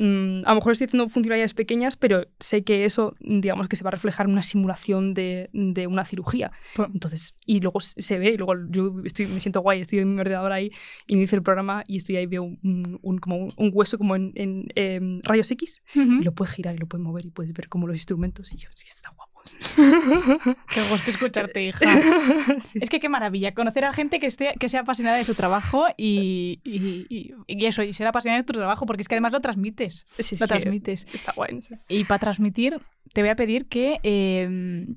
mm, 0.00 0.42
a 0.46 0.50
lo 0.50 0.54
mejor 0.56 0.72
estoy 0.72 0.86
haciendo 0.86 1.08
funcionalidades 1.08 1.54
pequeñas, 1.54 1.96
pero 1.96 2.26
sé 2.38 2.64
que 2.64 2.84
eso, 2.84 3.14
digamos, 3.20 3.68
que 3.68 3.76
se 3.76 3.84
va 3.84 3.88
a 3.88 3.90
reflejar 3.92 4.26
en 4.26 4.32
una 4.32 4.42
simulación 4.42 5.14
de, 5.14 5.50
de 5.52 5.86
una 5.86 6.04
cirugía. 6.04 6.50
Entonces, 6.94 7.36
y 7.46 7.60
luego 7.60 7.80
se 7.80 8.18
ve, 8.18 8.30
y 8.30 8.36
luego 8.36 8.54
yo 8.70 8.94
estoy, 9.04 9.26
me 9.26 9.40
siento 9.40 9.60
guay, 9.60 9.80
estoy 9.82 9.98
en 10.00 10.14
mi 10.14 10.20
ordenador 10.20 10.52
ahí, 10.52 10.70
inicio 11.06 11.36
el 11.36 11.42
programa 11.42 11.84
y 11.86 11.96
estoy 11.96 12.16
ahí, 12.16 12.26
veo 12.26 12.42
un, 12.44 12.98
un- 13.02 13.18
como 13.18 13.36
un, 13.36 13.52
un 13.56 13.70
hueso 13.72 13.98
como 13.98 14.16
en, 14.16 14.32
en, 14.34 14.66
em, 14.74 15.20
rayos 15.22 15.50
X, 15.50 15.82
y 16.20 16.24
lo 16.24 16.32
puedes 16.32 16.54
girar 16.54 16.74
y 16.74 16.78
lo 16.78 16.86
puedes 16.86 17.04
mover 17.04 17.26
y 17.26 17.30
puedes 17.30 17.52
ver 17.52 17.68
como 17.68 17.86
los 17.86 17.96
instrumentos, 17.96 18.52
y 18.52 18.56
yo, 18.56 18.68
que 18.70 18.88
está 18.88 19.10
guapo. 19.10 19.29
Qué 20.74 20.82
gusto 20.90 21.10
escucharte, 21.10 21.62
hija. 21.64 22.00
Sí, 22.60 22.78
sí. 22.78 22.78
Es 22.82 22.90
que 22.90 23.00
qué 23.00 23.08
maravilla, 23.08 23.54
conocer 23.54 23.84
a 23.84 23.92
gente 23.92 24.20
que, 24.20 24.26
esté, 24.26 24.54
que 24.58 24.68
sea 24.68 24.80
apasionada 24.80 25.16
de 25.16 25.24
su 25.24 25.34
trabajo 25.34 25.86
y, 25.96 26.60
y, 26.64 27.06
y- 27.08 27.34
y 27.46 27.66
eso, 27.66 27.82
y 27.82 27.92
ser 27.92 28.06
apasionada 28.06 28.40
de 28.42 28.46
tu 28.46 28.52
trabajo, 28.52 28.86
porque 28.86 29.02
es 29.02 29.08
que 29.08 29.14
además 29.14 29.32
lo 29.32 29.40
transmites. 29.40 30.06
Sí, 30.18 30.36
Lo 30.38 30.46
transmites. 30.46 31.06
Está 31.12 31.32
guay. 31.34 31.58
Y 31.88 32.04
para 32.04 32.18
transmitir, 32.18 32.80
te 33.12 33.22
voy 33.22 33.30
a 33.30 33.36
pedir 33.36 33.66
que 33.68 33.98
eh, 34.02 34.46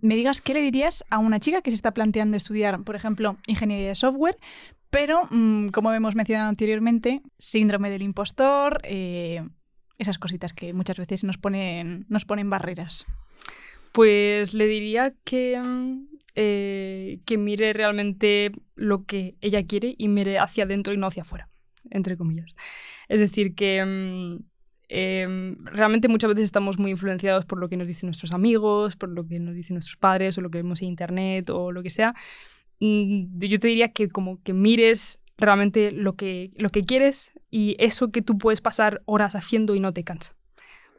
me 0.01 0.15
digas 0.15 0.41
qué 0.41 0.53
le 0.53 0.61
dirías 0.61 1.03
a 1.09 1.17
una 1.19 1.39
chica 1.39 1.61
que 1.61 1.71
se 1.71 1.75
está 1.75 1.91
planteando 1.91 2.37
estudiar, 2.37 2.83
por 2.83 2.95
ejemplo, 2.95 3.37
ingeniería 3.47 3.89
de 3.89 3.95
software, 3.95 4.37
pero, 4.89 5.21
mm, 5.31 5.69
como 5.69 5.91
hemos 5.93 6.15
mencionado 6.15 6.49
anteriormente, 6.49 7.21
síndrome 7.39 7.89
del 7.89 8.03
impostor, 8.03 8.79
eh, 8.83 9.43
esas 9.97 10.17
cositas 10.19 10.53
que 10.53 10.73
muchas 10.73 10.97
veces 10.97 11.23
nos 11.23 11.37
ponen, 11.37 12.05
nos 12.09 12.25
ponen 12.25 12.49
barreras. 12.49 13.05
Pues 13.93 14.55
le 14.55 14.65
diría 14.65 15.13
que, 15.23 15.61
mm, 15.61 16.07
eh, 16.35 17.19
que 17.25 17.37
mire 17.37 17.73
realmente 17.73 18.51
lo 18.75 19.05
que 19.05 19.35
ella 19.39 19.65
quiere 19.67 19.93
y 19.97 20.07
mire 20.07 20.39
hacia 20.39 20.63
adentro 20.63 20.93
y 20.93 20.97
no 20.97 21.07
hacia 21.07 21.21
afuera, 21.21 21.47
entre 21.91 22.17
comillas. 22.17 22.55
Es 23.07 23.19
decir, 23.19 23.53
que 23.53 23.85
mm, 23.85 24.43
em, 24.89 25.63
realmente 25.65 26.07
muchas 26.07 26.29
veces 26.29 26.45
estamos 26.45 26.79
muy 26.79 26.91
influenciados 26.91 27.45
por 27.45 27.59
lo 27.59 27.69
que 27.69 27.77
nos 27.77 27.87
dicen 27.87 28.07
nuestros 28.07 28.33
amigos, 28.33 28.95
por 28.95 29.09
lo 29.09 29.27
que 29.27 29.39
nos 29.39 29.55
dicen 29.55 29.75
nuestros 29.75 29.97
padres 29.97 30.37
o 30.37 30.41
lo 30.41 30.49
que 30.49 30.57
vemos 30.57 30.81
en 30.81 30.89
internet 30.89 31.51
o 31.51 31.71
lo 31.71 31.83
que 31.83 31.91
sea. 31.91 32.15
Mm, 32.79 33.39
yo 33.39 33.59
te 33.59 33.67
diría 33.67 33.89
que 33.93 34.09
como 34.09 34.41
que 34.43 34.53
mires 34.53 35.19
realmente 35.37 35.91
lo 35.91 36.15
que, 36.15 36.51
lo 36.57 36.69
que 36.69 36.83
quieres 36.83 37.31
y 37.51 37.75
eso 37.79 38.11
que 38.11 38.23
tú 38.23 38.39
puedes 38.39 38.61
pasar 38.61 39.03
horas 39.05 39.35
haciendo 39.35 39.75
y 39.75 39.79
no 39.79 39.93
te 39.93 40.03
cansa. 40.03 40.35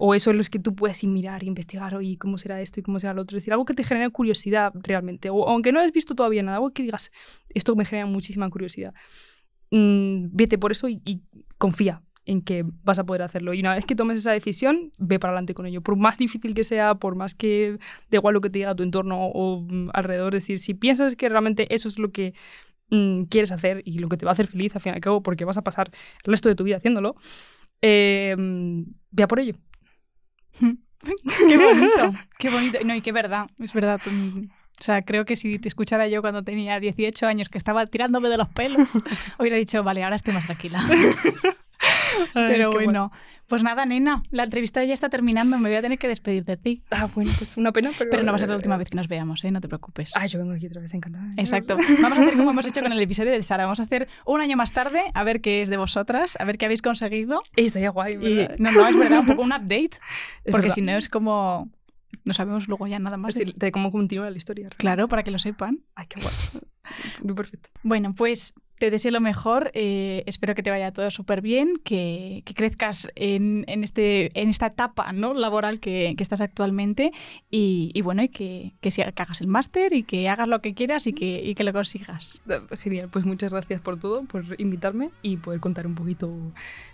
O 0.07 0.15
eso 0.15 0.31
es 0.33 0.37
lo 0.37 0.43
que 0.45 0.59
tú 0.59 0.75
puedes 0.75 1.03
ir 1.03 1.09
mirar, 1.09 1.45
investigar, 1.45 1.95
oye, 1.95 2.19
¿cómo 2.19 2.37
será 2.37 2.61
esto 2.61 2.79
y 2.79 2.83
cómo 2.83 3.01
será 3.01 3.15
lo 3.15 3.23
otro? 3.23 3.39
Es 3.39 3.43
decir, 3.43 3.55
algo 3.55 3.65
que 3.65 3.73
te 3.73 3.85
genere 3.85 4.11
curiosidad 4.11 4.71
realmente. 4.75 5.31
O 5.31 5.49
aunque 5.49 5.73
no 5.73 5.81
hayas 5.81 5.93
visto 5.93 6.15
todavía 6.15 6.43
nada, 6.43 6.59
algo 6.59 6.75
que 6.75 6.83
digas, 6.83 7.11
esto 7.49 7.75
me 7.75 7.87
genera 7.87 8.05
muchísima 8.05 8.51
curiosidad. 8.51 8.93
Mm, 9.71 10.27
vete 10.31 10.59
por 10.59 10.73
eso 10.73 10.91
y, 10.91 11.23
confía 11.57 12.03
en 12.27 12.43
que 12.43 12.67
vas 12.83 12.99
a 12.99 13.07
poder 13.07 13.23
hacerlo. 13.23 13.55
Y 13.55 13.61
una 13.61 13.75
vez 13.77 13.87
que 13.87 13.97
tomes 13.97 14.19
esa 14.19 14.33
decisión, 14.33 14.93
ve 14.99 15.19
para 15.19 15.31
adelante 15.31 15.55
con 15.55 15.65
ello. 15.65 15.81
Por 15.81 15.97
más 15.97 16.19
difícil 16.19 16.53
que 16.53 16.65
sea, 16.65 16.97
por 16.97 17.15
más 17.15 17.35
que 17.35 17.79
de 18.11 18.17
igual 18.19 18.35
lo 18.35 18.43
que 18.43 18.51
te 18.51 18.59
diga 18.59 18.75
tu 18.75 18.83
entorno 18.83 19.29
o 19.29 19.63
mm, 19.63 19.89
alrededor, 19.95 20.35
es 20.35 20.43
decir, 20.43 20.59
si 20.59 20.75
piensas 20.75 21.17
que 21.17 21.31
realmente 21.31 21.75
eso 21.75 21.89
es 21.89 21.99
lo 21.99 22.13
que 22.13 22.35
mm, 22.91 23.23
quieres 23.31 23.53
hacer 23.53 23.81
y 23.87 24.01
lo 24.01 24.11
que 24.11 24.19
te 24.19 24.27
va 24.27 24.33
a 24.33 24.35
hacer 24.35 24.49
feliz, 24.49 24.75
al 24.75 24.83
fin 24.83 24.93
y 24.93 24.97
al 24.97 25.01
cabo, 25.01 25.23
porque 25.23 25.47
vas 25.47 25.57
a 25.57 25.63
pasar 25.65 25.91
el 26.25 26.31
resto 26.31 26.51
de 26.51 26.57
tu 26.57 26.65
vida 26.65 26.77
haciéndolo, 26.77 27.17
eh, 27.81 28.37
ve 29.11 29.27
por 29.27 29.41
ello. 29.41 29.55
qué 31.49 31.57
bonito, 31.57 32.13
qué 32.39 32.51
bonito. 32.51 32.79
No, 32.85 32.95
y 32.95 33.01
qué 33.01 33.13
verdad, 33.13 33.47
es 33.59 33.73
verdad. 33.73 34.01
O 34.07 34.83
sea, 34.83 35.03
creo 35.03 35.25
que 35.25 35.37
si 35.37 35.59
te 35.59 35.69
escuchara 35.69 36.09
yo 36.09 36.21
cuando 36.21 36.43
tenía 36.43 36.81
18 36.81 37.27
años 37.27 37.49
que 37.49 37.59
estaba 37.59 37.87
tirándome 37.87 38.29
de 38.29 38.39
los 38.39 38.49
pelos, 38.49 38.99
hubiera 39.39 39.57
dicho, 39.57 39.83
vale, 39.85 40.03
ahora 40.03 40.17
estoy 40.17 40.35
más 40.35 40.47
tranquila. 40.47 40.81
Pero 42.33 42.73
bueno, 42.73 43.11
pues 43.47 43.63
nada, 43.63 43.85
nena, 43.85 44.23
la 44.31 44.45
entrevista 44.45 44.83
ya 44.85 44.95
está 44.95 45.09
terminando, 45.09 45.59
me 45.59 45.69
voy 45.69 45.77
a 45.77 45.83
tener 45.83 45.99
que 45.99 46.09
despedir 46.09 46.45
de 46.45 46.57
ti. 46.57 46.83
Ah, 46.91 47.09
bueno, 47.15 47.31
pues 47.37 47.57
una 47.57 47.73
pena, 47.73 47.91
pero... 47.99 48.11
Pero 48.11 48.23
no 48.23 48.33
va 48.33 48.37
a 48.37 48.39
ser 48.39 48.49
la 48.49 48.57
última 48.57 48.77
vez 48.77 48.89
que 48.89 48.97
nos 48.97 49.09
veamos, 49.09 49.45
¿eh? 49.45 49.51
No 49.51 49.61
te 49.61 49.69
preocupes. 49.69 50.13
Ah, 50.15 50.27
yo 50.27 50.39
vengo 50.39 50.55
aquí 50.55 50.67
otra 50.67 50.81
vez 50.81 50.95
encantada. 50.95 51.29
Exacto. 51.37 51.77
Vamos 52.03 52.19
a 52.19 52.23
hacer 52.23 52.39
como 52.39 52.51
hemos 52.51 52.67
hecho 52.67 52.81
con 52.81 52.93
el 52.93 53.01
episodio 53.01 53.33
de 53.33 53.43
Sara. 53.43 53.65
Vamos 53.65 53.81
a 53.81 53.85
hacer 53.85 54.09
un 54.25 54.41
año 54.41 54.57
más 54.57 54.73
tarde, 54.73 55.03
a 55.13 55.25
ver 55.25 55.41
qué 55.41 55.61
es 55.63 55.69
de 55.69 55.77
vosotras, 55.77 56.37
a 56.41 56.45
ver 56.45 56.57
qué 56.57 56.65
habéis 56.65 56.81
conseguido. 56.81 57.43
Y 57.55 57.67
estaría 57.67 57.91
guay, 57.91 58.17
¿verdad? 58.17 58.57
no, 58.59 58.73
no, 58.73 58.87
es 58.87 58.99
verdad, 58.99 59.21
un 59.21 59.27
poco 59.27 59.43
un 59.43 59.53
update, 59.53 59.99
porque 60.51 60.71
si 60.71 60.81
no 60.81 60.93
es 60.93 61.09
como... 61.09 61.69
No 62.25 62.33
sabemos 62.33 62.69
luego 62.69 62.87
ya 62.87 62.99
nada 62.99 63.17
más. 63.17 63.35
de, 63.35 63.53
de 63.55 63.73
cómo 63.73 63.91
continúa 63.93 64.31
la 64.31 64.37
historia. 64.37 64.67
Claro, 64.77 65.09
para 65.09 65.23
que 65.23 65.31
lo 65.31 65.39
sepan. 65.39 65.81
Ay, 65.95 66.07
qué 66.09 66.21
guay. 66.21 66.35
Muy 67.23 67.35
perfecto. 67.35 67.71
Bueno, 67.83 68.15
pues 68.15 68.55
te 68.79 68.91
deseo 68.91 69.13
lo 69.13 69.21
mejor. 69.21 69.71
Eh, 69.75 70.25
espero 70.27 70.55
que 70.55 70.63
te 70.63 70.71
vaya 70.71 70.93
todo 70.93 71.11
súper 71.11 71.41
bien, 71.41 71.77
que, 71.85 72.43
crezcas 72.55 73.09
en, 73.15 73.65
este, 73.67 74.39
en 74.41 74.49
esta 74.49 74.67
etapa 74.67 75.13
¿no? 75.13 75.35
laboral 75.35 75.81
que, 75.81 76.15
estás 76.19 76.41
actualmente 76.41 77.13
y, 77.51 78.01
bueno, 78.03 78.23
y 78.23 78.29
que, 78.29 78.75
que, 78.81 78.91
hagas 79.17 79.41
el 79.41 79.47
máster 79.47 79.93
y 79.93 80.03
que 80.03 80.29
hagas 80.29 80.49
lo 80.49 80.61
que 80.61 80.75
quieras 80.75 81.07
y 81.07 81.13
que, 81.13 81.43
y 81.45 81.55
que 81.55 81.65
lo 81.65 81.73
consigas. 81.73 82.41
Genial, 82.79 83.09
pues 83.11 83.25
muchas 83.25 83.53
gracias 83.53 83.81
por 83.81 83.99
todo, 83.99 84.25
por 84.25 84.45
invitarme 84.59 85.11
y 85.23 85.37
poder 85.37 85.61
contar 85.61 85.87
un 85.87 85.95
poquito 85.95 86.31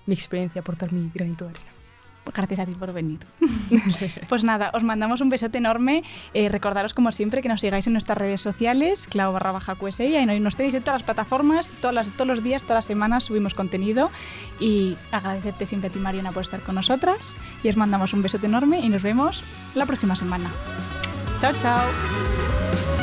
mi 0.06 0.14
experiencia, 0.14 0.60
aportar 0.60 0.92
mi 0.92 1.10
granito 1.14 1.44
de 1.44 1.50
arena. 1.50 1.79
Gracias 2.26 2.60
a 2.60 2.66
ti 2.66 2.72
por 2.74 2.92
venir. 2.92 3.18
pues 4.28 4.44
nada, 4.44 4.70
os 4.74 4.84
mandamos 4.84 5.20
un 5.20 5.28
besote 5.28 5.58
enorme. 5.58 6.02
Eh, 6.34 6.48
recordaros, 6.48 6.94
como 6.94 7.12
siempre, 7.12 7.42
que 7.42 7.48
nos 7.48 7.60
sigáis 7.60 7.86
en 7.86 7.94
nuestras 7.94 8.18
redes 8.18 8.40
sociales, 8.40 9.06
clavo 9.08 9.32
barra 9.32 9.52
baja 9.52 9.74
QSI, 9.74 10.16
y 10.16 10.40
nos 10.40 10.56
tenéis 10.56 10.74
en 10.74 10.82
todas 10.82 11.00
las 11.00 11.04
plataformas, 11.04 11.72
todas 11.80 12.08
todos 12.12 12.28
los 12.28 12.42
días, 12.42 12.62
todas 12.62 12.78
las 12.78 12.86
semanas 12.86 13.24
subimos 13.24 13.54
contenido. 13.54 14.10
Y 14.58 14.96
agradecerte 15.10 15.66
siempre 15.66 15.88
a 15.88 15.92
ti, 15.92 15.98
Mariana, 15.98 16.32
por 16.32 16.42
estar 16.42 16.60
con 16.60 16.74
nosotras. 16.74 17.38
Y 17.62 17.68
os 17.68 17.76
mandamos 17.76 18.12
un 18.12 18.22
besote 18.22 18.46
enorme 18.46 18.80
y 18.80 18.88
nos 18.88 19.02
vemos 19.02 19.42
la 19.74 19.86
próxima 19.86 20.14
semana. 20.14 20.50
Chao, 21.40 21.52
chao. 21.54 22.99